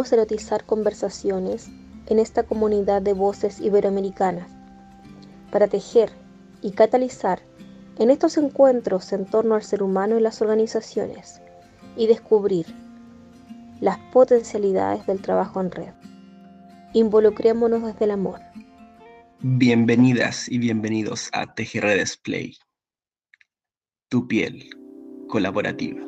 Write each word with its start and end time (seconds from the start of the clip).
A 0.00 0.14
erotizar 0.14 0.64
conversaciones 0.64 1.68
en 2.06 2.20
esta 2.20 2.42
comunidad 2.42 3.02
de 3.02 3.12
voces 3.12 3.60
iberoamericanas 3.60 4.50
para 5.52 5.68
tejer 5.68 6.10
y 6.62 6.70
catalizar 6.70 7.42
en 7.98 8.08
estos 8.08 8.38
encuentros 8.38 9.12
en 9.12 9.26
torno 9.26 9.56
al 9.56 9.62
ser 9.62 9.82
humano 9.82 10.18
y 10.18 10.22
las 10.22 10.40
organizaciones 10.40 11.42
y 11.98 12.06
descubrir 12.06 12.64
las 13.80 13.98
potencialidades 14.10 15.06
del 15.06 15.20
trabajo 15.20 15.60
en 15.60 15.70
red. 15.70 15.92
Involucrémonos 16.94 17.82
desde 17.82 18.06
el 18.06 18.12
amor. 18.12 18.40
Bienvenidas 19.40 20.50
y 20.50 20.58
bienvenidos 20.58 21.28
a 21.34 21.44
TGR 21.54 21.98
Display, 21.98 22.56
tu 24.08 24.26
piel 24.26 24.70
colaborativa. 25.28 26.00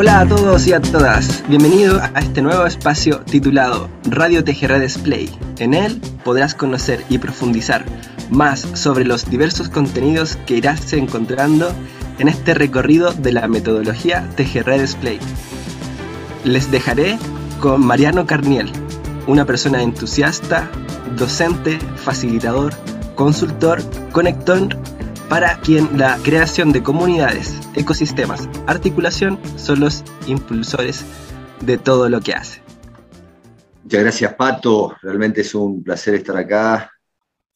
Hola 0.00 0.20
a 0.20 0.28
todos 0.28 0.64
y 0.68 0.72
a 0.72 0.80
todas, 0.80 1.42
bienvenido 1.48 2.00
a 2.00 2.20
este 2.20 2.40
nuevo 2.40 2.64
espacio 2.66 3.18
titulado 3.22 3.90
Radio 4.04 4.44
TGR 4.44 4.78
Display. 4.78 5.28
En 5.58 5.74
él 5.74 6.00
podrás 6.22 6.54
conocer 6.54 7.04
y 7.08 7.18
profundizar 7.18 7.84
más 8.30 8.60
sobre 8.74 9.04
los 9.04 9.28
diversos 9.28 9.68
contenidos 9.68 10.36
que 10.46 10.54
irás 10.54 10.92
encontrando 10.92 11.72
en 12.20 12.28
este 12.28 12.54
recorrido 12.54 13.12
de 13.12 13.32
la 13.32 13.48
metodología 13.48 14.24
TGR 14.36 14.80
Display. 14.80 15.18
Les 16.44 16.70
dejaré 16.70 17.18
con 17.60 17.84
Mariano 17.84 18.24
Carniel, 18.24 18.70
una 19.26 19.46
persona 19.46 19.82
entusiasta, 19.82 20.70
docente, 21.16 21.76
facilitador, 21.96 22.72
consultor, 23.16 23.82
conector 24.12 24.78
para 25.28 25.60
quien 25.60 25.98
la 25.98 26.18
creación 26.22 26.72
de 26.72 26.82
comunidades, 26.82 27.60
ecosistemas, 27.74 28.48
articulación 28.66 29.38
son 29.56 29.80
los 29.80 30.02
impulsores 30.26 31.04
de 31.60 31.76
todo 31.76 32.08
lo 32.08 32.20
que 32.20 32.32
hace. 32.32 32.62
Muchas 33.84 34.00
gracias 34.00 34.34
Pato, 34.34 34.96
realmente 35.02 35.42
es 35.42 35.54
un 35.54 35.82
placer 35.82 36.14
estar 36.14 36.36
acá, 36.36 36.90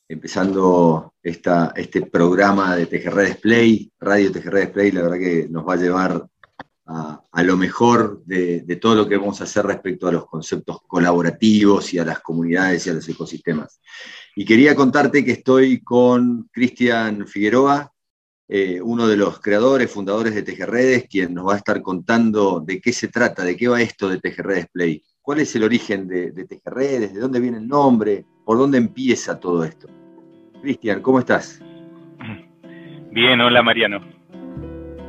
empezando 0.09 1.15
esta, 1.23 1.73
este 1.75 2.03
programa 2.03 2.77
de 2.77 2.87
TGR 2.87 3.27
Display, 3.27 3.91
Radio 4.01 4.31
TGR 4.31 4.57
Display, 4.61 4.93
la 4.93 5.03
verdad 5.03 5.19
que 5.19 5.47
nos 5.49 5.67
va 5.67 5.75
a 5.75 5.77
llevar 5.77 6.27
a, 6.85 7.43
lo 7.43 7.57
mejor 7.57 8.23
de, 8.27 8.61
de, 8.61 8.77
todo 8.77 8.95
lo 8.95 9.09
que 9.09 9.17
vamos 9.17 9.41
a 9.41 9.45
hacer 9.45 9.65
respecto 9.65 10.09
a 10.09 10.13
los 10.13 10.27
conceptos 10.27 10.83
colaborativos 10.87 11.95
y 11.95 11.99
a 11.99 12.05
las 12.05 12.21
comunidades 12.21 12.87
y 12.87 12.91
a 12.91 12.95
los 12.95 13.09
ecosistemas. 13.09 13.81
Y 14.35 14.45
quería 14.45 14.75
contarte 14.75 15.25
que 15.25 15.33
estoy 15.33 15.81
con 15.81 16.49
Cristian 16.53 17.27
Figueroa, 17.27 17.93
eh, 18.49 18.81
uno 18.83 19.07
de 19.07 19.17
los 19.17 19.41
creadores, 19.41 19.91
fundadores 19.91 20.35
de 20.35 20.43
Tejerredes, 20.43 21.07
quien 21.09 21.35
nos 21.35 21.49
va 21.49 21.55
a 21.55 21.59
estar 21.59 21.83
contando 21.83 22.61
de 22.61 22.81
qué 22.81 22.93
se 22.93 23.09
trata, 23.09 23.45
de 23.45 23.57
qué 23.57 23.69
va 23.69 23.81
esto 23.81 24.09
de 24.09 24.21
Tejerredes 24.21 24.69
Play. 24.73 25.03
¿Cuál 25.21 25.41
es 25.41 25.55
el 25.55 25.65
origen 25.65 26.09
de, 26.09 26.33
de 26.33 26.45
Tejerredes? 26.47 27.15
¿De 27.15 27.21
dónde 27.21 27.41
viene 27.41 27.59
el 27.59 27.69
nombre? 27.69 28.25
¿Por 28.45 28.59
dónde 28.59 28.79
empieza 28.79 29.39
todo 29.39 29.65
esto? 29.65 29.89
Cristian, 30.63 31.03
¿cómo 31.03 31.19
estás? 31.19 31.63
Bien, 33.11 33.41
hola 33.41 33.63
Mariano. 33.63 34.01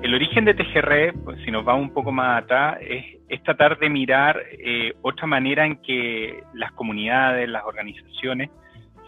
El 0.02 0.13
origen 0.13 0.43
de 0.43 0.53
TGR, 0.53 1.13
pues, 1.23 1.39
si 1.45 1.52
nos 1.52 1.63
vamos 1.63 1.83
un 1.83 1.93
poco 1.93 2.11
más 2.11 2.43
atrás, 2.43 2.77
es, 2.81 3.41
tratar 3.43 3.80
de 3.80 3.89
mirar 3.89 4.37
eh, 4.52 4.93
otra 5.02 5.25
manera 5.25 5.65
en 5.65 5.77
que 5.77 6.43
las 6.53 6.71
comunidades, 6.73 7.48
las 7.48 7.64
organizaciones, 7.64 8.49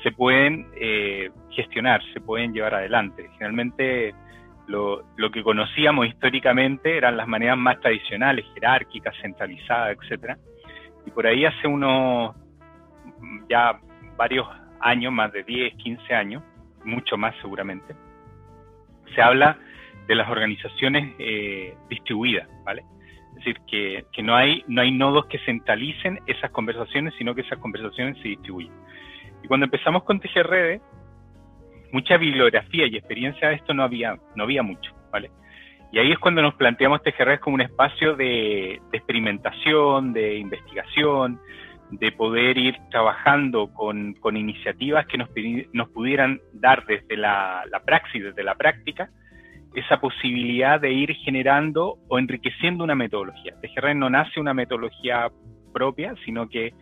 se 0.06 0.12
pueden 0.12 0.68
eh, 0.80 1.32
gestionar, 1.50 2.00
se 2.14 2.22
pueden 2.22 2.54
llevar 2.54 2.76
adelante. 2.76 3.28
Generalmente 3.40 4.14
lo, 4.68 5.04
que 5.34 5.42
conocíamos 5.42 6.06
históricamente 6.06 6.96
eran 6.96 7.18
las 7.18 7.28
maneras 7.28 7.58
más 7.58 7.80
tradicionales, 7.80 8.46
jerárquicas, 8.54 9.16
centralizadas, 9.20 9.98
etc. 9.98 10.38
Y 11.08 11.10
por 11.10 11.26
ahí 11.26 11.44
hace 11.44 11.68
unos 11.68 12.36
ya 13.50 13.80
varios 14.16 14.48
años, 14.80 15.12
más 15.12 15.32
de 15.34 15.44
10, 15.44 15.74
15 15.78 16.14
años, 16.14 16.44
mucho 16.84 17.18
más 17.18 17.34
seguramente, 17.42 17.96
se 19.16 19.24
habla 19.24 19.58
de 20.08 20.14
las 20.14 20.30
organizaciones 20.30 21.16
eh, 21.18 21.76
distribuidas, 21.90 22.48
¿vale? 22.64 22.84
Es 23.30 23.36
decir, 23.38 23.58
que, 23.68 24.06
que, 24.14 24.22
no, 24.22 24.36
hay, 24.36 24.64
no 24.68 24.84
hay 24.84 24.92
nodos 24.92 25.26
que 25.26 25.40
centralicen 25.40 26.20
esas 26.28 26.52
conversaciones, 26.52 27.16
sino 27.18 27.34
que 27.34 27.42
esas 27.42 27.58
conversaciones 27.58 28.22
se 28.22 28.28
distribuyen. 28.28 28.72
Y 29.46 29.48
cuando 29.48 29.66
empezamos 29.66 30.02
con 30.02 30.20
TGRD, 30.20 30.82
mucha 31.92 32.18
bibliografía 32.18 32.88
y 32.88 32.98
experiencia 32.98 33.50
de 33.50 33.54
esto 33.54 33.76
no 33.76 33.84
había, 33.84 34.18
no 34.36 34.44
había 34.44 34.64
mucho, 34.64 34.92
¿vale? 35.12 35.30
Y 35.92 36.00
ahí 36.00 36.12
es 36.12 36.18
cuando 36.18 36.42
nos 36.42 36.56
planteamos 36.56 37.04
TGRD 37.04 37.40
como 37.42 37.54
un 37.54 37.62
espacio 37.62 38.16
de, 38.16 38.82
experimentación, 38.92 40.14
de 40.14 40.40
investigación, 40.40 41.40
de 41.92 42.12
poder 42.12 42.58
ir 42.58 42.76
trabajando 42.90 43.72
con, 43.72 44.16
iniciativas 44.36 45.06
que 45.06 45.20
nos, 45.20 45.30
nos, 45.74 45.90
pudieran 45.90 46.42
dar 46.52 46.84
desde 46.88 47.16
la, 47.16 47.66
la 47.70 47.82
praxis, 47.82 48.24
desde 48.24 48.44
la 48.44 48.56
práctica, 48.56 49.12
esa 49.76 50.02
posibilidad 50.02 50.82
de 50.82 50.92
ir 50.92 51.14
generando 51.18 52.00
o 52.08 52.18
enriqueciendo 52.18 52.84
una 52.84 52.96
metodología. 52.96 53.54
TGR 53.62 53.96
no 53.96 54.10
nace 54.10 54.40
una 54.40 54.56
metodología 54.56 55.30
propia, 55.72 56.16
sino 56.26 56.50
que 56.50 56.74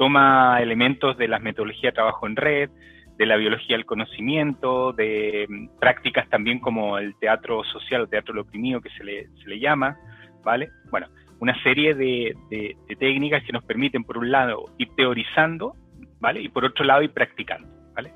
toma 0.00 0.62
elementos 0.62 1.18
de 1.18 1.28
las 1.28 1.42
metodologías 1.42 1.92
de 1.92 1.96
trabajo 1.96 2.26
en 2.26 2.34
red, 2.34 2.70
de 3.18 3.26
la 3.26 3.36
biología 3.36 3.76
del 3.76 3.84
conocimiento, 3.84 4.94
de 4.94 5.44
mm, 5.46 5.78
prácticas 5.78 6.26
también 6.30 6.58
como 6.58 6.96
el 6.96 7.14
teatro 7.16 7.62
social, 7.64 8.00
el 8.00 8.08
teatro 8.08 8.32
del 8.32 8.44
oprimido 8.44 8.80
que 8.80 8.88
se 8.96 9.04
le, 9.04 9.26
se 9.42 9.46
le 9.50 9.60
llama, 9.60 9.98
¿vale? 10.42 10.70
Bueno, 10.90 11.08
una 11.38 11.54
serie 11.62 11.94
de, 11.94 12.34
de, 12.48 12.96
técnicas 12.96 13.44
que 13.44 13.52
nos 13.52 13.62
permiten, 13.62 14.02
por 14.04 14.16
un 14.16 14.30
lado, 14.30 14.64
ir 14.78 14.88
teorizando, 14.96 15.74
¿vale? 16.18 16.40
Y 16.40 16.48
por 16.48 16.64
otro 16.64 16.86
lado, 16.86 17.02
ir 17.02 17.12
practicando, 17.12 17.68
¿vale? 17.94 18.14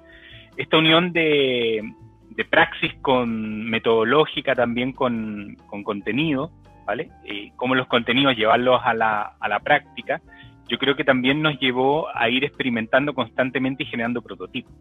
Esta 0.57 0.79
unión 0.79 1.13
de, 1.13 1.83
de 2.31 2.45
praxis 2.47 2.95
con 3.03 3.69
metodológica, 3.69 4.55
también 4.55 4.93
con, 4.95 5.55
con 5.67 5.83
contenido, 5.85 6.51
¿vale? 6.87 7.11
Y 7.27 7.51
cómo 7.57 7.75
los 7.75 7.89
contenidos 7.89 8.37
llevarlos 8.37 8.81
a 8.83 8.95
la, 8.95 9.35
a 9.39 9.49
la 9.51 9.61
práctica, 9.61 10.23
yo 10.69 10.79
creo 10.79 10.97
que 10.97 11.05
también 11.05 11.43
nos 11.43 11.59
llevó 11.61 12.09
a 12.15 12.29
ir 12.29 12.45
experimentando 12.45 13.15
constantemente 13.15 13.83
y 13.83 13.87
generando 13.87 14.23
prototipos. 14.23 14.73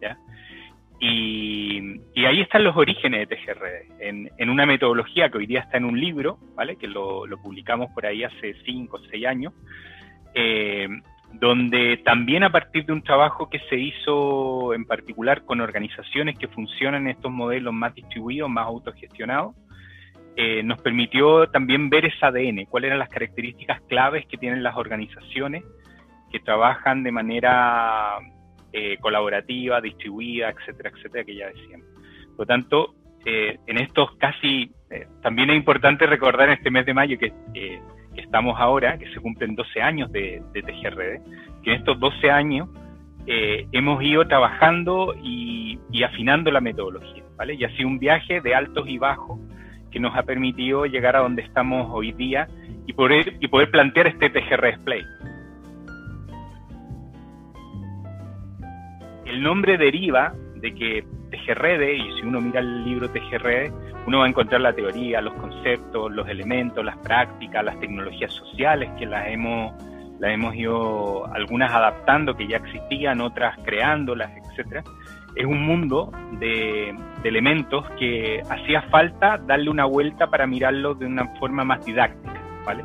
¿ya? 0.00 0.18
Y, 0.98 1.98
ahí 2.26 2.42
están 2.42 2.62
los 2.64 2.76
orígenes 2.76 3.26
de 3.26 3.36
TGRD, 3.36 4.06
en, 4.06 4.30
en, 4.36 4.50
una 4.50 4.66
metodología 4.66 5.30
que 5.30 5.38
hoy 5.38 5.46
día 5.46 5.60
está 5.60 5.78
en 5.78 5.86
un 5.86 5.98
libro, 5.98 6.38
¿vale? 6.54 6.76
que 6.76 6.86
lo, 6.86 7.26
lo 7.26 7.38
publicamos 7.38 7.90
por 7.92 8.04
ahí 8.04 8.22
hace 8.22 8.54
5 8.66 8.96
o 8.96 9.00
6 9.10 9.26
años, 9.26 9.54
eh, 10.34 10.88
donde 11.32 11.96
también 12.04 12.44
a 12.44 12.52
partir 12.52 12.84
de 12.84 12.92
un 12.92 13.02
trabajo 13.02 13.48
que 13.48 13.60
se 13.70 13.76
hizo 13.76 14.74
en 14.74 14.84
particular 14.84 15.44
con 15.44 15.60
organizaciones 15.60 16.38
que 16.38 16.48
funcionan 16.48 17.02
en 17.02 17.12
estos 17.12 17.32
modelos 17.32 17.72
más 17.72 17.94
distribuidos, 17.94 18.50
más 18.50 18.66
autogestionados, 18.66 19.54
eh, 20.36 20.62
nos 20.62 20.80
permitió 20.80 21.48
también 21.48 21.90
ver 21.90 22.06
ese 22.06 22.24
ADN, 22.24 22.66
cuáles 22.66 22.88
eran 22.88 23.00
las 23.00 23.08
características 23.08 23.80
claves 23.82 24.26
que 24.26 24.36
tienen 24.36 24.62
las 24.62 24.76
organizaciones 24.76 25.64
que 26.30 26.38
trabajan 26.40 27.02
de 27.02 27.10
manera 27.10 28.18
eh, 28.72 28.96
colaborativa, 29.00 29.80
distribuida, 29.80 30.50
etcétera, 30.50 30.90
etcétera, 30.94 31.24
que 31.24 31.34
ya 31.34 31.48
decíamos. 31.48 31.86
Por 32.36 32.40
lo 32.40 32.46
tanto, 32.46 32.94
eh, 33.26 33.58
en 33.66 33.78
estos 33.78 34.16
casi, 34.16 34.72
también 35.20 35.50
es 35.50 35.56
importante 35.56 36.06
recordar 36.06 36.48
en 36.48 36.54
este 36.54 36.70
mes 36.70 36.86
de 36.86 36.94
mayo 36.94 37.18
que, 37.18 37.32
estamos 38.16 38.58
ahora, 38.58 38.98
que 38.98 39.12
se 39.12 39.20
cumplen 39.20 39.54
12 39.54 39.82
años 39.82 40.12
de, 40.12 40.42
de 40.52 40.62
TGRD, 40.62 41.62
que 41.62 41.70
en 41.72 41.76
estos 41.76 41.98
12 41.98 42.30
años 42.30 42.68
hemos 43.26 44.02
ido 44.02 44.26
trabajando 44.26 45.14
y, 45.22 45.78
y 45.92 46.02
afinando 46.02 46.50
la 46.50 46.60
metodología, 46.60 47.22
¿vale? 47.36 47.54
Y 47.54 47.64
ha 47.64 47.76
sido 47.76 47.88
un 47.88 47.98
viaje 47.98 48.40
de 48.40 48.54
altos 48.54 48.88
y 48.88 48.98
bajos 48.98 49.38
que 49.90 50.00
nos 50.00 50.16
ha 50.16 50.22
permitido 50.22 50.86
llegar 50.86 51.16
a 51.16 51.20
donde 51.20 51.42
estamos 51.42 51.88
hoy 51.90 52.12
día 52.12 52.48
y 52.86 52.92
poder, 52.92 53.36
y 53.40 53.48
poder 53.48 53.70
plantear 53.70 54.06
este 54.06 54.30
TGR 54.30 54.66
Display. 54.66 55.02
El 59.26 59.42
nombre 59.42 59.78
deriva 59.78 60.32
de 60.56 60.74
que 60.74 61.04
TGRD, 61.30 61.94
y 61.94 62.20
si 62.20 62.26
uno 62.26 62.40
mira 62.40 62.60
el 62.60 62.84
libro 62.84 63.08
TGRD, 63.08 63.72
uno 64.06 64.18
va 64.18 64.26
a 64.26 64.28
encontrar 64.28 64.60
la 64.60 64.72
teoría, 64.72 65.20
los 65.20 65.34
conceptos, 65.34 66.10
los 66.12 66.28
elementos, 66.28 66.84
las 66.84 66.96
prácticas, 66.98 67.64
las 67.64 67.78
tecnologías 67.80 68.32
sociales 68.32 68.90
que 68.98 69.06
las 69.06 69.28
hemos, 69.28 69.72
las 70.20 70.32
hemos 70.32 70.54
ido 70.54 71.26
algunas 71.34 71.72
adaptando 71.72 72.36
que 72.36 72.46
ya 72.46 72.58
existían, 72.58 73.20
otras 73.20 73.56
creándolas, 73.64 74.30
etcétera 74.36 74.84
es 75.34 75.46
un 75.46 75.62
mundo 75.62 76.12
de, 76.38 76.94
elementos 77.22 77.84
que 77.98 78.40
hacía 78.48 78.82
falta 78.82 79.38
darle 79.38 79.70
una 79.70 79.84
vuelta 79.84 80.28
para 80.28 80.46
mirarlo 80.46 80.94
de 80.94 81.06
una 81.06 81.26
forma 81.38 81.64
más 81.64 81.84
didáctica, 81.84 82.40
¿vale? 82.64 82.82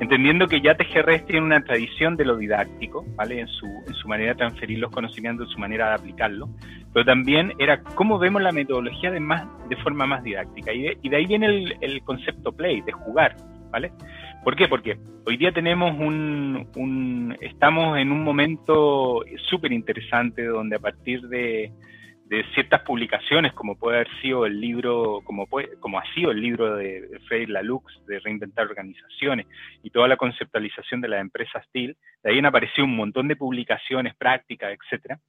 entendiendo 0.00 0.46
que 0.46 0.60
ya 0.60 0.76
TGRS 0.76 1.26
tiene 1.26 1.42
una 1.44 1.60
tradición 1.62 2.16
de 2.16 2.24
lo 2.24 2.36
didáctico, 2.36 3.04
¿vale? 3.14 3.40
En 3.40 3.48
su, 3.48 3.66
en 3.66 3.94
su 3.94 4.08
manera 4.08 4.32
de 4.32 4.38
transferir 4.38 4.78
los 4.78 4.90
conocimientos, 4.90 5.46
en 5.48 5.52
su 5.52 5.58
manera 5.58 5.88
de 5.88 5.94
aplicarlo, 5.94 6.48
pero 6.92 7.04
también 7.04 7.52
era 7.58 7.80
cómo 7.80 8.18
vemos 8.18 8.42
la 8.42 8.52
metodología 8.52 9.10
de, 9.10 9.20
más, 9.20 9.46
de 9.68 9.76
forma 9.76 10.06
más 10.06 10.22
didáctica. 10.24 10.72
Y 10.72 10.82
de, 10.82 10.98
y 11.02 11.08
de 11.08 11.16
ahí 11.16 11.26
viene 11.26 11.46
el, 11.46 11.76
el, 11.80 12.02
concepto 12.02 12.52
play, 12.52 12.80
de 12.80 12.92
jugar, 12.92 13.36
¿vale? 13.70 13.92
¿Por 14.44 14.56
qué? 14.56 14.68
Porque 14.68 14.98
hoy 15.24 15.38
día 15.38 15.52
tenemos 15.52 15.98
un, 15.98 17.34
estamos 17.40 17.98
en 17.98 18.12
un 18.12 18.22
momento 18.22 19.24
súper 19.48 19.72
interesante 19.72 20.44
donde 20.44 20.76
a 20.76 20.80
partir 20.80 21.22
de, 21.22 21.72
ciertas 22.52 22.82
publicaciones, 22.82 23.54
como 23.54 23.78
puede 23.78 23.98
haber 23.98 24.20
sido 24.20 24.44
el 24.44 24.60
libro, 24.60 25.22
como, 25.24 25.46
ha 25.98 26.14
sido 26.14 26.30
el 26.30 26.42
libro 26.42 26.76
de, 26.76 27.08
de 27.08 27.46
Laloux, 27.46 27.84
de 28.06 28.18
Reinventar 28.18 28.66
Organizaciones, 28.66 29.46
y 29.82 29.90
toda 29.90 30.08
la 30.08 30.16
conceptualización 30.18 31.00
de 31.00 31.08
la 31.08 31.20
empresa 31.20 31.62
Steel, 31.68 31.96
de 32.22 32.30
ahí 32.30 32.38
han 32.38 32.46
aparecido 32.46 32.84
un 32.84 32.96
montón 32.96 33.28
de 33.28 33.36
publicaciones, 33.36 34.14
prácticas, 34.14 34.76
etcétera, 34.78 35.20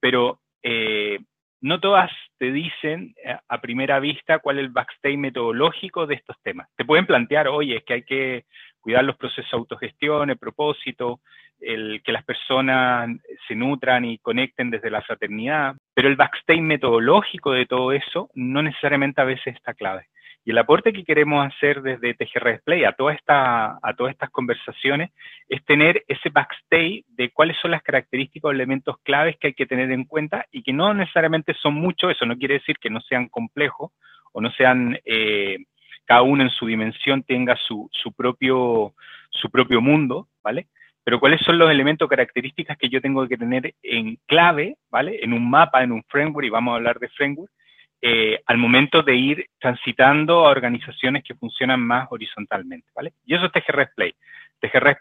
pero 0.00 0.40
eh, 0.64 1.18
no 1.60 1.80
todas 1.80 2.10
te 2.38 2.52
dicen 2.52 3.14
eh, 3.24 3.36
a 3.48 3.60
primera 3.60 4.00
vista 4.00 4.38
cuál 4.38 4.58
es 4.58 4.64
el 4.64 4.70
backstage 4.70 5.16
metodológico 5.16 6.06
de 6.06 6.14
estos 6.14 6.36
temas. 6.42 6.68
Te 6.76 6.84
pueden 6.84 7.06
plantear, 7.06 7.48
oye, 7.48 7.78
es 7.78 7.84
que 7.84 7.94
hay 7.94 8.02
que 8.02 8.44
cuidar 8.80 9.04
los 9.04 9.16
procesos 9.16 9.50
de 9.50 9.56
autogestión, 9.56 10.30
el 10.30 10.38
propósito, 10.38 11.20
el 11.60 12.00
que 12.04 12.12
las 12.12 12.24
personas 12.24 13.10
se 13.46 13.54
nutran 13.54 14.04
y 14.04 14.18
conecten 14.18 14.70
desde 14.70 14.90
la 14.90 15.02
fraternidad, 15.02 15.74
pero 15.94 16.08
el 16.08 16.16
backstage 16.16 16.60
metodológico 16.60 17.52
de 17.52 17.66
todo 17.66 17.92
eso 17.92 18.30
no 18.34 18.62
necesariamente 18.62 19.20
a 19.20 19.24
veces 19.24 19.56
está 19.56 19.74
clave. 19.74 20.06
Y 20.48 20.50
el 20.50 20.56
aporte 20.56 20.94
que 20.94 21.04
queremos 21.04 21.46
hacer 21.46 21.82
desde 21.82 22.14
TGR 22.14 22.52
Display 22.52 22.84
a, 22.84 22.92
toda 22.92 23.12
esta, 23.12 23.78
a 23.82 23.94
todas 23.94 24.12
estas 24.14 24.30
conversaciones 24.30 25.10
es 25.46 25.62
tener 25.66 26.02
ese 26.08 26.30
backstage 26.30 27.04
de 27.06 27.28
cuáles 27.34 27.58
son 27.58 27.72
las 27.72 27.82
características 27.82 28.48
o 28.48 28.50
elementos 28.50 28.96
claves 29.02 29.36
que 29.36 29.48
hay 29.48 29.52
que 29.52 29.66
tener 29.66 29.92
en 29.92 30.04
cuenta 30.04 30.46
y 30.50 30.62
que 30.62 30.72
no 30.72 30.94
necesariamente 30.94 31.52
son 31.52 31.74
muchos, 31.74 32.12
eso 32.12 32.24
no 32.24 32.38
quiere 32.38 32.54
decir 32.54 32.78
que 32.78 32.88
no 32.88 33.02
sean 33.02 33.28
complejos 33.28 33.92
o 34.32 34.40
no 34.40 34.50
sean, 34.52 34.98
eh, 35.04 35.58
cada 36.06 36.22
uno 36.22 36.44
en 36.44 36.50
su 36.50 36.64
dimensión 36.64 37.24
tenga 37.24 37.54
su, 37.54 37.86
su, 37.92 38.14
propio, 38.14 38.94
su 39.28 39.50
propio 39.50 39.82
mundo, 39.82 40.28
¿vale? 40.42 40.68
Pero 41.04 41.20
cuáles 41.20 41.42
son 41.42 41.58
los 41.58 41.70
elementos 41.70 42.08
características 42.08 42.78
que 42.78 42.88
yo 42.88 43.02
tengo 43.02 43.28
que 43.28 43.36
tener 43.36 43.74
en 43.82 44.18
clave, 44.24 44.78
¿vale? 44.90 45.22
En 45.22 45.34
un 45.34 45.50
mapa, 45.50 45.82
en 45.82 45.92
un 45.92 46.02
framework, 46.04 46.46
y 46.46 46.50
vamos 46.50 46.72
a 46.72 46.76
hablar 46.76 46.98
de 47.00 47.10
framework, 47.10 47.52
eh, 48.00 48.40
al 48.46 48.58
momento 48.58 49.02
de 49.02 49.16
ir 49.16 49.46
transitando 49.58 50.46
a 50.46 50.50
organizaciones 50.50 51.24
que 51.24 51.34
funcionan 51.34 51.80
más 51.80 52.06
horizontalmente, 52.10 52.88
¿vale? 52.94 53.14
Y 53.24 53.34
eso 53.34 53.46
es 53.46 53.52
TGR 53.52 53.90
Play. 53.94 54.14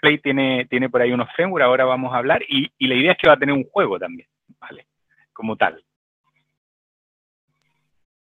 Play 0.02 0.18
tiene, 0.20 0.66
tiene 0.70 0.90
por 0.90 1.02
ahí 1.02 1.12
unos 1.12 1.30
frameworks, 1.36 1.66
ahora 1.66 1.86
vamos 1.86 2.14
a 2.14 2.18
hablar, 2.18 2.42
y, 2.48 2.72
y, 2.78 2.88
la 2.88 2.96
idea 2.96 3.12
es 3.12 3.18
que 3.18 3.28
va 3.28 3.34
a 3.34 3.40
tener 3.40 3.54
un 3.54 3.66
juego 3.66 4.00
también, 4.00 4.28
¿vale? 4.60 4.88
Como 5.34 5.56
tal. 5.56 5.84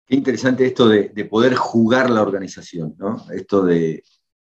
Qué 0.06 0.16
interesante 0.16 0.66
esto 0.66 0.88
de, 0.88 1.10
de 1.10 1.26
poder 1.26 1.56
jugar 1.56 2.10
la 2.10 2.22
organización, 2.22 2.96
¿no? 2.98 3.18
Esto 3.34 3.64
de, 3.64 4.04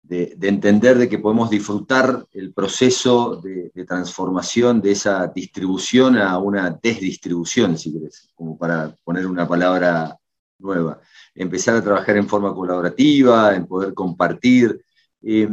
de, 0.05 0.35
de, 0.37 0.49
entender 0.49 0.99
de 0.99 1.09
que 1.09 1.19
podemos 1.19 1.49
disfrutar 1.49 2.27
el 2.33 2.53
proceso 2.53 3.37
de, 3.37 3.71
transformación 3.87 4.81
de 4.81 4.93
esa 4.93 5.27
distribución 5.29 6.19
a 6.19 6.39
una 6.39 6.71
desdistribución, 6.71 7.79
si 7.79 7.93
querés, 7.93 8.29
como 8.35 8.59
para 8.59 8.95
poner 9.03 9.27
una 9.27 9.49
palabra 9.49 10.19
nueva. 10.59 11.01
Empezar 11.35 11.77
a 11.77 11.83
trabajar 11.83 12.17
en 12.19 12.29
forma 12.29 12.55
colaborativa, 12.55 13.55
en 13.55 13.67
poder 13.67 13.95
compartir. 13.95 14.85
Eh, 15.23 15.49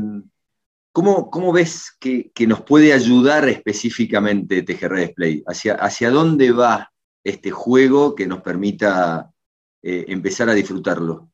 ¿cómo, 0.92 1.31
¿cómo, 1.31 1.53
ves 1.53 1.95
que, 1.98 2.31
que, 2.31 2.45
nos 2.45 2.62
puede 2.62 2.92
ayudar 2.92 3.48
específicamente 3.48 4.63
TGR 4.63 4.98
Display? 4.98 5.44
¿Hacia, 5.48 5.75
¿Hacia 5.75 6.09
dónde 6.09 6.51
va 6.51 6.92
este 7.24 7.51
juego 7.51 8.15
que 8.15 8.27
nos 8.27 8.42
permita 8.42 9.31
eh, 9.81 10.06
empezar 10.09 10.50
a 10.50 10.53
disfrutarlo? 10.53 11.30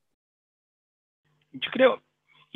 Yo 1.52 1.72
creo, 1.72 2.04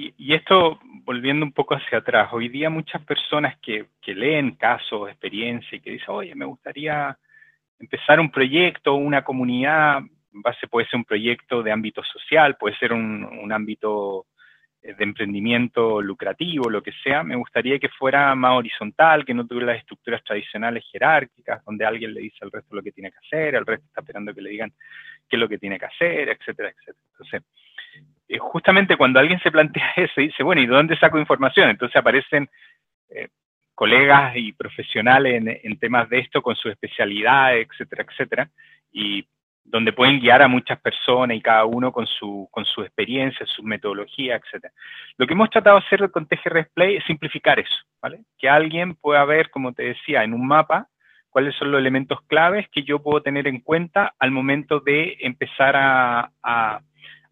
y, 0.02 0.14
y, 0.18 0.34
esto, 0.34 0.80
volviendo 1.04 1.46
un 1.46 1.52
poco 1.52 1.76
hacia 1.76 2.00
atrás, 2.00 2.30
hoy 2.32 2.50
día 2.50 2.70
muchas 2.70 3.04
personas 3.04 3.58
que, 3.60 3.88
que 4.02 4.16
leen 4.16 4.56
casos, 4.56 5.10
experiencia 5.10 5.76
y 5.76 5.82
que 5.82 5.92
dicen, 5.92 6.10
oye, 6.10 6.36
me 6.36 6.46
gustaría 6.46 7.18
empezar 7.80 8.20
un 8.20 8.32
proyecto, 8.32 8.96
una 8.96 9.24
comunidad, 9.24 10.02
base 10.32 10.68
puede 10.68 10.88
ser 10.88 10.98
un 10.98 11.06
proyecto 11.06 11.62
de 11.62 11.72
ámbito 11.72 12.04
social, 12.04 12.58
puede 12.58 12.76
ser 12.78 12.94
un, 12.94 13.24
un 13.24 13.52
ámbito 13.52 14.26
de 14.82 15.04
emprendimiento 15.04 16.02
lucrativo, 16.02 16.68
lo 16.68 16.82
que 16.82 16.92
sea, 17.04 17.22
me 17.22 17.36
gustaría 17.36 17.78
que 17.78 17.90
fuera 17.90 18.34
más 18.34 18.58
horizontal, 18.58 19.24
que 19.24 19.34
no 19.34 19.46
tuviera 19.46 19.74
las 19.74 19.82
estructuras 19.82 20.24
tradicionales 20.24 20.84
jerárquicas, 20.92 21.64
donde 21.66 21.86
alguien 21.86 22.16
le 22.16 22.22
dice 22.22 22.38
al 22.42 22.52
resto 22.52 22.76
lo 22.76 22.82
que 22.82 22.92
tiene 22.92 23.12
que 23.12 23.20
hacer, 23.20 23.54
el 23.54 23.66
resto 23.66 23.86
está 23.86 24.02
esperando 24.02 24.34
que 24.34 24.42
le 24.42 24.50
digan 24.50 24.74
qué 25.30 25.36
es 25.36 25.40
lo 25.40 25.48
que 25.48 25.60
tiene 25.60 25.78
que 25.78 25.86
hacer, 25.86 26.30
etcétera, 26.30 26.70
etcétera. 26.70 27.06
Entonces, 27.12 27.44
eh, 28.32 28.38
justamente 28.40 28.96
cuando 28.96 29.20
alguien 29.20 29.42
se 29.42 29.52
plantea 29.52 29.92
eso 29.98 30.22
dice, 30.22 30.42
bueno, 30.44 30.62
¿y 30.62 30.66
de 30.66 30.74
dónde 30.74 30.98
saco 30.98 31.20
información? 31.20 31.70
Entonces 31.70 31.98
aparecen 31.98 32.50
eh, 33.10 33.28
colegas 33.76 34.34
y 34.36 34.54
profesionales 34.54 35.44
en, 35.64 35.80
temas 35.80 36.10
de 36.10 36.20
esto 36.20 36.42
con 36.42 36.56
su 36.56 36.70
especialidad, 36.70 37.58
etcétera, 37.58 38.06
etcétera, 38.08 38.50
y 38.92 39.28
donde 39.64 39.92
pueden 39.92 40.20
guiar 40.20 40.42
a 40.42 40.48
muchas 40.48 40.80
personas 40.80 41.36
y 41.36 41.42
cada 41.42 41.66
uno 41.66 41.92
con 41.92 42.08
su, 42.08 42.48
con 42.52 42.64
su 42.64 42.82
experiencia, 42.82 43.46
su 43.46 43.64
metodología, 43.64 44.36
etcétera. 44.36 44.74
Lo 45.18 45.28
que 45.28 45.34
hemos 45.34 45.50
tratado 45.50 45.80
de 45.80 45.86
hacer 45.86 46.12
con 46.12 46.26
TGR 46.26 46.58
Display 46.58 46.98
es 46.98 47.04
simplificar 47.06 47.60
eso, 47.60 47.76
¿vale? 48.02 48.22
Que 48.38 48.48
alguien 48.48 48.96
pueda 48.96 49.26
ver, 49.26 49.50
como 49.50 49.74
te 49.74 49.84
decía, 49.84 50.24
en 50.24 50.34
un 50.34 50.48
mapa, 50.48 50.88
cuáles 51.30 51.56
son 51.56 51.72
los 51.72 51.80
elementos 51.80 52.22
claves 52.28 52.68
que 52.70 52.84
yo 52.84 53.02
puedo 53.02 53.22
tener 53.22 53.48
en 53.48 53.60
cuenta 53.60 54.14
al 54.20 54.32
momento 54.32 54.80
de 54.80 55.18
empezar 55.22 55.76
a 55.76 56.82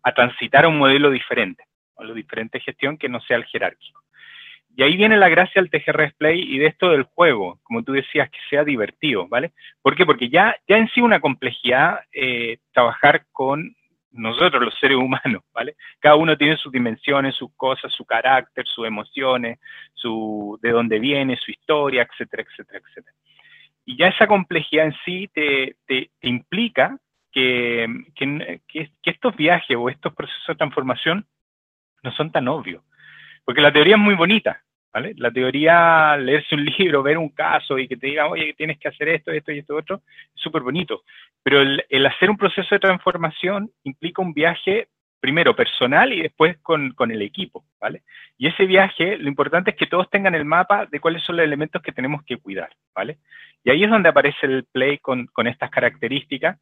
a 0.03 0.13
transitar 0.13 0.65
a 0.65 0.67
un 0.69 0.77
modelo 0.77 1.09
diferente, 1.09 1.63
a 1.97 2.03
lo 2.03 2.13
diferente 2.13 2.59
gestión 2.59 2.97
que 2.97 3.09
no 3.09 3.19
sea 3.21 3.37
el 3.37 3.45
jerárquico. 3.45 4.01
Y 4.75 4.83
ahí 4.83 4.95
viene 4.95 5.17
la 5.17 5.29
gracia 5.29 5.61
del 5.61 5.69
TGR 5.69 6.03
Display 6.03 6.41
y 6.41 6.57
de 6.59 6.67
esto 6.67 6.89
del 6.91 7.03
juego, 7.03 7.59
como 7.63 7.83
tú 7.83 7.91
decías, 7.91 8.29
que 8.29 8.39
sea 8.49 8.63
divertido, 8.63 9.27
¿vale? 9.27 9.51
¿Por 9.81 9.95
qué? 9.95 10.05
Porque 10.05 10.29
ya, 10.29 10.55
ya 10.67 10.77
en 10.77 10.87
sí 10.89 11.01
una 11.01 11.19
complejidad 11.19 11.99
eh, 12.13 12.59
trabajar 12.71 13.25
con 13.31 13.75
nosotros, 14.11 14.63
los 14.63 14.77
seres 14.79 14.97
humanos, 14.97 15.43
¿vale? 15.53 15.75
Cada 15.99 16.15
uno 16.15 16.37
tiene 16.37 16.55
sus 16.57 16.71
dimensiones, 16.71 17.35
sus 17.35 17.53
cosas, 17.55 17.91
su 17.91 18.05
carácter, 18.05 18.65
sus 18.67 18.87
emociones, 18.87 19.59
su, 19.93 20.57
de 20.61 20.71
dónde 20.71 20.99
viene, 20.99 21.35
su 21.35 21.51
historia, 21.51 22.07
etcétera, 22.09 22.43
etcétera, 22.43 22.79
etcétera. 22.79 23.15
Y 23.85 23.97
ya 23.97 24.07
esa 24.07 24.27
complejidad 24.27 24.85
en 24.85 24.95
sí 25.03 25.29
te, 25.33 25.75
te 25.87 26.09
implica 26.21 26.97
que, 27.31 28.59
estos 29.03 29.35
viajes 29.35 29.77
o 29.77 29.89
estos 29.89 30.13
procesos 30.13 30.47
de 30.47 30.55
transformación 30.55 31.25
no 32.03 32.11
son 32.11 32.31
tan 32.31 32.47
obvios. 32.47 32.83
Porque 33.45 33.61
la 33.61 33.71
teoría 33.71 33.95
es 33.95 34.01
muy 34.01 34.15
bonita, 34.15 34.61
¿vale? 34.93 35.13
La 35.17 35.31
teoría, 35.31 36.17
leerse 36.17 36.55
un 36.55 36.65
libro, 36.77 37.03
ver 37.03 37.17
un 37.17 37.29
caso 37.29 37.77
y 37.77 37.87
que 37.87 37.97
te 37.97 38.07
digan, 38.07 38.27
oye, 38.31 38.53
tienes 38.53 38.77
que 38.79 38.89
hacer 38.89 39.09
esto, 39.09 39.31
esto 39.31 39.51
y 39.51 39.59
esto 39.59 39.75
otro, 39.75 40.01
es 40.35 40.41
súper 40.41 40.61
bonito. 40.61 41.03
Pero 41.43 41.61
el, 41.61 42.05
hacer 42.05 42.29
un 42.29 42.37
proceso 42.37 42.67
de 42.71 42.79
transformación 42.79 43.71
implica 43.83 44.21
un 44.21 44.33
viaje, 44.33 44.87
primero 45.19 45.53
personal 45.55 46.13
y 46.13 46.21
después 46.21 46.57
con, 46.59 46.93
el 47.11 47.21
equipo, 47.21 47.65
¿vale? 47.79 48.03
Y 48.37 48.47
ese 48.47 48.65
viaje, 48.65 49.17
lo 49.17 49.27
importante 49.27 49.71
es 49.71 49.75
que 49.75 49.87
todos 49.87 50.09
tengan 50.09 50.33
el 50.33 50.45
mapa 50.45 50.85
de 50.85 50.99
cuáles 51.01 51.23
son 51.23 51.35
los 51.35 51.43
elementos 51.43 51.81
que 51.81 51.91
tenemos 51.91 52.23
que 52.23 52.37
cuidar, 52.37 52.69
¿vale? 52.95 53.17
Y 53.63 53.69
ahí 53.69 53.83
es 53.83 53.89
donde 53.89 54.07
aparece 54.07 54.45
el 54.45 54.63
play 54.63 54.99
con 54.99 55.27
estas 55.45 55.69
características 55.69 56.57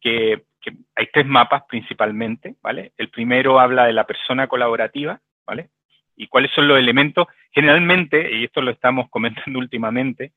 que, 0.00 0.44
que, 0.60 0.72
hay 0.94 1.08
tres 1.12 1.26
mapas 1.26 1.64
principalmente, 1.68 2.56
¿vale? 2.62 2.92
El 2.96 3.10
primero 3.10 3.60
habla 3.60 3.86
de 3.86 3.92
la 3.92 4.06
persona 4.06 4.46
colaborativa, 4.46 5.20
¿vale? 5.46 5.70
Y 6.16 6.26
cuáles 6.28 6.50
son 6.52 6.68
los 6.68 6.78
elementos, 6.78 7.26
generalmente, 7.52 8.30
y 8.32 8.44
esto 8.44 8.60
lo 8.60 8.70
estamos 8.70 9.08
comentando 9.10 9.58
últimamente, 9.58 10.32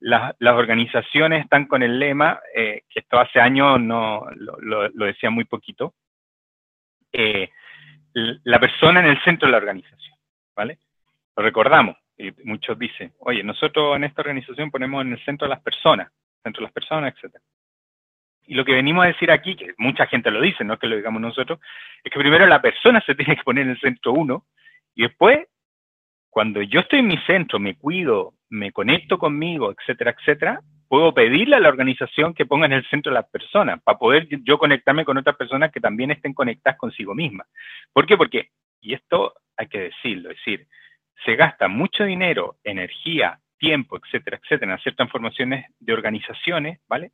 la, 0.00 0.34
las 0.40 0.54
organizaciones 0.54 1.44
están 1.44 1.66
con 1.66 1.82
el 1.82 1.98
lema, 1.98 2.40
eh, 2.54 2.82
que 2.88 3.00
esto 3.00 3.18
hace 3.18 3.40
años 3.40 3.80
no 3.80 4.26
lo, 4.34 4.60
lo, 4.60 4.88
lo 4.88 5.06
decía 5.06 5.30
muy 5.30 5.44
poquito, 5.44 5.94
eh, 7.12 7.50
la 8.12 8.58
persona 8.58 9.00
en 9.00 9.06
el 9.06 9.22
centro 9.22 9.46
de 9.46 9.52
la 9.52 9.58
organización, 9.58 10.16
¿vale? 10.54 10.78
Lo 11.36 11.42
recordamos, 11.42 11.96
y 12.18 12.32
muchos 12.44 12.78
dicen, 12.78 13.12
oye, 13.18 13.42
nosotros 13.42 13.96
en 13.96 14.04
esta 14.04 14.22
organización 14.22 14.70
ponemos 14.70 15.04
en 15.04 15.12
el 15.12 15.24
centro 15.24 15.46
a 15.46 15.50
las 15.50 15.60
personas, 15.60 16.10
centro 16.42 16.60
de 16.60 16.66
las 16.66 16.72
personas, 16.72 17.14
etcétera. 17.14 17.44
Y 18.46 18.54
lo 18.54 18.64
que 18.64 18.74
venimos 18.74 19.04
a 19.04 19.08
decir 19.08 19.30
aquí, 19.30 19.56
que 19.56 19.74
mucha 19.78 20.06
gente 20.06 20.30
lo 20.30 20.40
dice, 20.40 20.64
no 20.64 20.74
es 20.74 20.80
que 20.80 20.86
lo 20.86 20.96
digamos 20.96 21.20
nosotros, 21.20 21.58
es 22.02 22.12
que 22.12 22.18
primero 22.18 22.46
la 22.46 22.62
persona 22.62 23.02
se 23.04 23.14
tiene 23.16 23.36
que 23.36 23.42
poner 23.42 23.64
en 23.64 23.70
el 23.70 23.80
centro 23.80 24.12
uno 24.12 24.46
y 24.96 25.02
después, 25.02 25.46
cuando 26.30 26.62
yo 26.62 26.80
estoy 26.80 27.00
en 27.00 27.08
mi 27.08 27.18
centro, 27.18 27.58
me 27.58 27.76
cuido, 27.76 28.34
me 28.48 28.72
conecto 28.72 29.18
conmigo, 29.18 29.72
etcétera, 29.72 30.16
etcétera, 30.18 30.60
puedo 30.88 31.12
pedirle 31.12 31.56
a 31.56 31.60
la 31.60 31.68
organización 31.68 32.32
que 32.32 32.46
ponga 32.46 32.66
en 32.66 32.72
el 32.72 32.88
centro 32.88 33.12
a 33.12 33.14
las 33.14 33.28
personas 33.28 33.82
para 33.82 33.98
poder 33.98 34.26
yo 34.44 34.58
conectarme 34.58 35.04
con 35.04 35.18
otras 35.18 35.36
personas 35.36 35.70
que 35.70 35.80
también 35.80 36.10
estén 36.10 36.32
conectadas 36.32 36.78
consigo 36.78 37.14
mismas. 37.14 37.46
¿Por 37.92 38.06
qué? 38.06 38.16
Porque, 38.16 38.50
y 38.80 38.94
esto 38.94 39.34
hay 39.56 39.68
que 39.68 39.80
decirlo, 39.80 40.30
es 40.30 40.36
decir, 40.36 40.66
se 41.24 41.36
gasta 41.36 41.68
mucho 41.68 42.04
dinero, 42.04 42.56
energía, 42.64 43.40
tiempo, 43.58 43.98
etcétera, 43.98 44.38
etcétera, 44.42 44.72
en 44.72 44.78
hacer 44.78 44.94
transformaciones 44.94 45.66
de 45.78 45.92
organizaciones, 45.92 46.80
¿vale? 46.88 47.12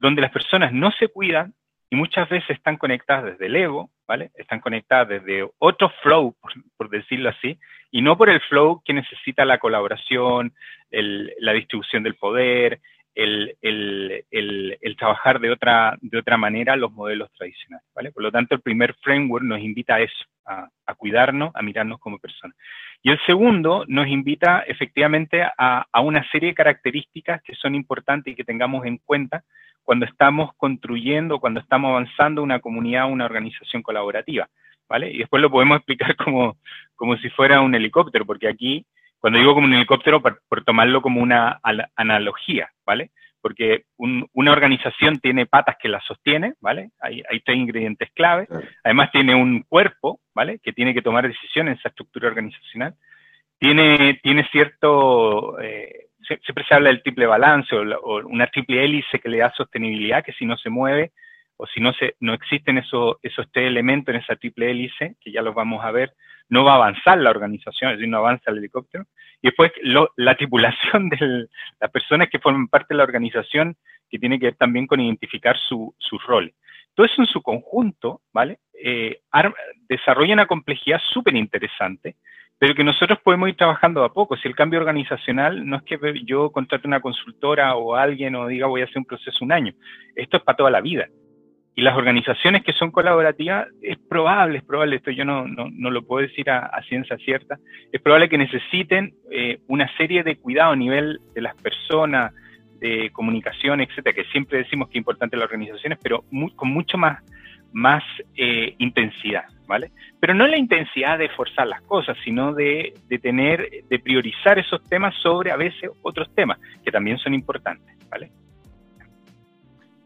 Donde 0.00 0.22
las 0.22 0.32
personas 0.32 0.72
no 0.72 0.90
se 0.92 1.08
cuidan 1.08 1.54
y 1.90 1.96
muchas 1.96 2.28
veces 2.28 2.50
están 2.50 2.76
conectadas 2.76 3.24
desde 3.24 3.46
el 3.46 3.56
ego, 3.56 3.90
¿vale? 4.06 4.30
Están 4.36 4.60
conectadas 4.60 5.08
desde 5.08 5.48
otro 5.58 5.92
flow, 6.02 6.36
por, 6.76 6.88
decirlo 6.88 7.28
así, 7.28 7.58
y 7.90 8.00
no 8.00 8.16
por 8.16 8.30
el 8.30 8.40
flow 8.42 8.80
que 8.84 8.92
necesita 8.92 9.44
la 9.44 9.58
colaboración, 9.58 10.54
la 10.90 11.52
distribución 11.52 12.04
del 12.04 12.14
poder, 12.14 12.80
el, 13.14 14.96
trabajar 14.98 15.40
de 15.40 15.50
otra, 15.50 15.98
de 16.00 16.18
otra 16.18 16.36
manera 16.36 16.76
los 16.76 16.92
modelos 16.92 17.30
tradicionales, 17.32 17.86
¿vale? 17.94 18.12
Por 18.12 18.22
lo 18.22 18.30
tanto, 18.30 18.54
el 18.54 18.60
primer 18.60 18.94
framework 19.02 19.44
nos 19.44 19.60
invita 19.60 19.96
a 19.96 20.00
eso, 20.00 20.24
a, 20.46 20.94
cuidarnos, 20.94 21.50
a 21.54 21.62
mirarnos 21.62 21.98
como 21.98 22.18
personas. 22.18 22.56
Y 23.02 23.10
el 23.10 23.18
segundo 23.26 23.84
nos 23.88 24.06
invita 24.06 24.60
efectivamente 24.60 25.42
a, 25.42 25.86
a 25.90 26.00
una 26.00 26.28
serie 26.30 26.50
de 26.50 26.54
características 26.54 27.42
que 27.42 27.54
son 27.54 27.74
importantes 27.74 28.32
y 28.32 28.36
que 28.36 28.44
tengamos 28.44 28.84
en 28.86 28.98
cuenta 28.98 29.42
cuando 29.82 30.06
estamos 30.06 30.50
construyendo, 30.56 31.40
cuando 31.40 31.60
estamos 31.60 31.90
avanzando 31.90 32.42
una 32.42 32.60
comunidad, 32.60 33.10
una 33.10 33.24
organización 33.24 33.82
colaborativa, 33.82 34.48
¿vale? 34.88 35.10
Y 35.10 35.18
después 35.18 35.40
lo 35.40 35.50
podemos 35.50 35.76
explicar 35.78 36.16
como, 36.24 36.58
como 36.94 37.16
si 37.18 37.30
fuera 37.30 37.60
un 37.60 37.74
helicóptero, 37.74 38.26
porque 38.26 38.48
aquí, 38.48 38.86
cuando 39.18 39.38
digo 39.38 39.54
como 39.54 39.66
un 39.66 39.74
helicóptero, 39.74 40.20
por, 40.20 40.64
tomarlo 40.64 41.02
como 41.02 41.20
una 41.20 41.60
analogía, 41.96 42.70
¿vale? 42.84 43.10
Porque 43.40 43.84
una 43.96 44.52
organización 44.52 45.18
tiene 45.18 45.46
patas 45.46 45.76
que 45.80 45.88
la 45.88 46.00
sostiene, 46.00 46.54
¿vale? 46.60 46.90
Hay, 47.00 47.22
hay 47.28 47.40
tres 47.40 47.56
ingredientes 47.56 48.10
clave. 48.12 48.46
Además 48.84 49.10
tiene 49.12 49.34
un 49.34 49.62
cuerpo, 49.62 50.20
¿vale? 50.34 50.58
Que 50.58 50.74
tiene 50.74 50.92
que 50.92 51.00
tomar 51.00 51.26
decisiones 51.26 51.72
en 51.72 51.78
esa 51.78 51.88
estructura 51.88 52.28
organizacional. 52.28 52.94
Tiene, 53.58 54.20
tiene 54.22 54.46
cierto... 54.52 55.58
Eh, 55.58 56.09
siempre 56.38 56.64
se 56.66 56.74
habla 56.74 56.88
del 56.88 57.02
triple 57.02 57.26
balance 57.26 57.74
o, 57.74 58.26
una 58.26 58.46
triple 58.46 58.84
hélice 58.84 59.18
que 59.18 59.28
le 59.28 59.38
da 59.38 59.52
sostenibilidad, 59.56 60.24
que 60.24 60.32
si 60.32 60.44
no 60.44 60.56
se 60.56 60.70
mueve 60.70 61.12
o 61.56 61.66
si 61.66 61.80
no, 61.80 61.92
se, 61.92 62.16
no 62.20 62.32
existen 62.32 62.78
esos, 62.78 63.16
esos 63.22 63.46
tres 63.52 63.66
elementos 63.66 64.14
en 64.14 64.20
esa 64.20 64.36
triple 64.36 64.70
hélice, 64.70 65.16
que 65.20 65.30
ya 65.30 65.42
los 65.42 65.54
vamos 65.54 65.84
a 65.84 65.90
ver, 65.90 66.14
no 66.48 66.64
va 66.64 66.72
a 66.72 66.76
avanzar 66.76 67.18
la 67.18 67.30
organización, 67.30 67.90
es 67.90 67.98
decir, 67.98 68.10
no 68.10 68.18
avanza 68.18 68.50
el 68.50 68.58
helicóptero. 68.58 69.04
Y 69.42 69.48
después 69.48 69.72
la 70.16 70.34
tripulación 70.36 71.08
de 71.10 71.48
las 71.80 71.90
personas 71.90 72.28
que 72.28 72.38
forman 72.38 72.68
parte 72.68 72.94
de 72.94 72.98
la 72.98 73.04
organización, 73.04 73.76
que 74.08 74.18
tiene 74.18 74.38
que 74.38 74.46
ver 74.46 74.56
también 74.56 74.86
con 74.86 75.00
identificar 75.00 75.56
su, 75.56 75.94
sus 75.98 76.22
roles. 76.24 76.54
Todo 76.94 77.06
eso 77.06 77.22
en 77.22 77.28
su 77.28 77.40
conjunto, 77.40 78.20
¿vale? 78.32 78.58
Eh, 78.82 79.20
desarrolla 79.88 80.34
una 80.34 80.46
complejidad 80.46 81.00
súper 81.00 81.36
interesante, 81.36 82.16
pero 82.60 82.74
que 82.74 82.84
nosotros 82.84 83.18
podemos 83.24 83.48
ir 83.48 83.56
trabajando 83.56 84.04
a 84.04 84.12
poco. 84.12 84.36
Si 84.36 84.46
el 84.46 84.54
cambio 84.54 84.80
organizacional 84.80 85.66
no 85.66 85.78
es 85.78 85.82
que 85.82 85.98
yo 86.26 86.50
contrate 86.50 86.86
una 86.86 87.00
consultora 87.00 87.74
o 87.74 87.94
alguien 87.94 88.34
o 88.34 88.46
diga 88.46 88.66
voy 88.66 88.82
a 88.82 88.84
hacer 88.84 88.98
un 88.98 89.06
proceso 89.06 89.42
un 89.42 89.50
año, 89.50 89.72
esto 90.14 90.36
es 90.36 90.42
para 90.42 90.58
toda 90.58 90.70
la 90.70 90.82
vida. 90.82 91.08
Y 91.74 91.80
las 91.80 91.96
organizaciones 91.96 92.62
que 92.62 92.74
son 92.74 92.90
colaborativas, 92.90 93.66
es 93.80 93.96
probable, 93.96 94.58
es 94.58 94.64
probable, 94.64 94.96
esto 94.96 95.10
yo 95.10 95.24
no, 95.24 95.46
no, 95.48 95.90
lo 95.90 96.02
puedo 96.02 96.26
decir 96.26 96.50
a, 96.50 96.70
ciencia 96.86 97.16
cierta, 97.16 97.56
es 97.90 98.02
probable 98.02 98.28
que 98.28 98.36
necesiten 98.36 99.14
eh, 99.30 99.60
una 99.66 99.90
serie 99.96 100.22
de 100.22 100.36
cuidados 100.36 100.74
a 100.74 100.76
nivel 100.76 101.18
de 101.34 101.40
las 101.40 101.56
personas, 101.56 102.34
de 102.78 103.08
comunicación, 103.14 103.80
etcétera, 103.80 104.14
que 104.14 104.24
siempre 104.24 104.58
decimos 104.58 104.88
que 104.88 104.98
es 104.98 105.00
importante 105.00 105.38
las 105.38 105.46
organizaciones, 105.46 105.98
pero 106.02 106.24
con 106.56 106.68
mucho 106.68 106.98
más 106.98 107.22
más 107.72 108.02
eh, 108.36 108.74
intensidad, 108.78 109.44
¿vale? 109.66 109.92
Pero 110.18 110.34
no 110.34 110.46
la 110.46 110.58
intensidad 110.58 111.18
de 111.18 111.28
forzar 111.30 111.66
las 111.66 111.82
cosas, 111.82 112.16
sino 112.24 112.52
de, 112.52 112.94
tener, 113.22 113.84
de 113.88 113.98
priorizar 113.98 114.58
esos 114.58 114.82
temas 114.84 115.14
sobre 115.22 115.50
a 115.50 115.56
veces 115.56 115.90
otros 116.02 116.28
temas, 116.34 116.58
que 116.84 116.90
también 116.90 117.18
son 117.18 117.34
importantes, 117.34 117.96
¿vale? 118.08 118.30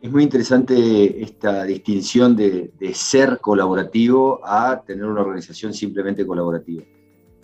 Es 0.00 0.10
muy 0.10 0.22
interesante 0.22 1.22
esta 1.22 1.64
distinción 1.64 2.36
de, 2.36 2.72
de 2.78 2.92
ser 2.92 3.38
colaborativo 3.40 4.40
a 4.44 4.82
tener 4.86 5.06
una 5.06 5.22
organización 5.22 5.72
simplemente 5.72 6.26
colaborativa. 6.26 6.82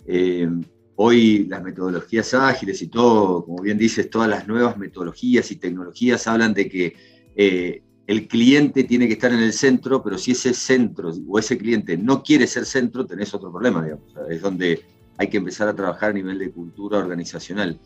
Eh, 0.05 0.47
hoy 0.95 1.47
las 1.47 1.63
metodologías 1.63 2.33
ágiles 2.35 2.81
y 2.81 2.87
todo, 2.87 3.45
como 3.45 3.63
bien 3.63 3.77
dices, 3.77 4.09
todas 4.09 4.29
las 4.29 4.47
nuevas 4.47 4.77
metodologías 4.77 5.49
y 5.51 5.55
tecnologías 5.55 6.27
hablan 6.27 6.53
de 6.53 6.69
que 6.69 6.95
eh, 7.35 7.81
el 8.07 8.27
cliente 8.27 8.83
tiene 8.83 9.07
que 9.07 9.13
estar 9.13 9.31
en 9.31 9.39
el 9.39 9.53
centro, 9.53 10.03
pero 10.03 10.17
si 10.17 10.31
ese 10.31 10.53
centro 10.53 11.11
o 11.27 11.39
ese 11.39 11.57
cliente 11.57 11.97
no 11.97 12.23
quiere 12.23 12.47
ser 12.47 12.65
centro, 12.65 13.05
tenés 13.05 13.33
otro 13.33 13.51
problema, 13.51 13.83
digamos. 13.83 14.13
Es 14.29 14.41
donde 14.41 14.83
hay 15.17 15.27
que 15.29 15.37
empezar 15.37 15.67
a 15.67 15.75
trabajar 15.75 16.09
a 16.09 16.13
nivel 16.13 16.39
de 16.39 16.51
cultura 16.51 16.97
organizacional. 16.97 17.79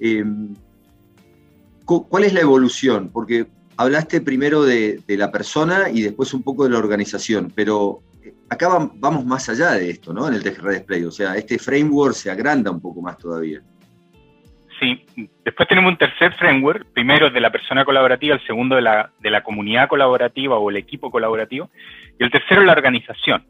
Em, 0.00 0.54
¿Cuál 1.84 2.24
es 2.24 2.32
la 2.32 2.40
evolución? 2.40 3.10
Porque 3.12 3.46
hablaste 3.76 4.20
primero 4.20 4.62
de, 4.62 5.02
la 5.08 5.30
persona 5.30 5.90
y 5.90 6.02
después 6.02 6.32
un 6.34 6.42
poco 6.42 6.64
de 6.64 6.70
la 6.70 6.78
organización, 6.78 7.52
pero 7.54 8.02
eh, 8.22 8.34
acá 8.48 8.90
vamos 8.94 9.24
más 9.24 9.48
allá 9.48 9.72
de 9.72 9.90
esto, 9.90 10.12
¿no? 10.12 10.28
En 10.28 10.34
el 10.34 10.42
TGR 10.42 10.70
Display, 10.70 11.04
o 11.04 11.10
sea, 11.10 11.36
este 11.36 11.58
framework 11.58 12.14
se 12.14 12.30
agranda 12.30 12.70
un 12.70 12.80
poco 12.80 13.02
más 13.02 13.18
todavía. 13.18 13.62
Sí, 14.82 15.06
después 15.44 15.68
tenemos 15.68 15.92
un 15.92 15.96
tercer 15.96 16.32
framework, 16.32 16.92
primero 16.92 17.30
de 17.30 17.40
la 17.40 17.50
persona 17.50 17.84
colaborativa, 17.84 18.34
el 18.34 18.44
segundo 18.44 18.74
de 18.74 18.82
la, 18.82 19.12
de 19.20 19.30
la 19.30 19.44
comunidad 19.44 19.86
colaborativa 19.86 20.58
o 20.58 20.70
el 20.70 20.76
equipo 20.76 21.08
colaborativo, 21.08 21.70
y 22.18 22.24
el 22.24 22.32
tercero 22.32 22.64
la 22.64 22.72
organización. 22.72 23.44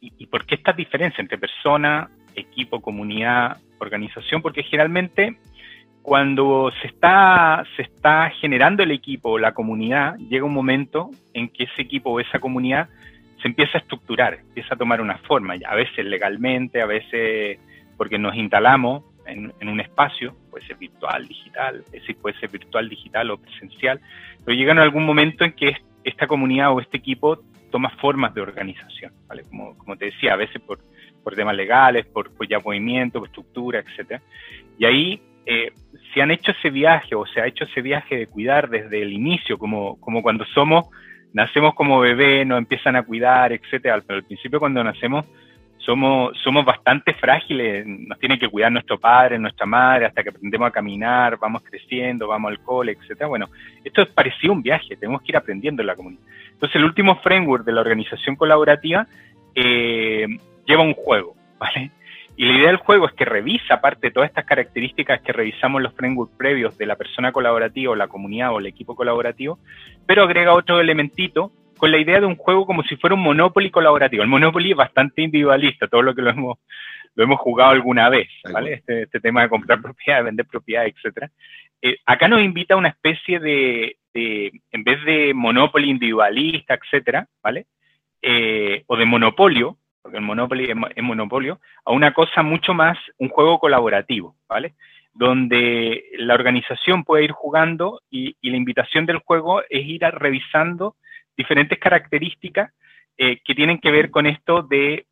¿Y, 0.00 0.26
por 0.26 0.44
qué 0.44 0.56
esta 0.56 0.72
diferencia 0.72 1.22
entre 1.22 1.38
persona, 1.38 2.10
equipo, 2.34 2.80
comunidad, 2.80 3.58
organización? 3.78 4.42
Porque 4.42 4.64
generalmente 4.64 5.38
cuando 6.02 6.72
se 6.82 6.88
está, 6.88 7.64
se 7.76 7.82
está 7.82 8.30
generando 8.40 8.82
el 8.82 8.90
equipo 8.90 9.30
o 9.30 9.38
la 9.38 9.54
comunidad, 9.54 10.16
llega 10.16 10.44
un 10.44 10.54
momento 10.54 11.10
en 11.32 11.48
que 11.48 11.64
ese 11.64 11.82
equipo 11.82 12.10
o 12.10 12.18
esa 12.18 12.40
comunidad 12.40 12.88
se 13.40 13.46
empieza 13.46 13.78
a 13.78 13.82
estructurar, 13.82 14.38
empieza 14.40 14.74
a 14.74 14.78
tomar 14.78 15.00
una 15.00 15.18
forma, 15.18 15.54
a 15.64 15.74
veces 15.76 16.04
legalmente, 16.04 16.82
a 16.82 16.86
veces 16.86 17.60
porque 17.96 18.18
nos 18.18 18.34
instalamos 18.34 19.04
en, 19.26 19.68
un 19.68 19.80
espacio, 19.80 20.34
puede 20.56 20.66
ser 20.68 20.76
virtual, 20.78 21.28
digital, 21.28 21.84
puede 22.22 22.40
ser 22.40 22.48
virtual, 22.48 22.88
digital 22.88 23.30
o 23.30 23.36
presencial, 23.36 24.00
pero 24.42 24.56
llegan 24.56 24.78
a 24.78 24.82
algún 24.82 25.04
momento 25.04 25.44
en 25.44 25.52
que 25.52 25.76
esta 26.02 26.26
comunidad 26.26 26.72
o 26.72 26.80
este 26.80 26.96
equipo 26.96 27.42
toma 27.70 27.90
formas 28.00 28.32
de 28.32 28.40
organización, 28.40 29.12
¿vale? 29.28 29.44
Como, 29.50 29.96
te 29.98 30.06
decía, 30.06 30.32
a 30.32 30.36
veces 30.36 30.62
por, 30.62 30.78
por 31.22 31.34
temas 31.34 31.54
legales, 31.54 32.06
por, 32.06 32.30
ya 32.48 32.58
movimiento, 32.58 33.18
por 33.18 33.28
estructura, 33.28 33.80
etcétera. 33.80 34.22
Y 34.78 34.86
ahí 34.86 35.20
eh, 35.44 35.72
se 36.14 36.22
han 36.22 36.30
hecho 36.30 36.52
ese 36.52 36.70
viaje 36.70 37.14
o 37.14 37.26
se 37.26 37.42
ha 37.42 37.46
hecho 37.46 37.64
ese 37.64 37.82
viaje 37.82 38.16
de 38.16 38.26
cuidar 38.26 38.70
desde 38.70 39.02
el 39.02 39.12
inicio, 39.12 39.58
como, 39.58 40.00
como 40.00 40.22
cuando 40.22 40.46
somos, 40.46 40.86
nacemos 41.34 41.74
como 41.74 42.00
bebé, 42.00 42.46
nos 42.46 42.56
empiezan 42.56 42.96
a 42.96 43.02
cuidar, 43.02 43.52
etcétera, 43.52 44.00
pero 44.06 44.20
al 44.20 44.24
principio 44.24 44.58
cuando 44.58 44.82
nacemos 44.82 45.26
somos, 45.78 46.36
somos 46.42 46.64
bastante 46.64 47.14
frágiles, 47.14 47.86
nos 47.86 48.18
tiene 48.18 48.38
que 48.38 48.48
cuidar 48.48 48.72
nuestro 48.72 48.98
padre, 48.98 49.38
nuestra 49.38 49.66
madre, 49.66 50.06
hasta 50.06 50.22
que 50.22 50.30
aprendemos 50.30 50.68
a 50.68 50.72
caminar, 50.72 51.38
vamos 51.38 51.62
creciendo, 51.62 52.26
vamos 52.26 52.50
al 52.50 52.60
cole, 52.60 52.92
etcétera. 52.92 53.28
Bueno, 53.28 53.48
esto 53.84 54.02
es 54.02 54.08
parecido 54.08 54.52
a 54.52 54.56
un 54.56 54.62
viaje, 54.62 54.96
tenemos 54.96 55.22
que 55.22 55.32
ir 55.32 55.36
aprendiendo 55.36 55.82
en 55.82 55.86
la 55.86 55.94
comunidad. 55.94 56.22
Entonces, 56.52 56.76
el 56.76 56.84
último 56.84 57.16
framework 57.16 57.64
de 57.64 57.72
la 57.72 57.82
organización 57.82 58.36
colaborativa 58.36 59.06
eh, 59.54 60.26
lleva 60.66 60.82
un 60.82 60.94
juego, 60.94 61.34
¿vale? 61.58 61.90
Y 62.38 62.44
la 62.44 62.52
idea 62.52 62.66
del 62.66 62.76
juego 62.76 63.06
es 63.06 63.14
que 63.14 63.24
revisa, 63.24 63.74
aparte 63.74 64.08
de 64.08 64.10
todas 64.10 64.28
estas 64.28 64.44
características 64.44 65.22
que 65.22 65.32
revisamos 65.32 65.80
los 65.80 65.94
frameworks 65.94 66.36
previos 66.36 66.76
de 66.76 66.84
la 66.84 66.96
persona 66.96 67.32
colaborativa 67.32 67.92
o 67.92 67.96
la 67.96 68.08
comunidad 68.08 68.52
o 68.52 68.58
el 68.58 68.66
equipo 68.66 68.94
colaborativo, 68.94 69.58
pero 70.04 70.24
agrega 70.24 70.52
otro 70.52 70.78
elementito 70.78 71.50
con 71.76 71.90
la 71.90 71.98
idea 71.98 72.20
de 72.20 72.26
un 72.26 72.36
juego 72.36 72.66
como 72.66 72.82
si 72.82 72.96
fuera 72.96 73.14
un 73.14 73.22
Monopoly 73.22 73.70
colaborativo. 73.70 74.22
El 74.22 74.28
Monopoly 74.28 74.70
es 74.70 74.76
bastante 74.76 75.22
individualista, 75.22 75.88
todo 75.88 76.02
lo 76.02 76.14
que 76.14 76.22
lo 76.22 76.30
hemos, 76.30 76.58
lo 77.14 77.24
hemos 77.24 77.38
jugado 77.40 77.70
alguna 77.70 78.08
vez, 78.08 78.28
¿vale? 78.52 78.74
Este, 78.74 79.02
este 79.02 79.20
tema 79.20 79.42
de 79.42 79.48
comprar 79.48 79.80
propiedad, 79.82 80.24
vender 80.24 80.46
propiedad, 80.46 80.86
etcétera. 80.86 81.30
Eh, 81.82 81.98
acá 82.06 82.28
nos 82.28 82.42
invita 82.42 82.74
a 82.74 82.78
una 82.78 82.88
especie 82.88 83.38
de, 83.38 83.96
en 84.14 84.84
vez 84.84 85.04
de 85.04 85.34
Monopoly 85.34 85.90
individualista, 85.90 86.74
etcétera, 86.74 87.26
¿vale? 87.42 87.66
Eh, 88.22 88.82
o 88.86 88.96
de 88.96 89.04
monopolio, 89.04 89.76
porque 90.02 90.18
el 90.18 90.24
Monopoly 90.24 90.70
es, 90.70 91.02
monopolio, 91.02 91.60
a 91.84 91.92
una 91.92 92.12
cosa 92.14 92.42
mucho 92.42 92.74
más, 92.74 92.98
un 93.18 93.28
juego 93.28 93.58
colaborativo, 93.58 94.36
¿vale? 94.48 94.74
Donde 95.12 96.04
la 96.18 96.34
organización 96.34 97.04
puede 97.04 97.24
ir 97.24 97.32
jugando 97.32 98.00
y, 98.10 98.36
y 98.40 98.50
la 98.50 98.56
invitación 98.56 99.06
del 99.06 99.18
juego 99.18 99.62
es 99.68 99.86
ir 99.86 100.02
revisando 100.02 100.96
diferentes 101.36 101.78
características 101.78 102.72
eh, 103.18 103.40
que 103.44 103.54
tienen 103.54 103.78
que 103.78 103.90
ver 103.90 104.10
con 104.10 104.26
esto 104.26 104.62
de 104.62 105.06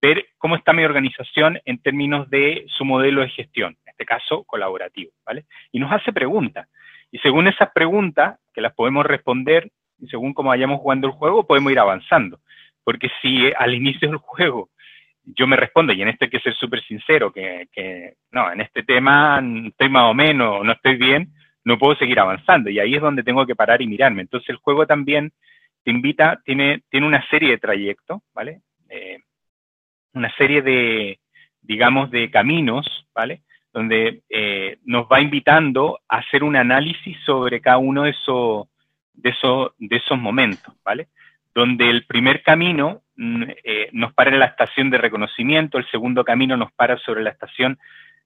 ver 0.00 0.26
cómo 0.38 0.56
está 0.56 0.72
mi 0.72 0.84
organización 0.84 1.58
en 1.64 1.78
términos 1.78 2.28
de 2.30 2.64
su 2.68 2.84
modelo 2.84 3.22
de 3.22 3.30
gestión, 3.30 3.76
en 3.84 3.90
este 3.90 4.04
caso 4.04 4.44
colaborativo, 4.44 5.10
¿vale? 5.24 5.46
Y 5.72 5.78
nos 5.78 5.90
hace 5.92 6.12
preguntas. 6.12 6.68
Y 7.10 7.18
según 7.18 7.48
esas 7.48 7.70
preguntas, 7.72 8.38
que 8.52 8.60
las 8.60 8.74
podemos 8.74 9.06
responder, 9.06 9.70
y 9.98 10.06
según 10.08 10.34
cómo 10.34 10.50
vayamos 10.50 10.80
jugando 10.80 11.06
el 11.06 11.14
juego, 11.14 11.46
podemos 11.46 11.72
ir 11.72 11.78
avanzando. 11.78 12.40
Porque 12.84 13.10
si 13.22 13.50
al 13.58 13.74
inicio 13.74 14.08
del 14.08 14.18
juego 14.18 14.70
yo 15.24 15.46
me 15.46 15.56
respondo, 15.56 15.92
y 15.92 16.02
en 16.02 16.08
esto 16.08 16.24
hay 16.24 16.30
que 16.30 16.40
ser 16.40 16.54
súper 16.54 16.82
sincero, 16.84 17.32
que, 17.32 17.68
que, 17.72 18.14
no, 18.30 18.52
en 18.52 18.60
este 18.60 18.82
tema 18.84 19.42
estoy 19.66 19.88
más 19.88 20.04
o 20.04 20.14
menos, 20.14 20.64
no 20.64 20.72
estoy 20.72 20.96
bien, 20.96 21.32
no 21.64 21.78
puedo 21.78 21.96
seguir 21.96 22.20
avanzando, 22.20 22.70
y 22.70 22.78
ahí 22.78 22.94
es 22.94 23.00
donde 23.00 23.24
tengo 23.24 23.44
que 23.44 23.56
parar 23.56 23.82
y 23.82 23.88
mirarme. 23.88 24.22
Entonces 24.22 24.50
el 24.50 24.56
juego 24.56 24.86
también 24.86 25.32
te 25.86 25.92
invita, 25.92 26.42
tiene, 26.44 26.82
tiene 26.90 27.06
una 27.06 27.24
serie 27.28 27.50
de 27.50 27.58
trayectos, 27.58 28.20
¿vale? 28.34 28.60
Eh, 28.88 29.20
una 30.14 30.34
serie 30.34 30.60
de, 30.60 31.20
digamos, 31.60 32.10
de 32.10 32.28
caminos, 32.28 33.06
¿vale? 33.14 33.42
Donde 33.72 34.22
eh, 34.28 34.78
nos 34.84 35.06
va 35.06 35.20
invitando 35.20 36.00
a 36.08 36.16
hacer 36.16 36.42
un 36.42 36.56
análisis 36.56 37.16
sobre 37.24 37.60
cada 37.60 37.78
uno 37.78 38.02
de 38.02 38.10
esos, 38.10 38.66
de 39.14 39.32
de 39.78 39.96
esos 39.96 40.18
momentos, 40.18 40.74
¿vale? 40.84 41.06
Donde 41.54 41.88
el 41.88 42.04
primer 42.04 42.42
camino 42.42 43.02
mm, 43.14 43.44
eh, 43.62 43.88
nos 43.92 44.12
para 44.12 44.32
en 44.32 44.40
la 44.40 44.46
estación 44.46 44.90
de 44.90 44.98
reconocimiento, 44.98 45.78
el 45.78 45.88
segundo 45.88 46.24
camino 46.24 46.56
nos 46.56 46.72
para 46.72 46.98
sobre 46.98 47.22
la 47.22 47.30
estación 47.30 47.78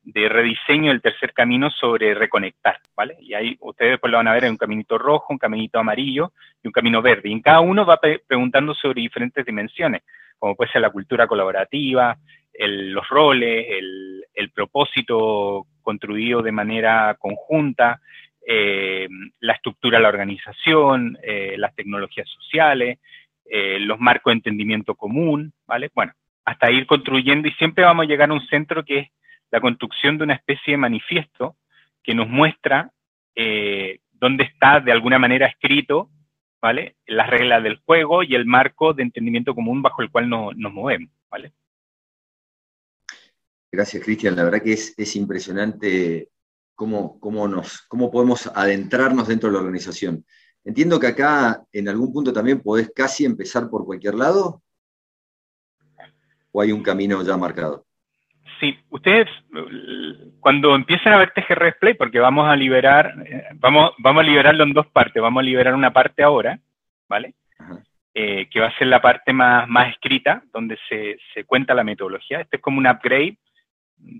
de 0.03 0.29
rediseño, 0.29 0.91
el 0.91 1.03
tercer 1.03 1.33
camino 1.33 1.71
sobre 1.71 2.15
reconectar, 2.15 2.81
¿vale? 2.97 3.17
Y 3.21 3.35
ahí 3.35 3.57
ustedes 3.61 3.93
después 3.93 4.11
lo 4.11 4.19
van 4.19 4.29
a 4.29 4.33
ver, 4.33 4.45
hay 4.45 4.51
un 4.51 4.57
caminito 4.57 4.99
rojo, 4.99 5.27
un 5.31 5.39
caminito 5.39 5.79
amarillo 5.79 6.33
y 6.63 6.69
un 6.69 6.73
camino 6.73 7.03
verde. 7.03 7.29
Y 7.29 7.33
en 7.33 7.43
cada 7.43 7.61
uno 7.61 7.85
va 7.85 8.01
preguntando 8.27 8.75
sobre 8.75 9.03
diferentes 9.03 9.45
dimensiones, 9.45 10.03
como 10.39 10.57
puede 10.57 10.73
ser 10.73 10.83
la 10.83 10.91
cultura 10.91 11.27
colaborativa, 11.27 12.17
los 12.59 13.09
roles, 13.09 13.67
el, 13.69 14.51
propósito 14.55 15.67
construido 15.83 16.43
de 16.43 16.53
manera 16.53 17.17
conjunta, 17.19 18.01
eh, 18.47 19.09
la 19.39 19.53
estructura 19.55 19.99
de 19.99 20.03
la 20.03 20.09
organización, 20.09 21.17
eh, 21.23 21.55
las 21.57 21.75
tecnologías 21.75 22.29
sociales, 22.29 22.99
eh, 23.45 23.79
los 23.81 23.99
marcos 24.01 24.33
de 24.33 24.39
entendimiento 24.39 24.95
común, 24.95 25.53
¿vale? 25.67 25.91
Bueno, 25.95 26.13
hasta 26.45 26.71
ir 26.71 26.87
construyendo 26.87 27.49
y 27.49 27.53
siempre 27.53 27.85
vamos 27.85 28.05
a 28.05 28.09
llegar 28.09 28.31
a 28.31 28.35
un 28.35 28.47
centro 28.49 28.85
que 28.85 28.99
es 28.99 29.09
la 29.51 29.61
construcción 29.61 30.19
de 30.19 30.25
una 30.25 30.35
especie 30.35 30.73
de 30.73 30.79
manifiesto 30.79 31.57
que 32.03 32.15
nos 32.15 32.29
muestra 32.29 32.93
dónde 34.13 34.45
está 34.45 34.81
de 34.81 34.93
alguna 34.93 35.19
manera 35.19 35.47
escrito, 35.47 36.11
¿vale? 36.61 36.97
Las 37.07 37.29
reglas 37.31 37.63
del 37.63 37.79
juego 37.79 38.23
y 38.23 38.35
el 38.35 38.45
marco 38.45 38.93
de 38.93 39.03
entendimiento 39.03 39.55
común 39.55 39.83
bajo 39.83 40.03
el 40.03 40.11
cual 40.11 40.29
nos 40.29 40.73
movemos, 40.73 41.11
¿vale? 41.31 41.53
Gracias, 43.73 44.05
Cristian. 44.05 44.37
La 44.37 44.45
verdad 44.45 44.63
que 44.63 44.73
es, 44.73 45.17
impresionante 45.17 46.29
cómo, 46.75 47.19
cómo, 47.21 47.49
nos, 47.49 47.83
cómo 47.83 48.11
podemos 48.11 48.47
adentrarnos 48.49 49.29
dentro 49.29 49.49
de 49.49 49.55
la 49.55 49.61
organización. 49.61 50.25
Entiendo 50.65 51.01
que 51.01 51.07
acá 51.07 51.65
en 51.73 51.89
algún 51.89 52.13
punto 52.13 52.33
también 52.33 52.61
podés 52.61 52.91
casi 52.95 53.25
empezar 53.25 53.71
por 53.71 53.87
cualquier 53.87 54.15
lado. 54.15 54.63
¿O 56.53 56.61
hay 56.61 56.73
un 56.73 56.83
camino 56.83 57.23
ya 57.23 57.37
marcado? 57.37 57.87
Sí, 58.61 58.79
ustedes 58.91 59.27
cuando 60.39 60.75
empiecen 60.75 61.13
a 61.13 61.17
ver 61.17 61.33
TGR 61.33 61.79
Play, 61.81 61.95
porque 61.95 62.21
vamos 62.21 62.47
a 62.47 62.55
liberar, 62.55 63.15
eh, 63.27 63.45
vamos, 63.55 63.93
vamos 63.99 64.23
a 64.23 64.27
liberarlo 64.27 64.65
en 64.65 64.73
dos 64.73 64.87
partes. 64.89 65.23
Vamos 65.23 65.41
a 65.41 65.45
liberar 65.45 65.75
una 65.75 65.93
parte 65.93 66.23
ahora, 66.23 66.61
¿vale? 67.09 67.35
Eh, 68.13 68.49
que 68.51 68.61
va 68.61 68.67
a 68.67 68.79
ser 68.79 68.89
la 68.89 69.01
parte 69.01 69.33
más, 69.33 69.67
más 69.69 69.91
escrita, 69.91 70.43
donde 70.53 70.77
se, 70.89 71.17
se, 71.33 71.45
cuenta 71.45 71.75
la 71.75 71.85
metodología. 71.85 72.41
Este 72.41 72.57
es 72.57 72.63
como 72.63 72.79
un 72.79 72.87
upgrade 72.87 73.39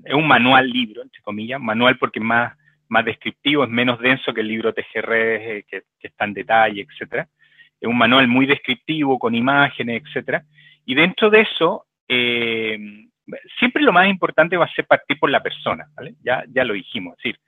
es 0.05 0.15
un 0.15 0.27
manual 0.27 0.69
libro, 0.69 1.03
entre 1.03 1.23
comillas, 1.23 1.61
manual 1.61 1.99
porque 1.99 2.19
es 2.19 2.25
más, 2.25 2.57
más 2.89 3.05
descriptivo, 3.05 3.65
es 3.65 3.71
menos 3.71 3.99
denso 4.01 4.33
que 4.33 4.41
el 4.41 4.49
libro 4.49 4.73
TGR 4.73 5.13
eh, 5.13 5.65
que, 5.69 5.83
está 6.01 6.25
en 6.25 6.35
detalle, 6.35 6.87
etcétera. 6.89 7.29
Es 7.81 7.89
un 7.89 7.97
manual 7.97 8.29
muy 8.29 8.47
descriptivo, 8.47 9.19
con 9.19 9.35
imágenes, 9.35 10.03
etcétera. 10.05 10.45
Y 10.85 10.95
dentro 10.95 11.31
de 11.31 11.41
eso, 11.41 11.87
eh, 12.09 12.79
siempre 13.59 13.83
lo 13.83 13.93
más 13.93 14.09
importante 14.09 14.57
va 14.57 14.65
a 14.67 14.75
ser 14.75 14.87
partir 14.87 15.19
por 15.19 15.31
la 15.31 15.43
persona. 15.43 15.87
Ya, 16.23 16.45
ya 16.49 16.65
lo 16.65 16.75
dijimos, 16.75 17.15
es 17.19 17.23
decir, 17.25 17.41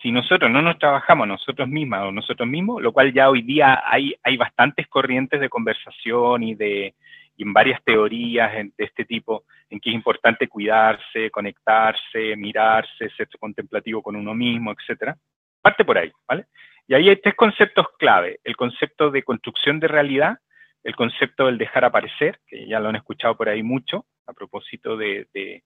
si 0.00 0.10
nosotros 0.10 0.50
no 0.50 0.62
nos 0.62 0.78
trabajamos 0.78 1.28
nosotros 1.28 1.68
mismas 1.68 2.02
o 2.02 2.12
nosotros 2.12 2.48
mismos, 2.48 2.82
lo 2.82 2.92
cual 2.92 3.12
ya 3.12 3.30
hoy 3.30 3.42
día 3.42 3.82
hay, 3.84 4.14
hay 4.22 4.36
bastantes 4.36 4.88
corrientes 4.88 5.40
de 5.40 5.48
conversación 5.48 6.42
y 6.42 6.54
de, 6.56 6.94
en 7.42 7.52
varias 7.52 7.82
teorías 7.84 8.52
de 8.52 8.72
este 8.78 9.04
tipo, 9.04 9.44
en 9.70 9.80
que 9.80 9.90
es 9.90 9.94
importante 9.94 10.48
cuidarse, 10.48 11.30
conectarse, 11.30 12.36
mirarse, 12.36 13.10
ser 13.10 13.28
contemplativo 13.38 14.02
con 14.02 14.16
uno 14.16 14.34
mismo, 14.34 14.72
etcétera. 14.72 15.16
Parte 15.60 15.84
por 15.84 15.98
ahí, 15.98 16.10
¿vale? 16.26 16.46
Y 16.86 16.94
ahí 16.94 17.08
hay 17.08 17.16
tres 17.16 17.34
conceptos 17.34 17.86
clave. 17.98 18.40
El 18.44 18.56
concepto 18.56 19.10
de 19.10 19.22
construcción 19.22 19.80
de 19.80 19.88
realidad, 19.88 20.38
el 20.82 20.96
concepto 20.96 21.46
del 21.46 21.58
dejar 21.58 21.84
aparecer, 21.84 22.40
que 22.46 22.66
ya 22.66 22.80
lo 22.80 22.88
han 22.88 22.96
escuchado 22.96 23.36
por 23.36 23.48
ahí 23.48 23.62
mucho, 23.62 24.04
a 24.26 24.32
propósito 24.32 24.96
de, 24.96 25.26
de, 25.32 25.62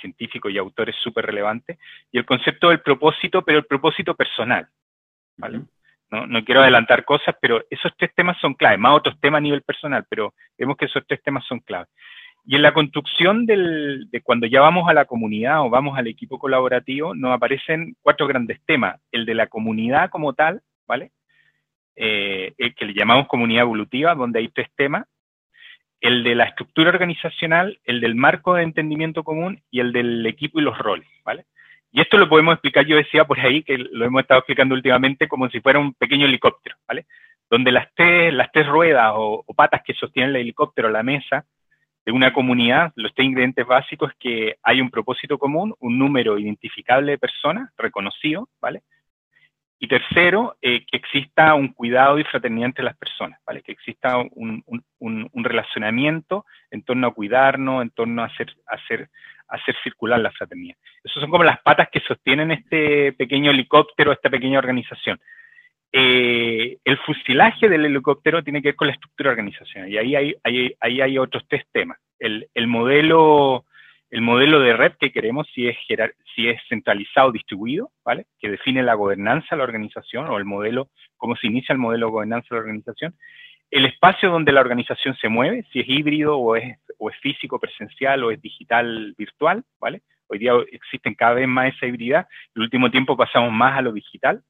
científicos 0.00 0.52
y 0.52 0.58
autores 0.58 0.96
súper 0.96 1.26
relevantes, 1.26 1.78
y 2.10 2.18
el 2.18 2.24
concepto 2.24 2.70
del 2.70 2.80
propósito, 2.80 3.42
pero 3.42 3.58
el 3.58 3.66
propósito 3.66 4.14
personal, 4.14 4.68
¿vale? 5.36 5.60
No, 6.10 6.26
no, 6.26 6.44
quiero 6.44 6.62
adelantar 6.62 7.04
cosas, 7.04 7.34
pero 7.40 7.64
esos 7.68 7.92
tres 7.96 8.14
temas 8.14 8.38
son 8.40 8.54
clave, 8.54 8.78
más 8.78 8.94
otros 8.94 9.18
temas 9.20 9.38
a 9.38 9.42
nivel 9.42 9.62
personal, 9.62 10.06
pero 10.08 10.34
vemos 10.56 10.76
que 10.76 10.84
esos 10.84 11.04
tres 11.06 11.20
temas 11.22 11.44
son 11.46 11.58
clave. 11.60 11.86
Y 12.48 12.54
en 12.54 12.62
la 12.62 12.72
construcción 12.72 13.44
del, 13.44 14.08
de 14.08 14.20
cuando 14.22 14.46
ya 14.46 14.60
vamos 14.60 14.88
a 14.88 14.94
la 14.94 15.04
comunidad 15.04 15.62
o 15.62 15.68
vamos 15.68 15.98
al 15.98 16.06
equipo 16.06 16.38
colaborativo, 16.38 17.12
nos 17.12 17.34
aparecen 17.34 17.96
cuatro 18.02 18.28
grandes 18.28 18.60
temas. 18.64 19.00
El 19.10 19.26
de 19.26 19.34
la 19.34 19.48
comunidad 19.48 20.10
como 20.10 20.32
tal, 20.32 20.62
¿vale? 20.86 21.10
Eh, 21.96 22.54
el 22.56 22.72
que 22.76 22.84
le 22.84 22.94
llamamos 22.94 23.26
comunidad 23.26 23.62
evolutiva, 23.62 24.14
donde 24.14 24.38
hay 24.38 24.48
tres 24.48 24.68
temas. 24.76 25.06
El 26.00 26.24
de 26.24 26.34
la 26.34 26.44
estructura 26.44 26.90
organizacional, 26.90 27.80
el 27.84 28.00
del 28.00 28.14
marco 28.14 28.54
de 28.54 28.62
entendimiento 28.62 29.24
común 29.24 29.62
y 29.70 29.80
el 29.80 29.92
del 29.92 30.26
equipo 30.26 30.60
y 30.60 30.62
los 30.62 30.78
roles, 30.78 31.08
¿vale? 31.24 31.46
Y 31.96 32.00
esto 32.02 32.18
lo 32.18 32.28
podemos 32.28 32.52
explicar, 32.52 32.84
yo 32.84 32.96
decía 32.96 33.24
por 33.24 33.40
ahí, 33.40 33.62
que 33.62 33.78
lo 33.78 34.04
hemos 34.04 34.20
estado 34.20 34.40
explicando 34.40 34.74
últimamente, 34.74 35.28
como 35.28 35.48
si 35.48 35.60
fuera 35.60 35.78
un 35.78 35.94
pequeño 35.94 36.26
helicóptero, 36.26 36.76
¿vale? 36.86 37.06
Donde 37.48 37.72
las 37.72 37.88
tres, 37.94 38.66
ruedas 38.66 39.12
o, 39.16 39.44
patas 39.56 39.80
que 39.82 39.94
sostienen 39.94 40.30
el 40.36 40.42
helicóptero, 40.42 40.90
la 40.90 41.02
mesa 41.02 41.46
de 42.04 42.12
una 42.12 42.32
comunidad, 42.32 42.92
los 42.96 43.14
tres 43.14 43.26
ingredientes 43.26 43.66
básicos 43.66 44.10
es 44.10 44.16
que 44.18 44.56
hay 44.62 44.80
un 44.82 44.90
propósito 44.90 45.38
común, 45.38 45.74
un 45.80 45.98
número 45.98 46.38
identificable 46.38 47.12
de 47.12 47.18
personas, 47.18 47.70
reconocido, 47.78 48.48
¿vale? 48.60 48.82
Y 49.78 49.88
tercero, 49.88 50.56
eh, 50.62 50.86
que 50.86 50.96
exista 50.96 51.54
un 51.54 51.68
cuidado 51.68 52.18
y 52.18 52.24
fraternidad 52.24 52.66
entre 52.66 52.84
las 52.84 52.96
personas, 52.96 53.40
¿vale? 53.46 53.62
Que 53.62 53.72
exista 53.72 54.16
un, 54.16 54.64
un, 54.66 55.30
un, 55.32 55.44
relacionamiento 55.44 56.46
en 56.70 56.82
torno 56.82 57.08
a 57.08 57.14
cuidarnos, 57.14 57.82
en 57.82 57.90
torno 57.90 58.22
a 58.22 58.26
hacer, 58.26 58.56
hacer 58.66 59.10
hacer 59.48 59.76
circular 59.82 60.20
la 60.20 60.32
fraternidad. 60.32 60.76
Esas 61.04 61.20
son 61.20 61.30
como 61.30 61.44
las 61.44 61.60
patas 61.60 61.88
que 61.90 62.00
sostienen 62.00 62.50
este 62.50 63.12
pequeño 63.12 63.50
helicóptero, 63.50 64.12
esta 64.12 64.30
pequeña 64.30 64.58
organización. 64.58 65.20
Eh, 65.92 66.78
el 66.84 66.98
fusilaje 66.98 67.68
del 67.68 67.86
helicóptero 67.86 68.42
tiene 68.42 68.60
que 68.60 68.68
ver 68.68 68.76
con 68.76 68.88
la 68.88 68.94
estructura 68.94 69.30
organizacional 69.30 69.88
y 69.88 69.96
ahí 69.96 70.16
hay, 70.16 70.34
ahí, 70.80 71.00
hay 71.00 71.18
otros 71.18 71.44
tres 71.48 71.64
temas. 71.72 71.98
El, 72.18 72.66
modelo, 72.66 73.65
el 74.10 74.22
modelo 74.22 74.60
de 74.60 74.72
red 74.72 74.92
que 74.98 75.12
queremos, 75.12 75.48
si 75.54 75.68
es, 75.68 75.76
si 76.34 76.48
es 76.48 76.60
centralizado 76.68 77.32
distribuido, 77.32 77.90
¿vale? 78.04 78.26
que 78.38 78.50
define 78.50 78.82
la 78.82 78.94
gobernanza 78.94 79.48
de 79.50 79.56
la 79.58 79.64
organización 79.64 80.28
o 80.28 80.38
el 80.38 80.44
modelo, 80.44 80.90
cómo 81.16 81.36
se 81.36 81.48
inicia 81.48 81.72
el 81.72 81.78
modelo 81.78 82.06
de 82.06 82.12
gobernanza 82.12 82.48
de 82.50 82.56
la 82.56 82.60
organización, 82.60 83.14
el 83.70 83.84
espacio 83.84 84.30
donde 84.30 84.52
la 84.52 84.60
organización 84.60 85.16
se 85.16 85.28
mueve, 85.28 85.64
si 85.72 85.80
es 85.80 85.88
híbrido 85.88 86.38
o 86.38 86.54
es, 86.56 86.76
físico, 87.20 87.58
presencial 87.58 88.22
o 88.24 88.30
es 88.30 88.40
digital, 88.40 89.14
virtual, 89.18 89.64
¿vale? 89.80 90.02
Hoy 90.28 90.38
día 90.38 90.52
existen 90.70 91.14
cada 91.14 91.34
vez 91.34 91.48
más 91.48 91.74
esa 91.74 91.86
hibridad, 91.86 92.26
el 92.54 92.62
último 92.62 92.90
tiempo 92.90 93.16
pasamos 93.16 93.52
más 93.52 93.76
a 93.76 93.82
lo 93.82 93.92
digital. 93.92 94.42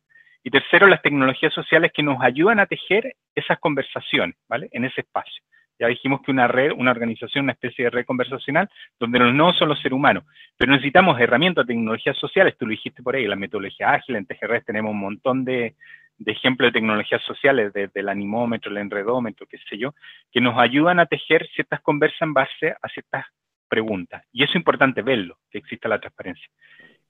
Y 0.42 0.50
tercero, 0.50 0.86
las 0.86 1.02
tecnologías 1.02 1.52
sociales 1.52 1.92
que 1.92 2.02
nos 2.02 2.22
ayudan 2.22 2.60
a 2.60 2.66
tejer 2.66 3.16
esas 3.34 3.58
conversaciones, 3.58 4.36
¿vale? 4.48 4.68
En 4.72 4.84
ese 4.84 5.00
espacio. 5.00 5.42
Ya 5.78 5.88
dijimos 5.88 6.22
que 6.22 6.30
una 6.30 6.48
red, 6.48 6.72
una 6.72 6.90
organización, 6.90 7.44
una 7.44 7.52
especie 7.52 7.84
de 7.84 7.90
red 7.90 8.06
conversacional, 8.06 8.68
donde 8.98 9.18
los 9.18 9.34
no 9.34 9.52
son 9.52 9.68
los 9.68 9.78
seres 9.80 9.96
humanos, 9.96 10.24
pero 10.56 10.72
necesitamos 10.72 11.20
herramientas, 11.20 11.66
tecnologías 11.66 12.16
sociales, 12.16 12.56
tú 12.58 12.66
lo 12.66 12.70
dijiste 12.70 13.02
por 13.02 13.14
ahí, 13.14 13.26
la 13.26 13.36
metodología 13.36 13.92
ágil, 13.92 14.16
en 14.16 14.26
TGR 14.26 14.62
tenemos 14.64 14.92
un 14.92 15.00
montón 15.00 15.44
de, 15.44 15.74
de 16.18 16.32
ejemplos 16.32 16.68
de 16.68 16.80
tecnologías 16.80 17.22
sociales, 17.22 17.72
desde 17.72 18.00
el 18.00 18.08
animómetro, 18.08 18.70
el 18.70 18.78
enredómetro, 18.78 19.46
qué 19.46 19.58
sé 19.68 19.78
yo, 19.78 19.94
que 20.32 20.40
nos 20.40 20.58
ayudan 20.58 20.98
a 20.98 21.06
tejer 21.06 21.46
ciertas 21.54 21.80
conversas 21.80 22.22
en 22.22 22.34
base 22.34 22.74
a 22.80 22.88
ciertas 22.88 23.26
preguntas. 23.68 24.24
Y 24.32 24.42
eso 24.42 24.52
es 24.52 24.56
importante 24.56 25.02
verlo, 25.02 25.38
que 25.50 25.58
exista 25.58 25.88
la 25.88 26.00
transparencia. 26.00 26.48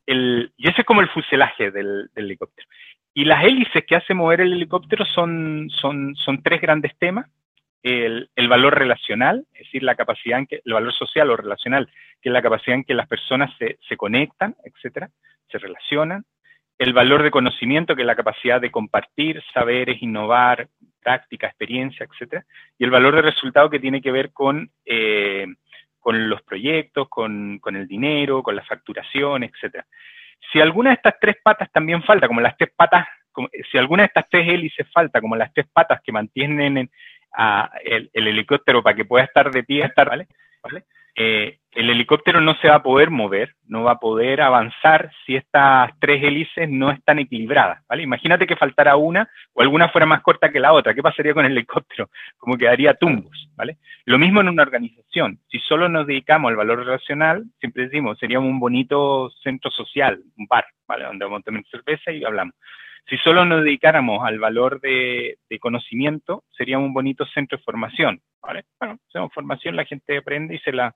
El, 0.07 0.53
y 0.57 0.69
ese 0.69 0.83
es 0.83 0.87
como 0.87 1.01
el 1.01 1.09
fuselaje 1.09 1.71
del, 1.71 2.11
helicóptero. 2.15 2.69
Y 3.15 3.25
las 3.25 3.45
hélices 3.45 3.85
que 3.87 3.97
hace 3.97 4.15
mover 4.15 4.41
el 4.41 4.53
helicóptero 4.53 5.05
son, 5.05 5.69
son, 5.71 6.15
son 6.17 6.43
tres 6.43 6.61
grandes 6.61 6.97
temas. 6.99 7.27
El, 7.89 8.49
valor 8.49 8.77
relacional, 8.77 9.47
es 9.53 9.61
decir, 9.61 9.85
la 9.85 9.95
capacidad 9.95 10.41
en 10.41 10.49
el 10.51 10.73
valor 10.73 10.93
social 10.93 11.31
o 11.31 11.37
relacional, 11.37 11.89
que 12.21 12.31
es 12.31 12.33
la 12.33 12.43
capacidad 12.43 12.79
en 12.79 12.83
que 12.83 12.95
las 12.95 13.07
personas 13.07 13.55
se, 13.59 13.97
conectan, 13.97 14.57
etcétera, 14.65 15.09
se 15.49 15.59
relacionan 15.59 16.25
el 16.79 16.93
valor 16.93 17.23
de 17.23 17.31
conocimiento, 17.31 17.95
que 17.95 18.03
es 18.03 18.07
la 18.07 18.17
capacidad 18.17 18.61
de 18.61 18.73
compartir 18.73 19.41
saberes, 19.55 20.03
innovar, 20.03 20.67
práctica, 21.01 21.47
experiencia, 21.47 22.05
etc. 22.07 22.43
Y 22.77 22.83
el 22.83 22.91
valor 22.91 23.15
de 23.15 23.23
resultado 23.23 23.71
que 23.71 23.79
tiene 23.79 24.03
que 24.03 24.11
ver 24.11 24.33
con, 24.33 24.69
eh, 24.85 25.47
con 26.01 26.29
los 26.29 26.43
proyectos, 26.43 27.09
con, 27.09 27.61
el 27.65 27.87
dinero, 27.87 28.43
con 28.43 28.57
la 28.57 28.65
facturación, 28.65 29.45
etc. 29.45 29.85
Si 30.53 30.61
alguna 30.61 30.91
de 30.91 30.95
estas 30.95 31.21
tres 31.21 31.37
patas 31.41 31.71
también 31.71 32.03
falta, 32.03 32.27
como 32.27 32.41
las 32.41 32.57
tres 32.57 32.73
patas, 32.75 33.07
si 33.71 33.79
alguna 33.79 34.03
de 34.03 34.09
estas 34.09 34.29
tres 34.29 34.49
hélices 34.49 34.89
falta, 34.93 35.21
como 35.21 35.37
las 35.37 35.53
tres 35.53 35.69
patas 35.73 36.01
que 36.03 36.11
mantienen 36.11 36.91
el, 37.85 38.11
helicóptero 38.13 38.83
para 38.83 38.97
que 38.97 39.05
pueda 39.05 39.25
estar 39.25 39.51
de 39.51 39.63
pie, 39.65 39.85
estar, 39.85 40.09
¿vale? 40.09 40.27
¿Vale? 40.63 40.85
Eh, 41.19 41.61
el 41.73 41.91
helicóptero 41.91 42.43
no 42.43 42.55
se 42.57 42.69
va 42.69 42.77
a 42.77 42.83
poder 42.83 43.11
mover, 43.11 43.55
no 43.67 43.85
va 43.85 43.93
a 43.93 43.99
poder 43.99 44.43
avanzar 44.43 45.11
si 45.25 45.35
estas 45.35 45.91
tres 45.99 46.23
hélices 46.23 46.69
no 46.69 46.91
están 46.91 47.19
equilibradas, 47.19 47.83
¿vale? 47.89 48.03
Imagínate 48.03 48.47
que 48.47 48.57
faltara 48.57 48.97
una 48.97 49.29
o 49.55 49.63
alguna 49.63 49.89
fuera 49.89 50.07
más 50.07 50.21
corta 50.21 50.51
que 50.51 50.61
la 50.61 50.75
otra, 50.75 50.95
¿qué 50.95 51.03
pasaría 51.03 51.33
con 51.33 51.47
el 51.47 51.53
helicóptero? 51.53 52.11
Como 52.37 52.59
quedaría 52.59 52.95
tumbos, 52.95 53.49
¿vale? 53.57 53.79
Lo 54.05 54.19
mismo 54.19 54.43
en 54.43 54.49
una 54.49 54.63
organización, 54.63 55.39
si 55.49 55.59
solo 55.61 55.89
nos 55.89 56.07
dedicamos 56.07 56.51
al 56.51 56.57
valor 56.57 56.85
relacional, 56.85 57.45
siempre 57.61 57.85
decimos, 57.85 58.19
sería 58.19 58.39
un 58.39 58.59
bonito 58.59 59.31
centro 59.43 59.71
social, 59.71 60.23
un 60.37 60.47
bar, 60.47 60.67
¿vale? 60.87 61.05
Donde 61.05 61.25
vamos 61.25 61.41
a 61.41 61.45
tomar 61.45 61.65
cerveza 61.71 62.13
y 62.13 62.25
hablamos. 62.25 62.55
Si 63.09 63.17
solo 63.19 63.45
nos 63.45 63.63
dedicáramos 63.63 64.27
al 64.27 64.39
valor 64.41 64.81
de, 64.81 65.39
conocimiento, 65.61 66.45
sería 66.51 66.79
un 66.79 66.93
bonito 66.93 67.25
centro 67.27 67.57
de 67.57 67.65
formación. 67.65 68.21
¿vale? 68.43 68.65
Bueno, 68.81 68.99
hacemos 69.09 69.33
formación, 69.33 69.77
la 69.77 69.85
gente 69.85 70.19
aprende 70.19 70.57
y 70.57 70.59
se 70.59 70.73
la, 70.73 70.95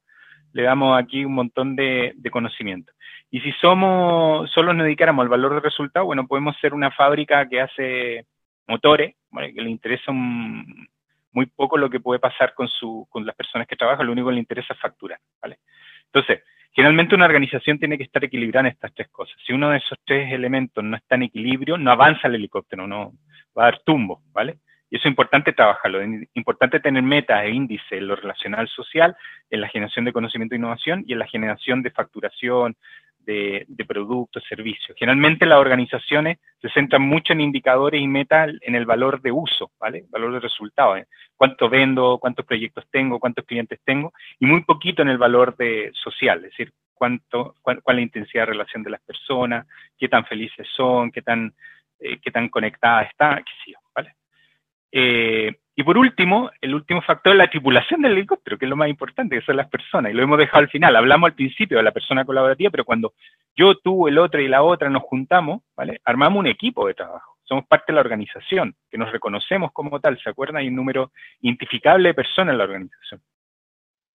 le 0.53 0.63
damos 0.63 0.99
aquí 1.01 1.25
un 1.25 1.35
montón 1.35 1.77
de, 1.77 2.15
conocimiento. 2.33 2.93
Y 3.31 3.41
si 3.41 3.53
somos, 3.53 4.51
solo 4.51 4.73
nos 4.73 4.85
dedicáramos 4.85 5.23
al 5.23 5.29
valor 5.29 5.55
de 5.55 5.61
resultado, 5.61 6.07
bueno, 6.07 6.27
podemos 6.27 6.57
ser 6.61 6.75
una 6.75 6.91
fábrica 6.91 7.49
que 7.49 7.61
hace 7.61 8.27
motores, 8.67 9.15
que 9.33 9.63
le 9.63 9.71
interesa 9.71 10.11
muy 10.13 11.47
poco 11.47 11.79
lo 11.79 11.89
que 11.89 12.01
puede 12.01 12.19
pasar 12.19 12.55
con, 12.55 12.67
su, 12.67 13.07
con 13.09 13.25
las 13.25 13.37
personas 13.37 13.69
que 13.69 13.77
trabajan, 13.77 14.07
lo 14.07 14.13
único 14.13 14.29
que 14.29 14.35
le 14.35 14.41
interesa 14.41 14.75
es 14.75 14.81
facturar, 14.81 15.21
¿vale? 15.41 15.59
Entonces, 16.07 16.43
Generalmente 16.73 17.15
una 17.15 17.27
organización 17.27 17.79
tiene 17.79 17.99
que 17.99 18.05
estar 18.05 18.25
equilibrada 18.25 18.69
en 18.69 18.75
estas 18.75 18.95
tres 18.95 19.09
cosas. 19.09 19.37
Si 19.45 19.53
uno 19.53 19.71
de 19.71 19.79
esos 19.79 19.99
tres 20.05 20.33
elementos 20.33 20.85
no 20.85 20.97
está 20.97 21.17
en 21.17 21.25
equilibrio, 21.25 21.77
no 21.77 21.91
avanza 21.91 22.29
el 22.29 22.37
helicóptero, 22.37 22.87
no 22.87 23.13
va 23.57 23.65
a 23.65 23.71
dar 23.71 23.81
tumbo, 23.85 24.23
¿vale? 24.33 24.59
Y 24.89 24.97
eso 24.97 25.07
es 25.07 25.13
importante 25.13 25.53
trabajarlo, 25.53 26.01
es 26.01 26.29
importante 26.35 26.81
tener 26.81 27.03
metas 27.03 27.45
e 27.45 27.51
índices 27.51 27.93
en 27.93 28.09
lo 28.09 28.17
relacional 28.17 28.69
social, 28.69 29.17
en 29.49 29.61
la 29.61 29.69
generación 29.69 30.05
de 30.05 30.13
conocimiento 30.13 30.55
e 30.55 30.59
innovación 30.59 31.05
y 31.07 31.13
en 31.13 31.21
la 31.21 31.29
generación 31.29 31.83
de 31.83 31.91
facturación, 31.91 32.77
de, 33.31 33.85
productos, 33.87 34.43
servicios. 34.49 34.97
Generalmente 34.99 35.47
las 35.47 35.59
organizaciones 35.59 36.39
se 36.61 36.69
centran 36.71 37.03
mucho 37.03 37.33
en 37.33 37.41
indicadores 37.41 38.01
y 38.01 38.07
metas 38.07 38.51
en 38.61 38.75
el 38.75 38.87
valor 38.87 39.21
de 39.21 39.33
uso, 39.33 39.71
¿vale? 39.79 40.05
Valor 40.11 40.33
de 40.35 40.41
resultado. 40.41 40.97
¿eh? 40.97 41.07
Cuánto 41.37 41.69
vendo, 41.69 42.19
cuántos 42.21 42.45
proyectos 42.45 42.85
tengo, 42.91 43.19
cuántos 43.19 43.45
clientes 43.45 43.81
tengo, 43.85 44.13
y 44.39 44.47
muy 44.47 44.65
poquito 44.65 45.03
en 45.03 45.09
el 45.09 45.19
valor 45.19 45.57
de 45.57 45.91
social, 45.95 46.39
es 46.39 46.51
decir, 46.51 46.73
cuánto, 46.95 47.55
cuál, 47.63 47.79
es 47.79 47.95
la 47.95 48.01
intensidad 48.01 48.43
de 48.43 48.53
relación 48.53 48.83
de 48.83 48.91
las 48.91 49.01
personas, 49.01 49.67
qué 49.99 50.09
tan 50.09 50.25
felices 50.27 50.67
son, 50.75 51.11
qué 51.11 51.23
tan, 51.23 51.55
eh, 51.99 52.19
qué 52.21 52.31
tan 52.31 52.49
conectada 52.49 53.03
está, 53.03 53.37
qué 53.37 53.53
sé 53.65 53.73
yo, 53.73 53.79
¿vale? 53.95 54.15
Eh, 54.93 55.60
y 55.77 55.83
por 55.83 55.97
último, 55.97 56.51
el 56.61 56.75
último 56.75 57.01
factor 57.01 57.33
es 57.33 57.39
la 57.39 57.49
tripulación 57.49 58.03
del 58.03 58.13
helicóptero, 58.13 58.59
que 58.59 58.67
es 58.67 58.69
lo 58.69 58.77
más 58.77 58.89
importante, 58.89 59.37
que 59.39 59.45
son 59.45 59.57
las 59.57 59.69
personas, 59.69 60.13
y 60.13 60.15
lo 60.15 60.23
hemos 60.23 60.39
dejado 60.39 60.59
al 60.59 60.69
final. 60.69 60.97
Hablamos 60.97 61.29
al 61.29 61.35
principio 61.35 61.79
de 61.79 61.85
la 61.85 61.93
persona 61.93 62.25
colaborativa, 62.25 62.71
pero 62.71 62.85
cuando 62.85 63.15
yo, 63.57 63.77
tú, 63.77 64.09
el 64.09 64.19
otro 64.19 64.41
y 64.41 64.49
la 64.49 64.63
otra 64.63 64.91
nos 64.91 65.05
juntamos, 65.05 65.63
¿vale? 65.77 66.01
Armamos 66.05 66.41
un 66.41 66.49
equipo 66.49 66.87
de 66.87 66.95
trabajo. 66.95 67.37
Somos 67.45 67.67
parte 67.67 67.87
de 67.89 67.95
la 67.95 68.01
organización, 68.01 68.75
que 68.91 68.99
nos 68.99 69.11
reconocemos 69.11 69.73
como 69.73 70.01
tal, 70.01 70.21
¿se 70.21 70.29
acuerdan? 70.29 70.59
Hay 70.59 70.69
un 70.69 70.77
número 70.77 71.13
identificable 71.41 72.11
de 72.11 72.15
personas 72.15 72.53
en 72.53 72.59
la 72.59 72.65
organización. 72.65 73.23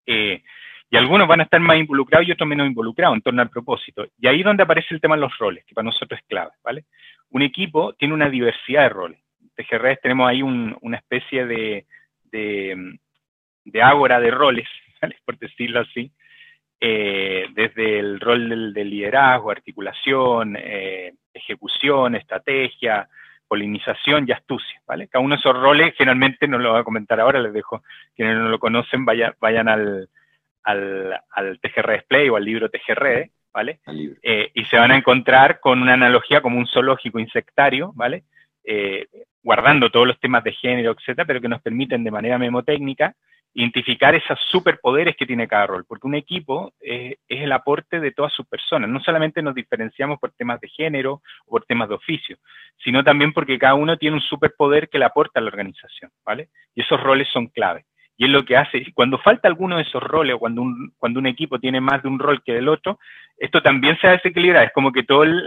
Eh, 0.06 0.44
y 0.90 0.98
algunos 0.98 1.28
van 1.28 1.40
a 1.40 1.44
estar 1.44 1.60
más 1.60 1.78
involucrados 1.78 2.28
y 2.28 2.32
otros 2.32 2.48
menos 2.48 2.68
involucrados 2.68 3.16
en 3.16 3.22
torno 3.22 3.42
al 3.42 3.50
propósito. 3.50 4.06
Y 4.20 4.28
ahí 4.28 4.40
es 4.40 4.46
donde 4.46 4.64
aparece 4.64 4.94
el 4.94 5.02
tema 5.02 5.16
de 5.16 5.22
los 5.22 5.38
roles, 5.38 5.66
que 5.66 5.74
para 5.74 5.86
nosotros 5.86 6.20
es 6.20 6.26
clave, 6.28 6.52
¿vale? 6.64 6.86
Un 7.32 7.42
equipo 7.42 7.94
tiene 7.94 8.14
una 8.14 8.30
diversidad 8.30 8.84
de 8.84 8.90
roles 8.90 9.25
TGRES 9.56 10.02
tenemos 10.02 10.30
ahí 10.30 10.42
una 10.42 10.98
especie 10.98 11.46
de, 11.46 11.86
de, 12.24 13.82
ágora 13.82 14.20
de 14.20 14.32
roles, 14.32 14.68
por 15.26 15.38
decirlo 15.38 15.82
así, 15.82 16.12
eh, 16.80 17.48
desde 17.54 18.00
el 18.00 18.20
rol 18.20 18.74
del, 18.74 18.90
liderazgo, 18.90 19.52
articulación, 19.52 20.56
eh, 20.60 21.14
ejecución, 21.34 22.16
estrategia, 22.16 23.08
polinización 23.48 24.26
y 24.28 24.32
astucia, 24.32 24.82
¿vale? 24.88 25.08
Cada 25.08 25.24
uno 25.24 25.36
de 25.36 25.40
esos 25.40 25.56
roles, 25.56 25.94
generalmente 25.96 26.48
no 26.48 26.58
lo 26.58 26.72
voy 26.72 26.82
a 26.82 26.84
comentar 26.84 27.20
ahora, 27.20 27.40
les 27.40 27.54
dejo, 27.54 27.84
quienes 28.16 28.36
no 28.36 28.50
lo 28.50 28.60
conocen, 28.60 29.06
vayan 29.06 29.70
al, 29.70 30.10
al, 30.64 31.22
al 31.30 31.60
TGR 31.60 31.94
Display 31.94 32.30
o 32.30 32.36
al 32.36 32.44
libro 32.44 32.70
TGR, 32.70 33.30
¿vale? 33.54 33.80
Eh, 34.22 34.52
y 34.54 34.66
se 34.66 34.78
van 34.78 34.92
a 34.92 34.98
encontrar 34.98 35.60
con 35.62 35.82
una 35.82 35.94
analogía 35.94 36.42
como 36.42 36.58
un 36.58 36.68
zoológico 36.68 37.20
insectario, 37.20 37.94
¿vale? 37.96 38.26
Eh, 38.66 39.08
guardando 39.46 39.92
todos 39.92 40.08
los 40.08 40.20
temas 40.20 40.44
de 40.44 40.54
género, 40.54 40.92
etcétera, 40.92 41.24
pero 41.24 41.40
que 41.40 41.48
nos 41.48 41.62
permiten 41.62 42.04
de 42.04 42.10
manera 42.10 42.40
memotécnica 42.40 43.14
identificar 43.54 44.16
esos 44.16 44.40
superpoderes 44.50 45.16
que 45.16 45.28
tiene 45.28 45.48
cada 45.48 45.68
rol, 45.68 45.86
porque 45.88 46.08
un 46.08 46.16
equipo 46.16 46.74
es 46.82 47.16
el 47.30 47.52
aporte 47.52 48.00
de 48.00 48.12
todas 48.12 48.34
sus 48.34 48.46
personas. 48.48 48.90
No 48.90 49.00
solamente 49.00 49.44
nos 49.44 49.54
diferenciamos 49.54 50.20
por 50.20 50.32
temas 50.32 50.60
de 50.60 50.68
género 50.68 51.22
o 51.46 51.52
por 51.52 51.64
temas 51.64 51.88
de 51.88 51.96
oficio, 51.96 52.38
sino 52.84 53.04
también 53.04 53.34
porque 53.34 53.60
cada 53.60 53.76
uno 53.76 53.98
tiene 53.98 54.16
un 54.16 54.22
superpoder 54.22 54.90
que 54.90 54.98
le 54.98 55.06
aporta 55.06 55.40
a 55.40 55.44
la 55.44 55.50
organización, 55.50 56.12
¿vale? 56.26 56.50
Y 56.74 56.82
esos 56.82 57.00
roles 57.00 57.30
son 57.32 57.48
clave. 57.48 57.86
Y 58.18 58.26
es 58.26 58.32
lo 58.32 58.44
que 58.46 58.58
hace, 58.58 58.84
cuando 58.94 59.20
falta 59.20 59.48
alguno 59.48 59.78
de 59.78 59.84
esos 59.84 60.02
roles 60.02 60.36
o 60.36 60.40
cuando 60.40 60.62
un, 60.64 60.94
cuando 60.98 61.20
un 61.20 61.28
equipo 61.28 61.60
tiene 61.60 61.80
más 61.82 62.02
de 62.02 62.10
un 62.10 62.18
rol 62.18 62.42
que 62.44 62.54
del 62.54 62.68
otro, 62.68 62.98
esto 63.38 63.62
también 63.62 63.98
se 64.02 64.08
desequilibra, 64.08 64.64
es 64.64 64.72
como 64.74 64.92
que 64.92 65.04
todo 65.04 65.24
el, 65.24 65.46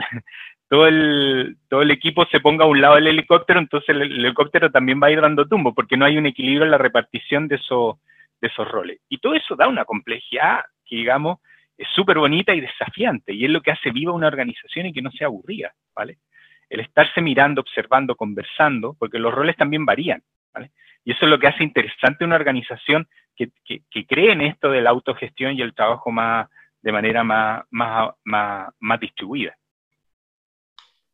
todo 0.68 0.86
el, 0.86 1.56
todo 1.68 1.82
el 1.82 1.90
equipo 1.90 2.26
se 2.26 2.40
ponga 2.40 2.64
a 2.64 2.68
un 2.68 2.80
lado 2.80 2.96
del 2.96 3.08
helicóptero, 3.08 3.58
entonces 3.58 3.88
el, 3.88 4.02
helicóptero 4.02 4.70
también 4.70 5.00
va 5.02 5.08
a 5.08 5.10
ir 5.10 5.20
dando 5.20 5.48
tumbo, 5.48 5.74
porque 5.74 5.96
no 5.96 6.04
hay 6.04 6.18
un 6.18 6.26
equilibrio 6.26 6.64
en 6.64 6.70
la 6.70 6.78
repartición 6.78 7.48
de, 7.48 7.56
de 7.56 8.48
esos 8.48 8.68
roles. 8.68 9.00
Y 9.08 9.18
todo 9.18 9.34
eso 9.34 9.56
da 9.56 9.66
una 9.66 9.84
complejidad 9.84 10.60
que, 10.84 10.96
digamos, 10.96 11.38
es 11.76 11.88
súper 11.94 12.18
bonita 12.18 12.54
y 12.54 12.60
desafiante, 12.60 13.32
y 13.32 13.44
es 13.44 13.50
lo 13.50 13.62
que 13.62 13.70
hace 13.70 13.90
viva 13.90 14.12
una 14.12 14.26
organización 14.26 14.86
y 14.86 14.92
que 14.92 15.02
no 15.02 15.10
sea 15.10 15.28
aburrida, 15.28 15.72
¿vale? 15.94 16.18
El 16.68 16.80
estarse 16.80 17.22
mirando, 17.22 17.62
observando, 17.62 18.14
conversando, 18.14 18.94
porque 18.98 19.18
los 19.18 19.32
roles 19.32 19.56
también 19.56 19.86
varían, 19.86 20.22
¿vale? 20.52 20.70
Y 21.04 21.12
eso 21.12 21.24
es 21.24 21.30
lo 21.30 21.38
que 21.38 21.46
hace 21.46 21.64
interesante 21.64 22.24
una 22.24 22.36
organización 22.36 23.08
que, 23.34 23.50
que, 23.64 24.06
cree 24.06 24.32
en 24.32 24.40
esto 24.40 24.70
de 24.70 24.82
la 24.82 24.90
autogestión 24.90 25.56
y 25.56 25.62
el 25.62 25.72
trabajo 25.72 26.10
más, 26.10 26.48
de 26.82 26.92
manera 26.92 27.22
más, 27.22 27.64
más, 27.70 28.10
más, 28.24 28.68
más 28.80 29.00
distribuida. 29.00 29.56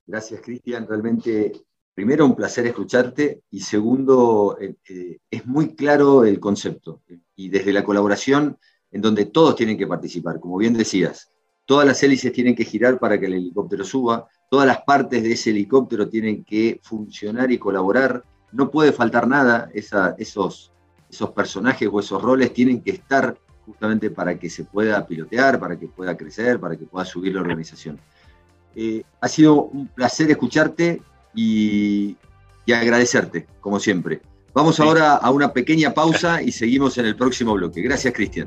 Gracias, 0.06 0.40
Cristian. 0.42 0.86
Realmente, 0.86 1.52
primero, 1.94 2.26
un 2.26 2.36
placer 2.36 2.66
escucharte 2.66 3.42
y 3.50 3.60
segundo, 3.60 4.56
eh, 4.60 4.76
eh, 4.88 5.18
es 5.30 5.46
muy 5.46 5.74
claro 5.74 6.24
el 6.24 6.38
concepto. 6.38 7.02
Y 7.36 7.48
desde 7.48 7.72
la 7.72 7.84
colaboración, 7.84 8.58
en 8.90 9.00
donde 9.00 9.26
todos 9.26 9.56
tienen 9.56 9.78
que 9.78 9.86
participar, 9.86 10.40
como 10.40 10.58
bien 10.58 10.74
decías, 10.74 11.32
todas 11.64 11.86
las 11.86 12.02
hélices 12.02 12.32
tienen 12.32 12.54
que 12.54 12.64
girar 12.64 12.98
para 12.98 13.18
que 13.18 13.26
el 13.26 13.34
helicóptero 13.34 13.84
suba, 13.84 14.28
todas 14.50 14.66
las 14.66 14.82
partes 14.82 15.22
de 15.22 15.32
ese 15.32 15.50
helicóptero 15.50 16.08
tienen 16.08 16.44
que 16.44 16.80
funcionar 16.82 17.50
y 17.50 17.58
colaborar, 17.58 18.22
no 18.52 18.70
puede 18.70 18.92
faltar 18.92 19.26
nada, 19.26 19.70
esos, 19.72 20.70
esos 21.10 21.30
personajes 21.30 21.88
o 21.90 21.98
esos 21.98 22.22
roles 22.22 22.52
tienen 22.52 22.82
que 22.82 22.92
estar 22.92 23.36
justamente 23.64 24.10
para 24.10 24.38
que 24.38 24.50
se 24.50 24.64
pueda 24.64 25.04
pilotear, 25.06 25.58
para 25.58 25.78
que 25.78 25.88
pueda 25.88 26.16
crecer, 26.16 26.60
para 26.60 26.76
que 26.76 26.84
pueda 26.84 27.04
subir 27.04 27.34
la 27.34 27.40
organización. 27.40 27.98
Eh, 28.76 29.04
ha 29.20 29.28
sido 29.28 29.64
un 29.64 29.88
placer 29.88 30.30
escucharte 30.30 31.00
y, 31.34 32.16
agradecerte, 32.66 33.46
como 33.60 33.78
siempre. 33.78 34.20
Vamos 34.52 34.80
ahora 34.80 35.14
a 35.16 35.30
una 35.30 35.52
pequeña 35.52 35.92
pausa 35.92 36.42
y 36.42 36.52
seguimos 36.52 36.96
en 36.98 37.06
el 37.06 37.16
próximo 37.16 37.54
bloque. 37.54 37.82
Gracias, 37.82 38.14
Cristian. 38.14 38.46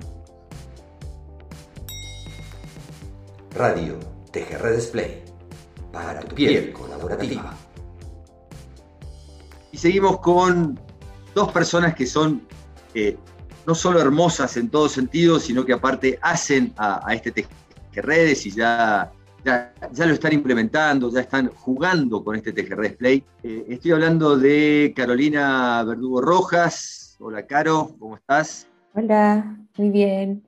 Radio 3.54 3.98
TGR 4.32 4.76
Display 4.76 5.24
para 5.92 6.22
tu 6.22 6.36
piel 6.36 6.72
colaborativa. 6.72 7.56
Y 9.72 9.78
seguimos 9.78 10.20
con 10.20 10.80
dos 11.36 11.52
personas 11.52 11.96
que 11.96 12.06
son 12.06 12.42
eh, 12.94 13.18
no 13.66 13.76
solo 13.76 14.00
hermosas 14.00 14.56
en 14.58 14.70
todo 14.70 14.88
sentido, 14.88 15.40
sino 15.40 15.66
que 15.66 15.74
aparte 15.74 16.18
hacen 16.22 16.74
a, 16.78 17.08
a 17.08 17.14
este 17.14 17.32
TGR 17.32 18.32
y 18.46 18.52
ya 18.52 19.12
ya, 19.44 19.74
lo 20.06 20.14
están 20.14 20.34
implementando, 20.34 21.12
ya 21.12 21.22
están 21.22 21.48
jugando 21.48 22.24
con 22.24 22.36
este 22.36 22.52
TGR 22.52 22.82
Display. 22.82 23.24
Eh, 23.44 23.66
estoy 23.70 23.92
hablando 23.92 24.38
de 24.38 24.94
Carolina 24.96 25.84
Verdugo 25.84 26.22
Rojas. 26.22 27.16
Hola, 27.20 27.46
Caro, 27.46 27.96
¿cómo 28.00 28.16
estás? 28.16 28.68
Hola, 28.94 29.58
muy 29.78 29.90
bien. 29.90 30.44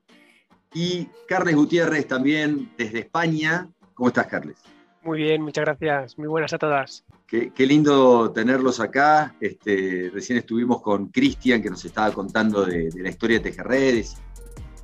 Y 0.73 1.07
Carles 1.27 1.55
Gutiérrez 1.55 2.07
también 2.07 2.71
desde 2.77 2.99
España. 2.99 3.69
¿Cómo 3.93 4.09
estás, 4.09 4.27
Carles? 4.27 4.57
Muy 5.03 5.19
bien, 5.19 5.41
muchas 5.41 5.65
gracias. 5.65 6.17
Muy 6.17 6.27
buenas 6.27 6.53
a 6.53 6.57
todas. 6.57 7.05
Qué, 7.25 7.51
lindo 7.59 8.31
tenerlos 8.31 8.79
acá. 8.79 9.35
Este, 9.39 10.09
recién 10.13 10.39
estuvimos 10.39 10.81
con 10.81 11.07
Cristian, 11.07 11.61
que 11.61 11.69
nos 11.69 11.85
estaba 11.85 12.11
contando 12.11 12.65
de, 12.65 12.89
la 12.95 13.09
historia 13.09 13.39
de 13.39 13.51
TGRedes 13.51 14.17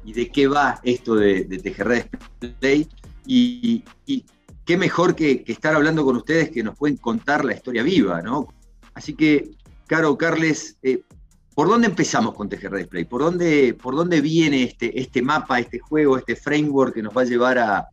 y 0.04 0.14
de 0.14 0.30
qué 0.30 0.48
va 0.48 0.80
esto 0.84 1.16
de, 1.16 1.46
de 1.46 1.58
Tejerred 1.58 2.06
Display. 2.40 2.88
Y, 3.26 3.84
qué 4.66 4.78
mejor 4.78 5.16
que, 5.16 5.44
estar 5.48 5.76
hablando 5.76 6.04
con 6.04 6.16
ustedes 6.16 6.50
que 6.50 6.64
nos 6.64 6.78
pueden 6.78 6.98
contar 6.98 7.46
la 7.46 7.54
historia 7.54 7.84
viva, 7.84 8.22
¿no? 8.22 8.48
Así 8.94 9.14
que, 9.14 9.52
Caro, 9.88 10.18
Carles, 10.18 10.78
eh, 10.82 11.04
¿por 11.54 11.68
dónde 11.68 11.88
empezamos 11.88 12.34
con 12.34 12.50
Tejerred 12.50 12.80
Display? 12.80 13.06
¿Por 13.06 13.22
dónde, 13.22 13.74
¿Por 13.74 13.96
dónde 13.96 14.22
viene 14.22 14.64
este, 14.64 15.00
este 15.00 15.22
mapa, 15.22 15.60
este 15.60 15.80
juego, 15.80 16.18
este 16.18 16.36
framework 16.36 16.94
que 16.94 17.04
nos 17.04 17.16
va 17.16 17.22
a 17.22 17.26
llevar 17.26 17.60
a, 17.60 17.88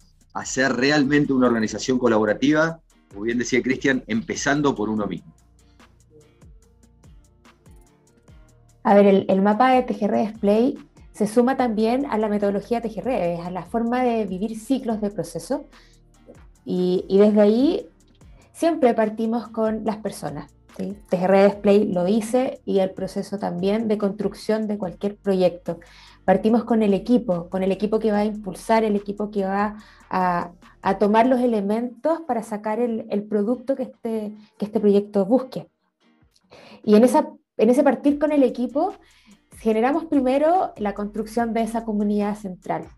ser 0.45 0.73
realmente 0.73 1.33
una 1.33 1.49
organización 1.49 1.99
colaborativa? 1.99 2.81
Como 3.11 3.23
bien 3.23 3.39
decía 3.39 3.63
Cristian, 3.63 4.03
empezando 4.07 4.75
por 4.75 4.89
uno 4.89 5.07
mismo. 5.07 5.33
A 8.85 8.95
ver, 8.95 9.25
el, 9.29 9.43
mapa 9.43 9.73
de 9.73 9.83
TGR 9.83 10.17
Display 10.17 10.79
se 11.13 11.27
suma 11.27 11.57
también 11.57 12.07
a 12.07 12.19
la 12.19 12.29
metodología 12.29 12.81
TGR, 12.81 13.41
a 13.45 13.51
la 13.51 13.65
forma 13.65 14.03
de 14.03 14.25
vivir 14.25 14.59
ciclos 14.59 15.01
de 15.01 15.11
proceso. 15.11 15.67
Y, 16.65 17.05
desde 17.09 17.41
ahí 17.41 17.89
siempre 18.53 18.95
partimos 18.95 19.49
con 19.49 19.85
las 19.85 19.99
personas. 19.99 20.51
¿sí? 20.77 20.97
Display 21.11 21.93
lo 21.93 22.05
dice 22.05 22.61
y 22.65 22.79
el 22.79 22.93
proceso 22.93 23.39
también 23.39 23.89
de 23.89 23.99
construcción 23.99 24.67
de 24.67 24.79
cualquier 24.79 25.17
proyecto. 25.17 25.81
Partimos 26.25 26.65
con 26.65 26.83
el 26.83 26.95
equipo, 26.95 27.51
con 27.51 27.63
el 27.63 27.73
equipo 27.73 27.99
que 27.99 28.13
va 28.13 28.19
a 28.19 28.25
impulsar, 28.25 28.85
el 28.85 28.97
equipo 28.97 29.31
que 29.31 29.45
va 29.45 29.77
a, 30.09 30.53
tomar 30.99 31.27
los 31.27 31.41
elementos 31.41 32.21
para 32.27 32.43
sacar 32.43 32.81
el, 32.81 33.07
el 33.11 33.25
producto 33.25 33.77
que 33.77 33.85
este, 33.85 34.35
que 34.59 34.65
este 34.65 34.81
proyecto 34.81 35.27
busque. 35.27 35.69
Y 36.83 36.97
en 36.97 37.05
esa 37.05 37.29
en 37.57 37.71
ese 37.71 37.83
partir 37.83 38.19
con 38.19 38.33
el 38.33 38.43
equipo, 38.43 38.95
generamos 39.63 40.07
primero 40.07 40.73
la 40.77 40.93
construcción 40.93 41.53
de 41.53 41.63
esa 41.63 41.85
comunidad 41.85 42.35
central. 42.35 42.89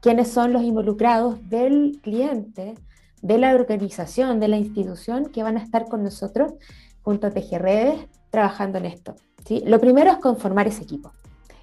¿Quiénes 0.00 0.28
son 0.28 0.54
los 0.54 0.62
involucrados 0.62 1.50
del 1.50 2.00
cliente, 2.02 2.76
de 3.20 3.36
la 3.36 3.54
organización, 3.54 4.40
de 4.40 4.48
la 4.48 4.56
institución 4.56 5.26
que 5.26 5.42
van 5.42 5.58
a 5.58 5.62
estar 5.62 5.84
con 5.84 6.02
nosotros 6.02 6.54
junto 7.02 7.26
a 7.26 7.30
TGRedes 7.30 8.08
trabajando 8.30 8.78
en 8.78 8.86
esto? 8.86 9.16
¿sí? 9.44 9.62
Lo 9.66 9.78
primero 9.78 10.10
es 10.10 10.16
conformar 10.16 10.66
ese 10.66 10.84
equipo. 10.84 11.12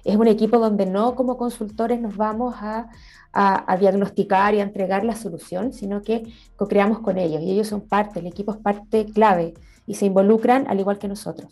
Es 0.04 0.14
un 0.14 0.28
equipo 0.28 0.60
donde 0.60 0.86
no 0.86 1.16
como 1.16 1.36
consultores 1.36 2.00
nos 2.00 2.16
vamos 2.16 2.54
a, 2.60 2.88
diagnosticar 3.80 4.54
y 4.54 4.60
a 4.60 4.62
entregar 4.62 5.04
la 5.04 5.16
solución, 5.16 5.72
sino 5.72 6.02
que 6.02 6.22
co-creamos 6.54 7.00
con 7.00 7.18
ellos 7.18 7.42
y 7.42 7.50
ellos 7.50 7.66
son 7.66 7.80
parte, 7.80 8.20
el 8.20 8.26
equipo 8.26 8.52
es 8.52 8.58
parte 8.58 9.06
clave 9.06 9.54
y 9.88 9.94
se 9.94 10.06
involucran 10.06 10.68
al 10.68 10.78
igual 10.78 10.98
que 10.98 11.08
nosotros. 11.08 11.50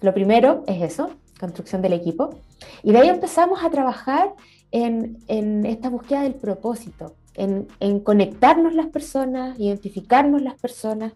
Lo 0.00 0.14
primero 0.14 0.64
es 0.66 0.80
eso, 0.82 1.10
construcción 1.40 1.82
del 1.82 1.94
equipo. 1.94 2.30
Y 2.82 2.92
de 2.92 2.98
ahí 2.98 3.08
empezamos 3.08 3.64
a 3.64 3.70
trabajar 3.70 4.34
en, 4.70 5.18
esta 5.66 5.88
búsqueda 5.88 6.22
del 6.22 6.34
propósito, 6.34 7.14
en, 7.34 8.00
conectarnos 8.00 8.74
las 8.74 8.86
personas, 8.86 9.58
identificarnos 9.58 10.42
las 10.42 10.60
personas 10.60 11.14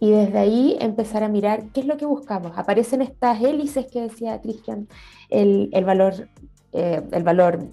y 0.00 0.10
desde 0.10 0.38
ahí 0.38 0.76
empezar 0.80 1.22
a 1.22 1.28
mirar 1.28 1.64
qué 1.72 1.80
es 1.80 1.86
lo 1.86 1.96
que 1.96 2.06
buscamos. 2.06 2.52
Aparecen 2.56 3.02
estas 3.02 3.40
hélices 3.40 3.86
que 3.86 4.00
decía 4.00 4.40
Cristian, 4.40 4.88
el, 5.30 5.70
valor, 5.84 6.28
eh, 6.72 7.02
el 7.12 7.22
valor 7.22 7.68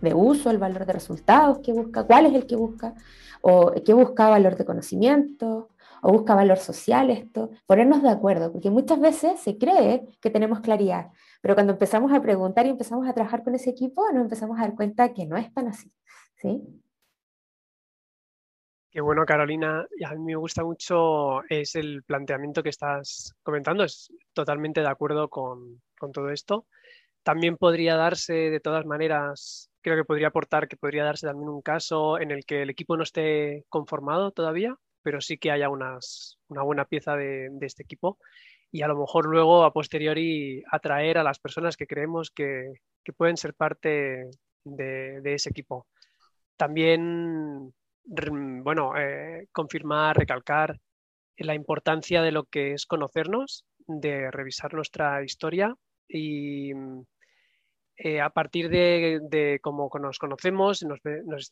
de 0.00 0.14
uso, 0.14 0.50
el 0.50 0.58
valor 0.58 0.86
de 0.86 0.92
resultados 0.92 1.58
que 1.58 1.72
busca, 1.72 2.04
cuál 2.04 2.26
es 2.26 2.34
el 2.34 2.46
que 2.46 2.56
busca, 2.56 2.94
o 3.42 3.72
qué 3.84 3.92
busca 3.92 4.28
valor 4.28 4.56
de 4.56 4.64
conocimiento, 4.64 5.68
o 6.02 6.12
busca 6.12 6.34
valor 6.34 6.58
social 6.58 7.10
esto, 7.10 7.50
ponernos 7.66 8.02
de 8.02 8.10
acuerdo, 8.10 8.52
porque 8.52 8.70
muchas 8.70 9.00
veces 9.00 9.40
se 9.40 9.58
cree 9.58 10.08
que 10.20 10.30
tenemos 10.30 10.60
claridad, 10.60 11.10
pero 11.40 11.54
cuando 11.54 11.72
empezamos 11.72 12.12
a 12.12 12.20
preguntar 12.22 12.66
y 12.66 12.70
empezamos 12.70 13.08
a 13.08 13.12
trabajar 13.12 13.42
con 13.44 13.54
ese 13.54 13.70
equipo, 13.70 14.04
nos 14.12 14.22
empezamos 14.22 14.58
a 14.58 14.62
dar 14.62 14.74
cuenta 14.74 15.12
que 15.12 15.26
no 15.26 15.36
es 15.36 15.52
tan 15.52 15.68
así, 15.68 15.92
¿sí? 16.36 16.62
Qué 18.90 19.02
bueno, 19.02 19.26
Carolina. 19.26 19.86
A 20.06 20.14
mí 20.14 20.24
me 20.24 20.34
gusta 20.34 20.64
mucho 20.64 21.42
es 21.48 21.76
el 21.76 22.02
planteamiento 22.04 22.62
que 22.62 22.70
estás 22.70 23.34
comentando. 23.42 23.84
Es 23.84 24.10
totalmente 24.32 24.80
de 24.80 24.88
acuerdo 24.88 25.28
con, 25.28 25.82
con 25.98 26.10
todo 26.10 26.30
esto. 26.30 26.66
También 27.22 27.58
podría 27.58 27.96
darse, 27.96 28.32
de 28.32 28.60
todas 28.60 28.86
maneras, 28.86 29.70
creo 29.82 29.96
que 29.96 30.04
podría 30.04 30.28
aportar 30.28 30.68
que 30.68 30.78
podría 30.78 31.04
darse 31.04 31.26
también 31.26 31.50
un 31.50 31.60
caso 31.60 32.18
en 32.18 32.30
el 32.30 32.46
que 32.46 32.62
el 32.62 32.70
equipo 32.70 32.96
no 32.96 33.02
esté 33.02 33.66
conformado 33.68 34.30
todavía 34.32 34.78
pero 35.08 35.22
sí 35.22 35.38
que 35.38 35.50
haya 35.50 35.70
una 35.70 35.98
buena 36.62 36.84
pieza 36.84 37.16
de, 37.16 37.48
este 37.62 37.82
equipo 37.82 38.18
y 38.70 38.82
a 38.82 38.88
lo 38.88 38.94
mejor 38.94 39.24
luego 39.24 39.64
a 39.64 39.72
posteriori 39.72 40.62
atraer 40.70 41.16
a 41.16 41.22
las 41.22 41.38
personas 41.38 41.78
que 41.78 41.86
creemos 41.86 42.30
que, 42.30 42.74
pueden 43.16 43.38
ser 43.38 43.54
parte 43.54 44.28
de, 44.64 45.22
ese 45.24 45.48
equipo. 45.48 45.86
También, 46.58 47.72
bueno, 48.04 48.98
eh, 48.98 49.46
confirmar, 49.50 50.18
recalcar 50.18 50.78
la 51.38 51.54
importancia 51.54 52.20
de 52.20 52.32
lo 52.32 52.44
que 52.44 52.74
es 52.74 52.84
conocernos, 52.84 53.64
de 53.86 54.30
revisar 54.30 54.74
nuestra 54.74 55.24
historia 55.24 55.74
y 56.06 56.72
eh, 58.00 58.20
a 58.20 58.30
partir 58.30 58.68
de, 58.68 59.58
cómo 59.60 59.90
nos 60.00 60.20
conocemos, 60.20 60.84
nos, 60.84 61.00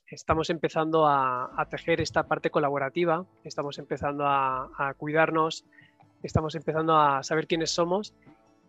estamos 0.06 0.48
empezando 0.48 1.04
a, 1.08 1.66
tejer 1.68 2.00
esta 2.00 2.22
parte 2.22 2.50
colaborativa, 2.50 3.26
estamos 3.42 3.78
empezando 3.78 4.24
a, 4.24 4.94
cuidarnos, 4.96 5.64
estamos 6.22 6.54
empezando 6.54 6.96
a 6.96 7.24
saber 7.24 7.48
quiénes 7.48 7.72
somos 7.72 8.14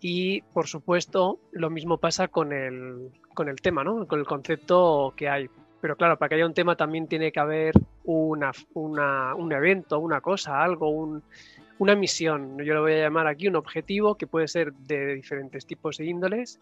y, 0.02 0.42
por 0.54 0.66
supuesto, 0.66 1.40
lo 1.52 1.70
mismo 1.70 2.00
pasa 2.00 2.30
con 2.30 2.52
el, 2.52 3.12
con 3.36 3.48
el 3.48 3.62
tema, 3.62 3.84
¿no? 3.84 4.08
con 4.08 4.20
el 4.20 4.26
concepto 4.26 5.14
que 5.16 5.30
hay. 5.30 5.48
Pero 5.80 5.96
claro, 5.96 6.18
para 6.18 6.30
que 6.30 6.36
haya 6.36 6.48
un 6.48 6.56
tema 6.56 6.76
también 6.76 7.08
tiene 7.08 7.32
que 7.32 7.40
haber 7.40 7.76
una, 8.06 8.54
un 8.74 9.52
evento, 9.52 10.00
una 10.00 10.20
cosa, 10.22 10.64
algo, 10.64 11.22
una 11.78 11.96
misión. 11.96 12.58
Yo 12.58 12.74
lo 12.74 12.82
voy 12.82 12.94
a 12.94 13.02
llamar 13.02 13.28
aquí 13.28 13.48
un 13.48 13.56
objetivo 13.56 14.16
que 14.16 14.26
puede 14.26 14.48
ser 14.48 14.74
de 14.74 15.14
diferentes 15.14 15.68
tipos 15.68 15.98
de 15.98 16.06
índoles 16.06 16.60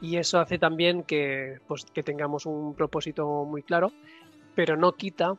y 0.00 0.16
eso 0.16 0.38
hace 0.40 0.58
también 0.58 1.02
que, 1.02 1.58
pues, 1.66 1.84
que 1.86 2.02
tengamos 2.02 2.46
un 2.46 2.74
propósito 2.74 3.44
muy 3.44 3.62
claro, 3.62 3.92
pero 4.54 4.76
no 4.76 4.92
quita 4.92 5.34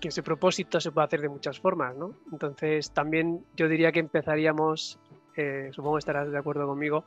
que 0.00 0.08
ese 0.08 0.22
propósito 0.22 0.80
se 0.80 0.90
pueda 0.90 1.06
hacer 1.06 1.20
de 1.20 1.28
muchas 1.28 1.60
formas, 1.60 1.94
¿no? 1.96 2.14
Entonces 2.32 2.90
también 2.90 3.44
yo 3.56 3.68
diría 3.68 3.92
que 3.92 4.00
empezaríamos, 4.00 4.98
eh, 5.36 5.70
supongo 5.72 5.98
estarás 5.98 6.30
de 6.30 6.38
acuerdo 6.38 6.66
conmigo, 6.66 7.04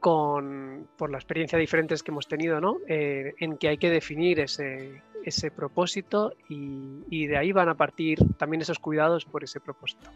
con, 0.00 0.88
por 0.96 1.10
la 1.10 1.18
experiencia 1.18 1.58
diferentes 1.58 2.02
que 2.02 2.10
hemos 2.10 2.26
tenido, 2.26 2.60
¿no? 2.60 2.78
Eh, 2.88 3.34
en 3.38 3.58
que 3.58 3.68
hay 3.68 3.78
que 3.78 3.90
definir 3.90 4.40
ese, 4.40 5.02
ese 5.24 5.50
propósito 5.50 6.32
y, 6.48 7.04
y 7.10 7.26
de 7.26 7.36
ahí 7.36 7.52
van 7.52 7.68
a 7.68 7.74
partir 7.74 8.18
también 8.38 8.62
esos 8.62 8.78
cuidados 8.78 9.24
por 9.24 9.44
ese 9.44 9.60
propósito 9.60 10.10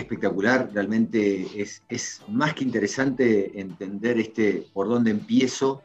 espectacular, 0.00 0.70
realmente 0.72 1.46
es, 1.56 2.22
más 2.28 2.54
que 2.54 2.64
interesante 2.64 3.60
entender 3.60 4.18
este 4.18 4.66
por 4.72 4.88
dónde 4.88 5.10
empiezo. 5.10 5.82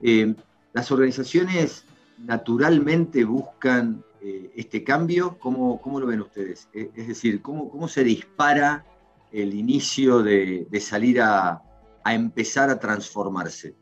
Eh, 0.00 0.34
las 0.72 0.90
organizaciones 0.90 1.84
naturalmente 2.18 3.24
buscan 3.24 4.02
eh, 4.20 4.50
este 4.56 4.82
cambio, 4.82 5.38
¿Cómo, 5.38 5.80
¿Cómo, 5.80 6.00
lo 6.00 6.06
ven 6.06 6.20
ustedes? 6.20 6.68
Eh, 6.74 6.90
es 6.94 7.08
decir, 7.08 7.40
¿cómo, 7.40 7.70
¿cómo, 7.70 7.86
se 7.86 8.02
dispara 8.02 8.84
el 9.30 9.54
inicio 9.54 10.22
de, 10.22 10.66
salir 10.80 11.20
a, 11.20 11.62
empezar 12.04 12.70
a 12.70 12.80
transformarse? 12.80 13.74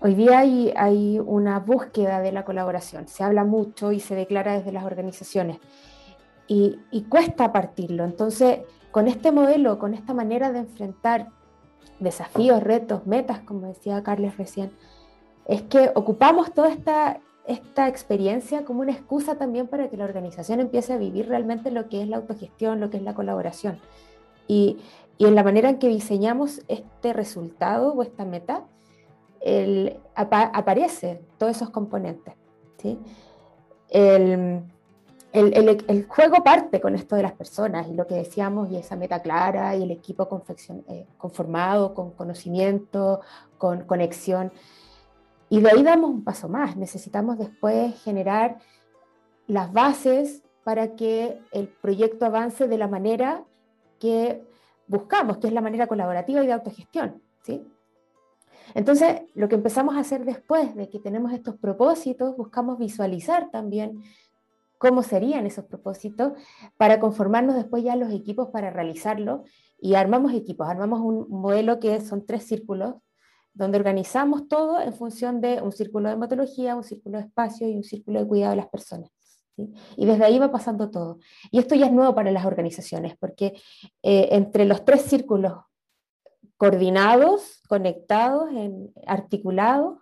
Hoy 0.00 0.14
día 0.14 0.38
hay, 0.38 0.72
hay 0.76 1.18
una 1.18 1.58
búsqueda 1.58 2.20
de 2.20 2.32
la 2.32 2.44
colaboración, 2.44 3.06
se 3.06 3.22
habla 3.22 3.44
mucho 3.44 3.92
y 3.92 4.00
se 4.00 4.14
declara 4.14 4.54
desde 4.54 4.72
las 4.72 4.84
organizaciones. 4.84 5.58
Y, 6.50 6.78
cuesta 7.10 7.52
partirlo. 7.52 8.04
Entonces, 8.04 8.60
con 8.90 9.06
este 9.06 9.32
modelo, 9.32 9.78
con 9.78 9.92
esta 9.92 10.14
manera 10.14 10.50
de 10.50 10.60
enfrentar 10.60 11.28
desafíos, 12.00 12.62
retos, 12.62 13.06
metas, 13.06 13.40
como 13.40 13.66
decía 13.66 14.02
Carles 14.02 14.38
recién, 14.38 14.72
es 15.46 15.62
que 15.62 15.90
ocupamos 15.94 16.52
toda 16.54 16.70
esta, 16.70 17.20
esta 17.46 17.86
experiencia 17.86 18.64
como 18.64 18.80
una 18.80 18.92
excusa 18.92 19.36
también 19.36 19.66
para 19.66 19.88
que 19.90 19.98
la 19.98 20.04
organización 20.04 20.60
empiece 20.60 20.94
a 20.94 20.96
vivir 20.96 21.28
realmente 21.28 21.70
lo 21.70 21.88
que 21.88 22.00
es 22.02 22.08
la 22.08 22.16
autogestión, 22.16 22.80
lo 22.80 22.88
que 22.88 22.96
es 22.96 23.02
la 23.02 23.14
colaboración. 23.14 23.78
Y, 24.46 24.78
y 25.18 25.26
en 25.26 25.34
la 25.34 25.42
manera 25.42 25.68
en 25.68 25.78
que 25.78 25.88
diseñamos 25.88 26.62
este 26.68 27.12
resultado 27.12 27.92
o 27.92 28.02
esta 28.02 28.24
meta, 28.24 28.64
el, 29.40 30.00
aparece 30.14 31.20
todos 31.36 31.56
esos 31.56 31.70
componentes. 31.70 32.34
¿sí? 32.78 32.98
El, 33.88 34.62
el, 35.32 36.06
juego 36.08 36.42
parte 36.42 36.80
con 36.80 36.94
esto 36.94 37.16
de 37.16 37.22
las 37.22 37.32
personas 37.32 37.86
y 37.88 37.94
lo 37.94 38.06
que 38.06 38.14
decíamos 38.14 38.70
y 38.70 38.76
esa 38.76 38.96
meta 38.96 39.20
clara 39.20 39.76
y 39.76 39.82
el 39.82 39.90
equipo 39.90 40.28
eh, 40.88 41.06
conformado 41.18 41.94
con 41.94 42.12
conocimiento, 42.12 43.20
con 43.58 43.84
conexión. 43.84 44.52
Y 45.50 45.60
de 45.60 45.70
ahí 45.70 45.82
damos 45.82 46.10
un 46.10 46.24
paso 46.24 46.48
más. 46.48 46.76
Necesitamos 46.76 47.38
después 47.38 48.00
generar 48.02 48.58
las 49.46 49.72
bases 49.72 50.42
para 50.64 50.94
que 50.96 51.40
el 51.52 51.68
proyecto 51.68 52.26
avance 52.26 52.68
de 52.68 52.78
la 52.78 52.88
manera 52.88 53.44
que 53.98 54.46
buscamos, 54.86 55.38
que 55.38 55.46
es 55.46 55.52
la 55.52 55.60
manera 55.60 55.86
colaborativa 55.86 56.42
y 56.42 56.46
de 56.46 56.52
autogestión. 56.52 57.22
¿sí? 57.42 57.66
Entonces, 58.74 59.22
lo 59.34 59.48
que 59.48 59.54
empezamos 59.54 59.96
a 59.96 60.00
hacer 60.00 60.24
después 60.24 60.74
de 60.74 60.88
que 60.88 60.98
tenemos 60.98 61.32
estos 61.32 61.56
propósitos, 61.56 62.36
buscamos 62.36 62.78
visualizar 62.78 63.50
también 63.50 64.02
cómo 64.78 65.02
serían 65.02 65.46
esos 65.46 65.64
propósitos 65.66 66.32
para 66.76 67.00
conformarnos 67.00 67.56
después 67.56 67.82
ya 67.82 67.96
los 67.96 68.12
equipos 68.12 68.48
para 68.48 68.70
realizarlo 68.70 69.44
y 69.80 69.94
armamos 69.94 70.32
equipos, 70.32 70.68
armamos 70.68 71.00
un 71.00 71.26
modelo 71.28 71.78
que 71.78 72.00
son 72.00 72.24
tres 72.24 72.44
círculos 72.46 72.94
donde 73.52 73.76
organizamos 73.76 74.48
todo 74.48 74.80
en 74.80 74.92
función 74.92 75.40
de 75.40 75.60
un 75.60 75.72
círculo 75.72 76.08
de 76.08 76.14
hematología, 76.14 76.76
un 76.76 76.84
círculo 76.84 77.18
de 77.18 77.24
espacio 77.24 77.68
y 77.68 77.74
un 77.74 77.82
círculo 77.82 78.20
de 78.20 78.26
cuidado 78.28 78.50
de 78.50 78.56
las 78.56 78.68
personas. 78.68 79.10
Y 79.96 80.06
desde 80.06 80.24
ahí 80.24 80.38
va 80.38 80.52
pasando 80.52 80.90
todo. 80.90 81.18
Y 81.50 81.58
esto 81.58 81.74
ya 81.74 81.86
es 81.86 81.92
nuevo 81.92 82.14
para 82.14 82.30
las 82.30 82.46
organizaciones, 82.46 83.16
porque 83.18 83.60
eh, 84.04 84.28
entre 84.30 84.64
los 84.64 84.84
tres 84.84 85.02
círculos 85.02 85.54
coordinados, 86.56 87.60
conectados, 87.68 88.48
articulados, 89.06 89.98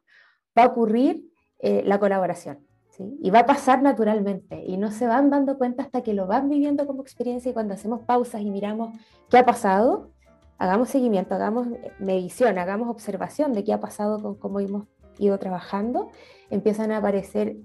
va 0.57 0.65
a 0.65 0.67
ocurrir 0.67 1.25
eh, 1.59 1.83
la 1.87 1.99
colaboración. 1.99 2.66
Y 2.99 3.31
va 3.31 3.41
a 3.41 3.47
pasar 3.47 3.83
naturalmente 3.83 4.63
y 4.65 4.77
no 4.77 4.91
se 4.91 5.07
van 5.07 5.31
dando 5.31 5.59
cuenta 5.59 5.83
hasta 5.83 6.03
que 6.03 6.15
lo 6.15 6.27
van 6.27 6.49
viviendo 6.49 6.87
como 6.87 7.03
experiencia 7.03 7.51
y 7.51 7.55
cuando 7.55 7.75
hacemos 7.75 8.03
pausas 8.03 8.41
y 8.41 8.51
miramos 8.51 8.97
qué 9.31 9.39
ha 9.39 9.45
pasado, 9.45 10.11
hagamos 10.59 10.89
seguimiento, 10.89 11.35
hagamos 11.35 11.69
medición, 11.99 12.59
hagamos 12.59 12.89
observación 12.89 13.53
de 13.53 13.65
qué 13.65 13.73
ha 13.73 13.81
pasado 13.81 14.23
con 14.23 14.37
cómo 14.37 14.61
hemos 14.61 14.87
ido 15.19 15.39
trabajando, 15.39 16.11
empiezan 16.51 16.93
a 16.93 16.99
aparecer 16.99 17.57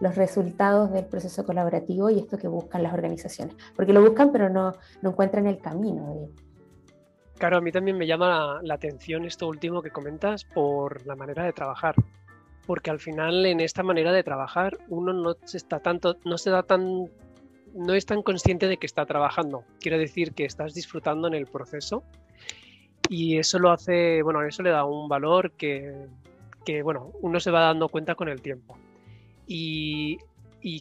los 0.00 0.16
resultados 0.16 0.92
del 0.92 1.06
proceso 1.06 1.44
colaborativo 1.44 2.10
y 2.10 2.18
esto 2.18 2.38
que 2.38 2.48
buscan 2.48 2.82
las 2.82 2.92
organizaciones, 2.92 3.56
porque 3.76 3.92
lo 3.92 4.02
buscan 4.02 4.32
pero 4.32 4.48
no, 4.48 4.72
no 5.00 5.10
encuentran 5.10 5.46
el 5.46 5.58
camino. 5.58 6.28
Claro, 7.38 7.56
a 7.56 7.60
mí 7.60 7.72
también 7.72 7.98
me 7.98 8.06
llama 8.06 8.60
la 8.62 8.74
atención 8.74 9.24
esto 9.24 9.48
último 9.48 9.82
que 9.82 9.90
comentas 9.90 10.44
por 10.44 11.04
la 11.06 11.16
manera 11.16 11.44
de 11.44 11.52
trabajar 11.52 11.96
porque 12.66 12.90
al 12.90 13.00
final 13.00 13.44
en 13.46 13.60
esta 13.60 13.82
manera 13.82 14.12
de 14.12 14.22
trabajar 14.22 14.78
uno 14.88 15.12
no 15.12 15.36
se 15.44 15.56
está 15.56 15.80
tanto, 15.80 16.16
no 16.24 16.38
se 16.38 16.50
da 16.50 16.62
tan, 16.62 17.10
no 17.74 17.94
es 17.94 18.06
tan 18.06 18.22
consciente 18.22 18.68
de 18.68 18.76
que 18.76 18.86
está 18.86 19.04
trabajando. 19.06 19.64
Quiero 19.80 19.98
decir 19.98 20.32
que 20.32 20.44
estás 20.44 20.74
disfrutando 20.74 21.28
en 21.28 21.34
el 21.34 21.46
proceso 21.46 22.04
y 23.08 23.38
eso 23.38 23.58
lo 23.58 23.70
hace, 23.70 24.22
bueno, 24.22 24.42
eso 24.42 24.62
le 24.62 24.70
da 24.70 24.84
un 24.84 25.08
valor 25.08 25.52
que, 25.52 26.06
que 26.64 26.82
bueno, 26.82 27.12
uno 27.20 27.40
se 27.40 27.50
va 27.50 27.60
dando 27.62 27.88
cuenta 27.88 28.14
con 28.14 28.28
el 28.28 28.40
tiempo. 28.40 28.78
Y, 29.46 30.18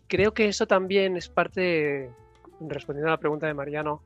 creo 0.08 0.34
que 0.34 0.48
eso 0.48 0.68
también 0.68 1.18
es 1.18 1.28
parte, 1.28 2.10
respondiendo 2.60 3.10
a 3.10 3.16
la 3.16 3.20
pregunta 3.20 3.48
de 3.48 3.54
Mariano, 3.56 4.04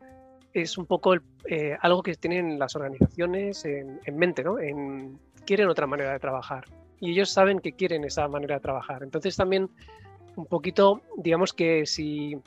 es 0.54 0.78
un 0.78 0.86
poco 0.86 1.16
eh, 1.46 1.78
algo 1.82 2.02
que 2.02 2.16
tienen 2.16 2.58
las 2.58 2.76
organizaciones 2.78 3.66
en, 3.66 4.00
en 4.06 4.18
mente, 4.18 4.44
¿no? 4.44 4.58
En, 4.58 5.20
quieren 5.46 5.68
otra 5.68 5.86
manera 5.86 6.14
de 6.14 6.20
trabajar 6.20 6.66
y 7.00 7.12
ellos 7.12 7.30
saben 7.30 7.60
que 7.60 7.74
quieren 7.74 8.04
esa 8.04 8.28
manera 8.28 8.56
de 8.56 8.62
trabajar. 8.62 9.04
Entonces 9.04 9.36
también 9.36 9.70
un 10.36 10.46
poquito, 10.46 11.02
digamos 11.18 11.54
que 11.54 11.86
si, 11.86 12.38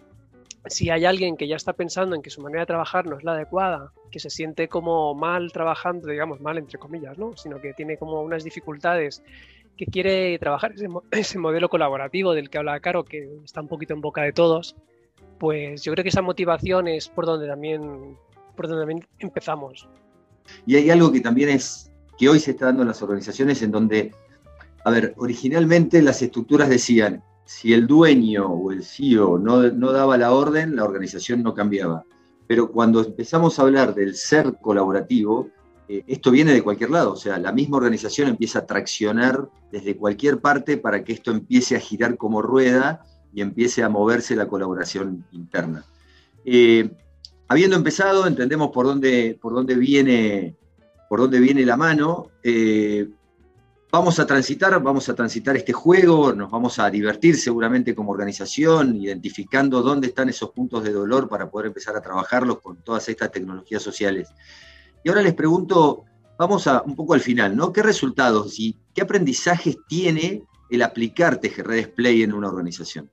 si 0.66 0.90
hay 0.90 1.04
alguien 1.04 1.36
que 1.36 1.48
ya 1.48 1.56
está 1.56 1.72
pensando 1.72 2.14
en 2.14 2.22
que 2.22 2.30
su 2.30 2.40
manera 2.40 2.60
de 2.60 2.66
trabajar 2.66 3.06
no 3.06 3.16
es 3.16 3.24
la 3.24 3.32
adecuada, 3.32 3.92
que 4.10 4.20
se 4.20 4.30
siente 4.30 4.68
como 4.68 5.14
mal 5.14 5.52
trabajando, 5.52 6.08
digamos 6.08 6.40
mal 6.40 6.58
entre 6.58 6.78
comillas, 6.78 7.18
¿no? 7.18 7.36
sino 7.36 7.60
que 7.60 7.72
tiene 7.72 7.96
como 7.96 8.22
unas 8.22 8.44
dificultades, 8.44 9.22
que 9.76 9.86
quiere 9.86 10.38
trabajar 10.38 10.72
ese, 10.72 10.88
ese 11.10 11.38
modelo 11.38 11.68
colaborativo 11.68 12.34
del 12.34 12.50
que 12.50 12.58
habla 12.58 12.80
Caro, 12.80 13.04
que 13.04 13.28
está 13.44 13.60
un 13.60 13.68
poquito 13.68 13.94
en 13.94 14.00
boca 14.00 14.22
de 14.22 14.32
todos, 14.32 14.76
pues 15.38 15.82
yo 15.82 15.92
creo 15.92 16.02
que 16.02 16.10
esa 16.10 16.22
motivación 16.22 16.88
es 16.88 17.08
por 17.08 17.24
donde 17.24 17.46
también, 17.46 18.16
por 18.56 18.68
donde 18.68 18.82
también 18.82 19.06
empezamos. 19.18 19.88
Y 20.66 20.76
hay 20.76 20.90
algo 20.90 21.12
que 21.12 21.20
también 21.20 21.50
es 21.50 21.92
que 22.18 22.28
hoy 22.28 22.40
se 22.40 22.50
está 22.50 22.66
dando 22.66 22.82
en 22.82 22.88
las 22.88 23.00
organizaciones 23.02 23.62
en 23.62 23.70
donde 23.70 24.12
a 24.88 24.90
ver, 24.90 25.14
originalmente 25.18 26.00
las 26.00 26.22
estructuras 26.22 26.70
decían, 26.70 27.22
si 27.44 27.74
el 27.74 27.86
dueño 27.86 28.46
o 28.46 28.72
el 28.72 28.82
CEO 28.82 29.38
no, 29.38 29.92
daba 29.92 30.16
la 30.16 30.32
orden, 30.32 30.76
la 30.76 30.84
organización 30.84 31.42
no 31.42 31.52
cambiaba. 31.52 32.04
Pero 32.46 32.72
cuando 32.72 33.04
empezamos 33.04 33.58
a 33.58 33.62
hablar 33.62 33.94
del 33.94 34.14
ser 34.14 34.54
colaborativo, 34.62 35.50
eh, 35.90 36.04
esto 36.06 36.30
viene 36.30 36.54
de 36.54 36.62
cualquier 36.62 36.88
lado, 36.88 37.12
o 37.12 37.16
sea, 37.16 37.36
la 37.38 37.52
misma 37.52 37.76
organización 37.76 38.28
empieza 38.28 38.60
a 38.60 38.66
traccionar 38.66 39.50
desde 39.70 39.94
cualquier 39.94 40.40
parte 40.40 40.78
para 40.78 41.04
que 41.04 41.12
esto 41.12 41.32
empiece 41.32 41.76
a 41.76 41.80
girar 41.80 42.16
como 42.16 42.40
rueda 42.40 43.04
y 43.34 43.42
empiece 43.42 43.82
a 43.82 43.90
moverse 43.90 44.36
la 44.36 44.48
colaboración 44.48 45.26
interna. 45.32 45.84
Eh, 46.46 46.90
habiendo 47.46 47.76
empezado, 47.76 48.26
entendemos 48.26 48.70
por 48.70 48.86
dónde, 48.86 49.38
por 49.38 49.52
dónde, 49.52 49.74
viene, 49.74 50.56
por 51.10 51.20
dónde 51.20 51.40
viene 51.40 51.66
la 51.66 51.76
mano. 51.76 52.30
Eh, 52.42 53.06
Vamos 53.90 54.18
a 54.18 54.26
transitar, 54.26 54.78
vamos 54.82 55.08
a 55.08 55.14
transitar 55.14 55.56
este 55.56 55.72
juego, 55.72 56.34
nos 56.34 56.50
vamos 56.50 56.78
a 56.78 56.90
divertir 56.90 57.38
seguramente 57.38 57.94
como 57.94 58.12
organización, 58.12 58.94
identificando 58.96 59.80
dónde 59.80 60.08
están 60.08 60.28
esos 60.28 60.50
puntos 60.50 60.84
de 60.84 60.92
dolor 60.92 61.26
para 61.26 61.48
poder 61.48 61.68
empezar 61.68 61.96
a 61.96 62.02
trabajarlos 62.02 62.60
con 62.60 62.76
todas 62.82 63.08
estas 63.08 63.32
tecnologías 63.32 63.82
sociales. 63.82 64.28
Y 65.02 65.08
ahora 65.08 65.22
les 65.22 65.32
pregunto, 65.32 66.04
vamos 66.38 66.66
a 66.66 66.82
un 66.82 66.94
poco 66.94 67.14
al 67.14 67.20
final, 67.20 67.56
¿no? 67.56 67.72
¿Qué 67.72 67.82
resultados 67.82 68.60
y 68.60 68.76
qué 68.92 69.00
aprendizajes 69.00 69.78
tiene 69.88 70.42
el 70.68 70.82
aplicar 70.82 71.38
TGR 71.38 71.70
Display 71.70 72.22
en 72.24 72.34
una 72.34 72.48
organización? 72.48 73.10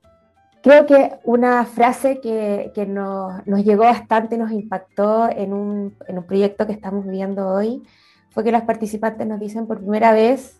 Creo 0.62 0.86
que 0.86 1.12
una 1.24 1.64
frase 1.64 2.20
que, 2.20 2.86
nos, 2.86 3.46
llegó 3.64 3.84
bastante, 3.84 4.38
nos 4.38 4.52
impactó 4.52 5.30
en 5.30 5.54
un, 5.54 5.96
en 6.06 6.18
un 6.18 6.26
proyecto 6.26 6.68
que 6.68 6.74
estamos 6.74 7.06
viviendo 7.06 7.48
hoy, 7.48 7.82
fue 8.32 8.44
que 8.44 8.52
las 8.52 8.64
participantes 8.64 9.26
nos 9.26 9.40
dicen 9.40 9.68
por 9.68 9.80
primera 9.80 10.12
vez 10.12 10.60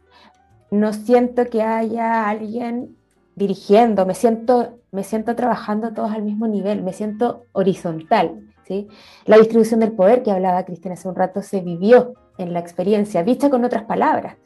no 0.72 0.94
siento 0.94 1.46
que 1.50 1.62
haya 1.62 2.30
alguien 2.30 2.96
dirigiendo, 3.36 4.06
me 4.06 4.14
siento, 4.16 4.80
me 4.92 5.04
siento 5.04 5.36
trabajando 5.36 5.94
todos 5.94 6.12
al 6.12 6.24
mismo 6.24 6.48
nivel, 6.48 6.84
me 6.84 6.94
siento 6.94 7.46
horizontal. 7.52 8.42
¿sí? 8.66 8.88
La 9.26 9.38
distribución 9.38 9.80
del 9.80 9.92
poder 9.92 10.24
que 10.24 10.32
hablaba 10.32 10.66
Cristina 10.66 10.94
hace 10.94 11.08
un 11.08 11.16
rato 11.16 11.42
se 11.42 11.62
vivió 11.62 12.14
en 12.38 12.54
la 12.54 12.60
experiencia, 12.60 13.24
vista 13.24 13.50
con 13.50 13.64
otras 13.64 13.84
palabras. 13.84 14.38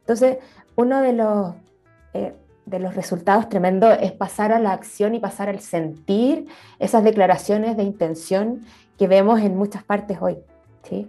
Entonces, 0.00 0.38
uno 0.76 1.00
de 1.00 1.12
los, 1.12 1.54
eh, 2.12 2.34
de 2.66 2.78
los 2.78 2.94
resultados 2.94 3.48
tremendos 3.48 3.96
es 4.00 4.12
pasar 4.12 4.52
a 4.52 4.58
la 4.58 4.72
acción 4.72 5.14
y 5.14 5.20
pasar 5.20 5.48
al 5.48 5.60
sentir 5.60 6.46
esas 6.78 7.04
declaraciones 7.04 7.76
de 7.76 7.82
intención 7.82 8.60
que 8.98 9.08
vemos 9.08 9.40
en 9.40 9.56
muchas 9.56 9.82
partes 9.82 10.18
hoy. 10.20 10.38
¿sí? 10.82 11.08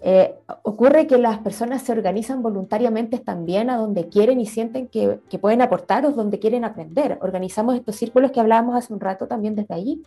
Eh, 0.00 0.34
ocurre 0.62 1.06
que 1.06 1.16
las 1.16 1.38
personas 1.38 1.82
se 1.82 1.92
organizan 1.92 2.42
voluntariamente 2.42 3.18
también 3.18 3.70
a 3.70 3.76
donde 3.76 4.08
quieren 4.08 4.40
y 4.40 4.46
sienten 4.46 4.88
que, 4.88 5.20
pueden 5.40 5.62
aportar 5.62 6.04
o 6.04 6.12
donde 6.12 6.38
quieren 6.38 6.64
aprender. 6.64 7.18
Organizamos 7.22 7.74
estos 7.74 7.96
círculos 7.96 8.30
que 8.30 8.40
hablábamos 8.40 8.76
hace 8.76 8.92
un 8.92 9.00
rato 9.00 9.26
también 9.26 9.54
desde 9.54 9.74
allí. 9.74 10.02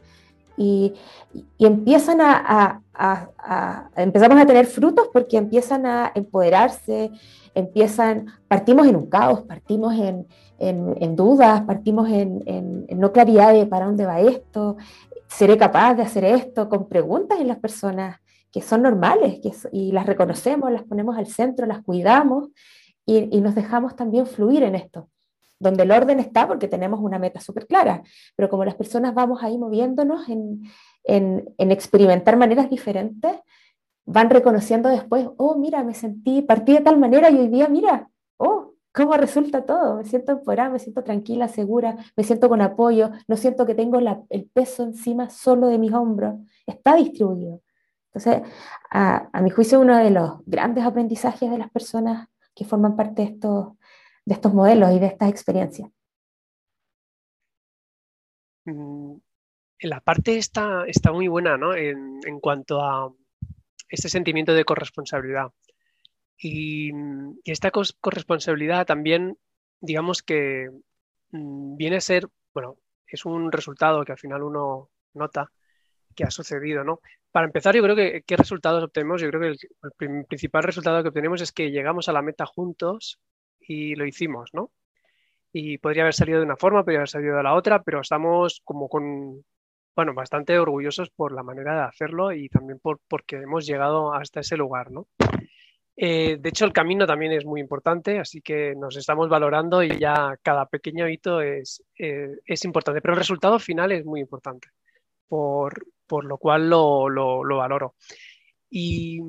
Y, 0.57 0.93
empiezan 1.57 2.19
a, 2.21 2.81
empezamos 3.95 4.39
a 4.39 4.45
tener 4.45 4.65
frutos 4.65 5.09
porque 5.11 5.37
empiezan 5.37 5.85
a 5.85 6.11
empoderarse, 6.13 7.11
empiezan, 7.55 8.27
partimos 8.47 8.85
en 8.87 8.97
un 8.97 9.05
caos, 9.07 9.41
partimos 9.41 9.93
en, 9.95 10.27
en 10.59 11.15
dudas, 11.15 11.61
partimos 11.61 12.09
en, 12.09 12.85
no 12.89 13.11
claridad 13.11 13.53
de 13.53 13.65
para 13.65 13.85
dónde 13.85 14.05
va 14.05 14.19
esto, 14.19 14.75
seré 15.27 15.57
capaz 15.57 15.95
de 15.95 16.03
hacer 16.03 16.25
esto, 16.25 16.67
con 16.67 16.87
preguntas 16.87 17.39
en 17.39 17.47
las 17.47 17.57
personas 17.57 18.19
que 18.51 18.61
son 18.61 18.81
normales 18.81 19.39
que, 19.41 19.51
y 19.71 19.91
las 19.91 20.05
reconocemos, 20.05 20.71
las 20.71 20.83
ponemos 20.83 21.17
al 21.17 21.27
centro, 21.27 21.65
las 21.65 21.83
cuidamos 21.83 22.49
y, 23.05 23.41
nos 23.41 23.55
dejamos 23.55 23.95
también 23.95 24.27
fluir 24.27 24.63
en 24.63 24.75
esto, 24.75 25.09
donde 25.59 25.83
el 25.83 25.91
orden 25.91 26.19
está 26.19 26.47
porque 26.47 26.67
tenemos 26.67 26.99
una 26.99 27.17
meta 27.17 27.39
súper 27.39 27.65
clara, 27.65 28.03
pero 28.35 28.49
como 28.49 28.65
las 28.65 28.75
personas 28.75 29.13
vamos 29.15 29.41
ahí 29.43 29.57
moviéndonos 29.57 30.29
en, 30.29 30.63
en, 31.03 31.53
en, 31.57 31.71
experimentar 31.71 32.37
maneras 32.37 32.69
diferentes, 32.69 33.35
van 34.05 34.29
reconociendo 34.29 34.89
después, 34.89 35.27
oh, 35.37 35.55
mira, 35.55 35.83
me 35.83 35.93
sentí, 35.93 36.41
partí 36.41 36.73
de 36.73 36.81
tal 36.81 36.97
manera 36.99 37.29
y 37.29 37.37
hoy 37.37 37.47
día, 37.47 37.67
mira, 37.67 38.09
oh, 38.37 38.73
cómo 38.93 39.13
resulta 39.13 39.65
todo, 39.65 39.97
me 39.97 40.05
siento 40.05 40.33
empoderada, 40.33 40.69
me 40.69 40.79
siento 40.79 41.03
tranquila, 41.03 41.47
segura, 41.47 41.97
me 42.15 42.23
siento 42.23 42.49
con 42.49 42.61
apoyo, 42.61 43.11
no 43.27 43.37
siento 43.37 43.65
que 43.65 43.75
tengo 43.75 43.99
el 44.29 44.45
peso 44.51 44.83
encima 44.83 45.29
solo 45.29 45.67
de 45.67 45.77
mis 45.77 45.93
hombros, 45.93 46.35
está 46.65 46.95
distribuido. 46.95 47.61
Entonces, 48.13 48.41
a, 48.89 49.41
mi 49.41 49.49
juicio, 49.51 49.79
uno 49.79 49.97
de 49.97 50.09
los 50.09 50.39
grandes 50.45 50.83
aprendizajes 50.83 51.49
de 51.49 51.57
las 51.57 51.69
personas 51.69 52.27
que 52.55 52.65
forman 52.65 52.95
parte 52.95 53.21
de 53.21 53.27
estos, 53.29 53.77
de 54.25 54.33
estos 54.33 54.53
modelos 54.53 54.91
y 54.91 54.99
de 54.99 55.07
estas 55.07 55.29
experiencias. 55.29 55.89
Mm, 58.65 59.15
la 59.81 60.01
parte 60.01 60.37
está, 60.37 60.85
está 60.87 61.11
muy 61.11 61.27
buena 61.27 61.57
¿no? 61.57 61.75
en, 61.75 62.19
en, 62.25 62.39
cuanto 62.39 62.81
a 62.81 63.13
este 63.87 64.09
sentimiento 64.09 64.53
de 64.53 64.65
corresponsabilidad. 64.65 65.51
Y, 66.37 66.91
y 67.43 67.51
esta 67.51 67.71
corresponsabilidad 67.71 68.85
también, 68.85 69.37
digamos 69.81 70.23
que 70.23 70.69
mm, 71.31 71.75
viene 71.75 71.97
a 71.97 72.01
ser, 72.01 72.27
bueno, 72.53 72.77
es 73.07 73.25
un 73.25 73.51
resultado 73.51 74.03
que 74.03 74.13
al 74.13 74.17
final 74.17 74.43
uno 74.43 74.89
nota 75.13 75.51
que 76.15 76.23
ha 76.23 76.31
sucedido, 76.31 76.83
¿no? 76.83 77.01
Para 77.31 77.45
empezar, 77.45 77.75
yo 77.75 77.83
creo 77.83 77.95
que 77.95 78.23
qué 78.25 78.37
resultados 78.37 78.83
obtenemos. 78.83 79.21
Yo 79.21 79.29
creo 79.29 79.41
que 79.41 79.57
el, 80.05 80.25
principal 80.25 80.63
resultado 80.63 81.01
que 81.03 81.09
obtenemos 81.09 81.41
es 81.41 81.51
que 81.51 81.71
llegamos 81.71 82.09
a 82.09 82.13
la 82.13 82.21
meta 82.21 82.45
juntos 82.45 83.19
y 83.59 83.95
lo 83.95 84.05
hicimos, 84.05 84.49
¿no? 84.53 84.71
Y 85.51 85.77
podría 85.79 86.03
haber 86.03 86.13
salido 86.13 86.39
de 86.39 86.45
una 86.45 86.57
forma, 86.57 86.83
podría 86.83 86.99
haber 86.99 87.09
salido 87.09 87.37
de 87.37 87.43
la 87.43 87.55
otra, 87.55 87.83
pero 87.83 88.01
estamos 88.01 88.61
como 88.63 88.87
con, 88.89 89.43
bueno, 89.95 90.13
bastante 90.13 90.57
orgullosos 90.59 91.09
por 91.11 91.31
la 91.33 91.43
manera 91.43 91.75
de 91.75 91.81
hacerlo 91.83 92.31
y 92.31 92.49
también 92.49 92.79
por, 92.79 92.99
porque 93.07 93.37
hemos 93.37 93.65
llegado 93.65 94.13
hasta 94.13 94.41
ese 94.41 94.57
lugar, 94.57 94.91
¿no? 94.91 95.07
Eh, 96.01 96.37
de 96.39 96.49
hecho, 96.49 96.65
el 96.65 96.71
camino 96.71 97.05
también 97.05 97.33
es 97.33 97.45
muy 97.45 97.59
importante, 97.59 98.19
así 98.19 98.41
que 98.41 98.73
nos 98.75 98.95
estamos 98.95 99.27
valorando 99.27 99.83
y 99.83 99.99
ya 99.99 100.37
cada 100.41 100.65
pequeño 100.65 101.09
hito 101.09 101.41
es, 101.41 101.83
eh, 101.97 102.37
es 102.45 102.63
importante, 102.63 103.01
pero 103.01 103.13
el 103.13 103.19
resultado 103.19 103.59
final 103.59 103.91
es 103.91 104.05
muy 104.05 104.21
importante, 104.21 104.69
por, 105.27 105.85
por 106.09 106.25
lo 106.25 106.37
cual 106.37 106.69
lo, 106.69 107.07
lo, 107.07 107.43
lo, 107.43 107.57
valoro. 107.57 107.95
Y 108.69 109.21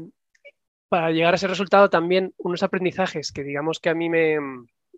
para 0.89 1.13
llegar 1.13 1.35
a 1.35 1.37
ese 1.37 1.47
resultado 1.47 1.91
también 1.91 2.35
unos 2.39 2.63
aprendizajes 2.63 3.31
que 3.31 3.45
digamos 3.45 3.79
que 3.79 3.91
a 3.91 3.95
mí 3.95 4.09
me, 4.09 4.39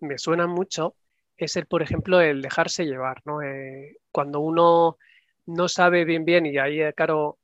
me 0.00 0.16
suenan 0.16 0.50
mucho 0.50 0.94
es 1.36 1.56
el, 1.56 1.66
por 1.66 1.82
ejemplo, 1.82 2.20
el 2.20 2.40
dejarse 2.40 2.86
llevar, 2.86 3.20
¿no? 3.24 3.42
Eh, 3.42 3.98
cuando 4.12 4.40
uno 4.40 4.96
no 5.46 5.68
sabe 5.68 6.04
bien 6.04 6.24
bien, 6.24 6.46
y 6.46 6.58
ahí, 6.58 6.80
claro, 6.94 7.38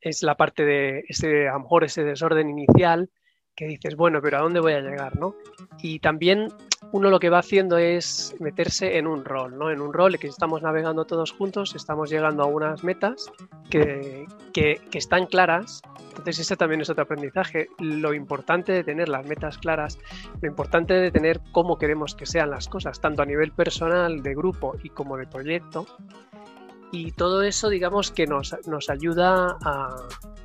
es 0.00 0.22
la 0.22 0.36
parte 0.36 0.64
de 0.64 1.04
ese, 1.08 1.48
a 1.48 1.52
lo 1.52 1.60
mejor 1.60 1.84
ese 1.84 2.02
desorden 2.02 2.50
inicial, 2.50 3.10
que 3.58 3.66
dices, 3.66 3.96
bueno, 3.96 4.20
pero 4.22 4.38
¿a 4.38 4.40
dónde 4.40 4.60
voy 4.60 4.74
a 4.74 4.80
llegar? 4.80 5.18
¿no? 5.18 5.34
Y 5.82 5.98
también 5.98 6.46
uno 6.92 7.10
lo 7.10 7.18
que 7.18 7.28
va 7.28 7.40
haciendo 7.40 7.76
es 7.76 8.36
meterse 8.38 8.98
en 8.98 9.08
un 9.08 9.24
rol, 9.24 9.58
¿no? 9.58 9.72
En 9.72 9.80
un 9.80 9.92
rol 9.92 10.16
que 10.16 10.28
estamos 10.28 10.62
navegando 10.62 11.04
todos 11.06 11.32
juntos, 11.32 11.74
estamos 11.74 12.08
llegando 12.08 12.44
a 12.44 12.46
unas 12.46 12.84
metas 12.84 13.32
que, 13.68 14.26
que, 14.52 14.80
que 14.92 14.98
están 14.98 15.26
claras. 15.26 15.82
Entonces, 16.10 16.38
ese 16.38 16.56
también 16.56 16.82
es 16.82 16.90
otro 16.90 17.02
aprendizaje. 17.02 17.66
Lo 17.80 18.14
importante 18.14 18.70
de 18.70 18.84
tener 18.84 19.08
las 19.08 19.26
metas 19.26 19.58
claras, 19.58 19.98
lo 20.40 20.48
importante 20.48 20.94
de 20.94 21.10
tener 21.10 21.40
cómo 21.50 21.78
queremos 21.78 22.14
que 22.14 22.26
sean 22.26 22.50
las 22.50 22.68
cosas, 22.68 23.00
tanto 23.00 23.22
a 23.22 23.26
nivel 23.26 23.50
personal, 23.50 24.22
de 24.22 24.36
grupo 24.36 24.76
y 24.84 24.90
como 24.90 25.16
de 25.16 25.26
proyecto, 25.26 25.84
y 26.90 27.12
todo 27.12 27.42
eso 27.42 27.68
digamos 27.68 28.10
que 28.10 28.26
nos, 28.26 28.56
nos, 28.66 28.88
ayuda 28.88 29.58
a, 29.62 29.96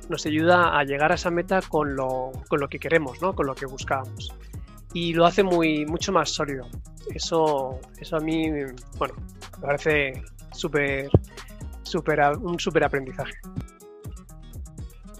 nos 0.08 0.26
ayuda 0.26 0.78
a 0.78 0.84
llegar 0.84 1.12
a 1.12 1.14
esa 1.14 1.30
meta 1.30 1.60
con 1.62 1.94
lo, 1.96 2.32
con 2.48 2.60
lo 2.60 2.68
que 2.68 2.78
queremos, 2.78 3.20
¿no? 3.22 3.34
con 3.34 3.46
lo 3.46 3.54
que 3.54 3.66
buscamos. 3.66 4.32
Y 4.92 5.12
lo 5.12 5.26
hace 5.26 5.42
muy, 5.42 5.86
mucho 5.86 6.12
más 6.12 6.30
sólido. 6.30 6.66
Eso, 7.12 7.80
eso 7.98 8.16
a 8.16 8.20
mí, 8.20 8.48
bueno, 8.98 9.14
me 9.56 9.66
parece 9.66 10.22
súper, 10.52 11.10
un 12.40 12.58
súper 12.58 12.84
aprendizaje. 12.84 13.34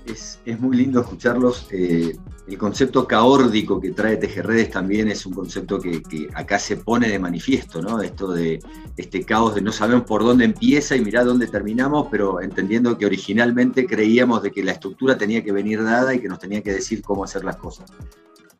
Es, 0.06 0.40
es, 0.44 0.60
muy 0.60 0.76
lindo 0.76 1.00
escucharlos. 1.00 1.66
Eh, 1.72 2.16
el 2.46 2.58
concepto 2.58 3.06
caórdico 3.06 3.80
que 3.80 3.92
trae 3.92 4.16
Tejerredes 4.16 4.70
también 4.70 5.08
es 5.08 5.24
un 5.24 5.32
concepto 5.32 5.78
que, 5.78 6.02
acá 6.34 6.58
se 6.58 6.76
pone 6.76 7.08
de 7.08 7.18
manifiesto, 7.18 7.80
¿no? 7.80 8.02
Esto 8.02 8.32
de 8.32 8.60
este 8.96 9.24
caos 9.24 9.54
de 9.54 9.62
no 9.62 9.72
sabemos 9.72 10.04
por 10.04 10.22
dónde 10.22 10.44
empieza 10.44 10.94
y 10.94 11.00
mirá 11.00 11.24
dónde 11.24 11.46
terminamos, 11.46 12.08
pero 12.10 12.42
entendiendo 12.42 12.98
que 12.98 13.06
originalmente 13.06 13.86
creíamos 13.86 14.42
de 14.42 14.50
que 14.50 14.62
la 14.62 14.72
estructura 14.72 15.16
tenía 15.16 15.42
que 15.42 15.52
venir 15.52 15.82
dada 15.82 16.14
y 16.14 16.20
que 16.20 16.28
nos 16.28 16.38
tenía 16.38 16.62
que 16.62 16.72
decir 16.72 17.02
cómo 17.02 17.24
hacer 17.24 17.44
las 17.44 17.56
cosas. 17.56 17.90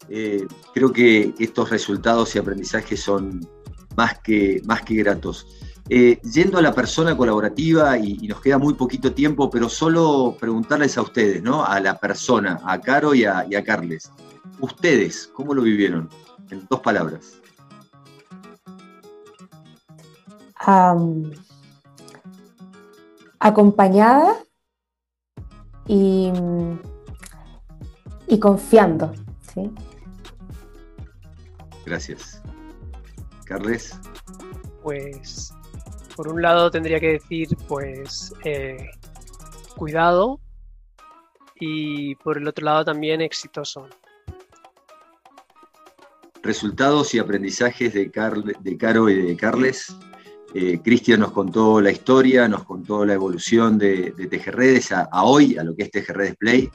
Eh, 0.09 0.47
creo 0.73 0.93
que 0.93 1.35
estos 1.39 1.69
resultados 1.71 2.35
y 2.35 2.39
aprendizajes 2.39 3.01
son 3.01 3.47
que, 4.23 4.63
más 4.65 4.83
que 4.83 4.95
gratos. 4.95 5.47
Eh, 5.91 6.19
yendo 6.23 6.57
a 6.57 6.63
la 6.63 6.75
persona 6.75 7.15
colaborativa, 7.15 7.99
y, 7.99 8.27
nos 8.27 8.41
queda 8.41 8.57
muy 8.57 8.75
poquito 8.75 9.13
tiempo, 9.13 9.51
pero 9.51 9.69
solo 9.69 10.35
preguntarles 10.41 10.97
a 10.97 11.03
ustedes, 11.03 11.43
¿no? 11.43 11.65
A 11.65 11.79
la 11.79 11.99
persona, 11.99 12.59
a 12.65 12.81
Caro 12.81 13.15
y 13.15 13.25
a, 13.25 13.47
Carles. 13.65 14.11
Ustedes, 14.61 15.31
¿cómo 15.35 15.53
lo 15.53 15.63
vivieron? 15.63 16.09
En 16.51 16.67
dos 16.69 16.81
palabras. 16.81 17.41
acompañada 23.39 24.43
y, 25.87 26.33
y 28.27 28.39
confiando. 28.39 29.13
¿sí? 29.53 29.71
Gracias. 31.85 32.41
Carles. 33.45 34.01
Pues 34.83 35.54
por 36.15 36.29
un 36.29 36.43
lado 36.43 36.71
tendría 36.71 37.01
que 37.01 37.13
decir, 37.13 37.49
pues, 37.69 38.33
eh, 38.45 38.91
cuidado 39.77 40.41
y 41.59 42.15
por 42.17 42.39
el 42.39 42.47
otro 42.47 42.65
lado 42.65 42.85
también 42.85 43.21
exitoso. 43.21 43.89
Resultados 46.43 47.15
y 47.15 47.19
aprendizajes 47.19 47.95
de, 47.95 48.11
Caro 48.11 49.09
y 49.09 49.23
de 49.23 49.37
Carles. 49.37 49.97
Eh, 50.55 50.79
Cristian 50.85 51.21
nos 51.21 51.33
contó 51.33 51.81
la 51.81 51.91
historia, 51.91 52.47
nos 52.49 52.65
contó 52.65 53.05
la 53.05 53.15
evolución 53.15 53.77
de, 53.77 54.13
de 54.13 54.27
Tejerredes 54.27 54.93
a, 54.93 55.09
hoy, 55.25 55.57
a 55.57 55.65
lo 55.65 55.75
que 55.75 55.85
es 55.85 55.91
Tejerredes 55.91 56.37
Play. 56.37 56.71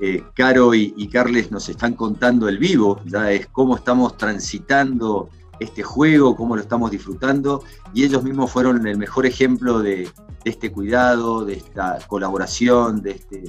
Eh, 0.00 0.22
Caro 0.34 0.74
y, 0.74 0.94
y, 0.96 1.08
Carles 1.08 1.50
nos 1.50 1.68
están 1.68 1.94
contando 1.94 2.48
el 2.48 2.58
vivo, 2.58 3.00
ya 3.06 3.32
es 3.32 3.46
cómo 3.46 3.76
estamos 3.76 4.16
transitando 4.18 5.30
este 5.60 5.82
juego, 5.82 6.36
cómo 6.36 6.56
lo 6.56 6.62
estamos 6.62 6.90
disfrutando, 6.90 7.62
y 7.94 8.04
ellos 8.04 8.22
mismos 8.22 8.50
fueron 8.50 8.86
el 8.86 8.98
mejor 8.98 9.26
ejemplo 9.26 9.80
de, 9.80 10.10
este 10.44 10.70
cuidado, 10.70 11.44
de 11.44 11.54
esta 11.54 11.98
colaboración, 12.06 13.02
de 13.02 13.12
este, 13.12 13.44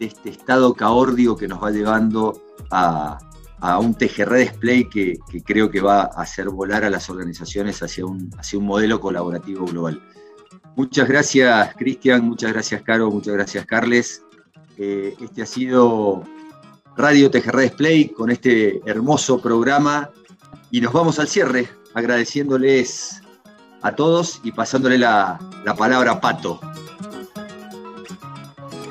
este 0.00 0.30
estado 0.30 0.74
caórdico 0.74 1.36
que 1.36 1.46
nos 1.46 1.62
va 1.62 1.70
llevando 1.70 2.42
a, 2.70 3.18
un 3.80 3.94
TGR 3.94 4.34
display 4.38 4.88
que, 4.88 5.18
creo 5.44 5.70
que 5.70 5.80
va 5.80 6.00
a 6.02 6.22
hacer 6.22 6.48
volar 6.48 6.82
a 6.82 6.90
las 6.90 7.08
organizaciones 7.08 7.80
hacia 7.80 8.04
un, 8.04 8.28
hacia 8.36 8.58
un 8.58 8.66
modelo 8.66 9.00
colaborativo 9.00 9.66
global. 9.66 10.02
Muchas 10.74 11.06
gracias, 11.06 11.72
Cristian, 11.76 12.24
muchas 12.24 12.52
gracias, 12.52 12.82
Caro, 12.82 13.08
muchas 13.08 13.34
gracias, 13.34 13.64
Carles. 13.64 14.24
Eh, 14.78 15.14
este 15.20 15.42
ha 15.42 15.46
sido 15.46 16.24
Radio 16.96 17.30
TGR 17.30 17.60
Display 17.60 18.08
con 18.08 18.30
este 18.30 18.80
hermoso 18.84 19.40
programa 19.40 20.10
y 20.72 20.80
nos 20.80 20.92
vamos 20.92 21.18
al 21.20 21.28
cierre 21.28 21.68
agradeciéndoles 21.94 23.22
a 23.82 23.92
todos 23.92 24.40
y 24.42 24.52
pasándole 24.52 24.96
la, 24.96 25.38
palabra 25.76 26.12
a 26.12 26.20
Pato. 26.20 26.58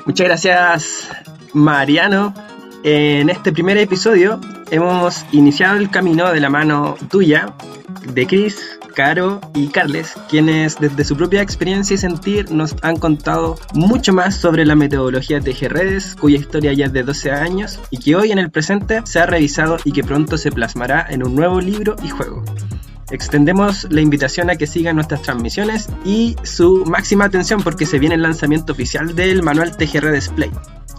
Muchas 0.06 0.26
gracias, 0.28 1.08
Mariano. 1.52 2.32
En 2.84 3.28
este 3.28 3.52
primer 3.52 3.76
episodio 3.78 4.40
hemos 4.70 5.24
iniciado 5.32 5.76
el 5.76 5.90
camino 5.90 6.32
de 6.32 6.40
la 6.40 6.50
mano 6.50 6.96
tuya, 7.10 7.52
de 8.06 8.26
Chris, 8.26 8.78
Caro 8.92 9.40
y 9.54 9.68
Carles, 9.68 10.14
quienes 10.28 10.78
desde 10.78 11.04
su 11.04 11.16
propia 11.16 11.42
experiencia 11.42 11.94
y 11.94 11.98
sentir 11.98 12.50
nos 12.50 12.76
han 12.82 12.96
contado 12.96 13.58
mucho 13.74 14.12
más 14.12 14.36
sobre 14.36 14.64
la 14.64 14.74
metodología 14.74 15.40
de 15.40 15.52
Redes, 15.68 16.16
cuya 16.18 16.38
historia 16.38 16.72
ya 16.72 16.86
es 16.86 16.92
de 16.92 17.02
12 17.02 17.30
años 17.30 17.80
y 17.90 17.98
que 17.98 18.16
hoy 18.16 18.32
en 18.32 18.38
el 18.38 18.50
presente 18.50 19.00
se 19.04 19.20
ha 19.20 19.26
revisado 19.26 19.78
y 19.84 19.92
que 19.92 20.04
pronto 20.04 20.36
se 20.38 20.50
plasmará 20.50 21.06
en 21.08 21.24
un 21.24 21.34
nuevo 21.34 21.60
libro 21.60 21.96
y 22.02 22.08
juego. 22.08 22.44
Extendemos 23.12 23.86
la 23.90 24.00
invitación 24.00 24.50
a 24.50 24.56
que 24.56 24.66
sigan 24.66 24.96
nuestras 24.96 25.22
transmisiones 25.22 25.88
y 26.04 26.34
su 26.42 26.84
máxima 26.86 27.26
atención 27.26 27.62
porque 27.62 27.86
se 27.86 27.98
viene 27.98 28.16
el 28.16 28.22
lanzamiento 28.22 28.72
oficial 28.72 29.14
del 29.14 29.42
manual 29.42 29.76
TGR 29.76 30.10
Display 30.10 30.50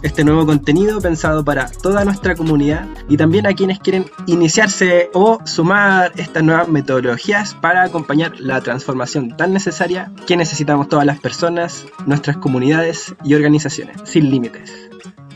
este 0.04 0.22
nuevo 0.22 0.44
contenido 0.44 1.00
pensado 1.00 1.44
para 1.44 1.66
toda 1.66 2.04
nuestra 2.04 2.34
comunidad 2.34 2.86
y 3.08 3.16
también 3.16 3.46
a 3.46 3.54
quienes 3.54 3.78
quieren 3.78 4.04
iniciarse 4.26 5.10
o 5.14 5.38
sumar 5.46 6.12
estas 6.16 6.42
nuevas 6.42 6.68
metodologías 6.68 7.54
para 7.54 7.82
acompañar 7.82 8.38
la 8.38 8.60
transformación 8.60 9.34
tan 9.34 9.54
necesaria 9.54 10.12
que 10.26 10.36
necesitamos 10.36 10.90
todas 10.90 11.06
las 11.06 11.18
personas, 11.20 11.86
nuestras 12.06 12.36
comunidades 12.36 13.14
y 13.24 13.34
organizaciones, 13.34 13.96
sin 14.04 14.30
límites. 14.30 14.90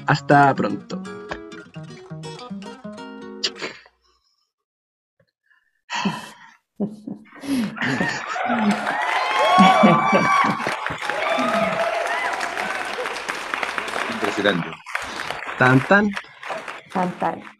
Hasta 0.06 0.54
pronto. 0.54 1.02
Impresionante. 14.10 14.70
Tan 15.58 15.80
tan. 15.88 16.10
Tan 16.92 17.10
tan. 17.18 17.57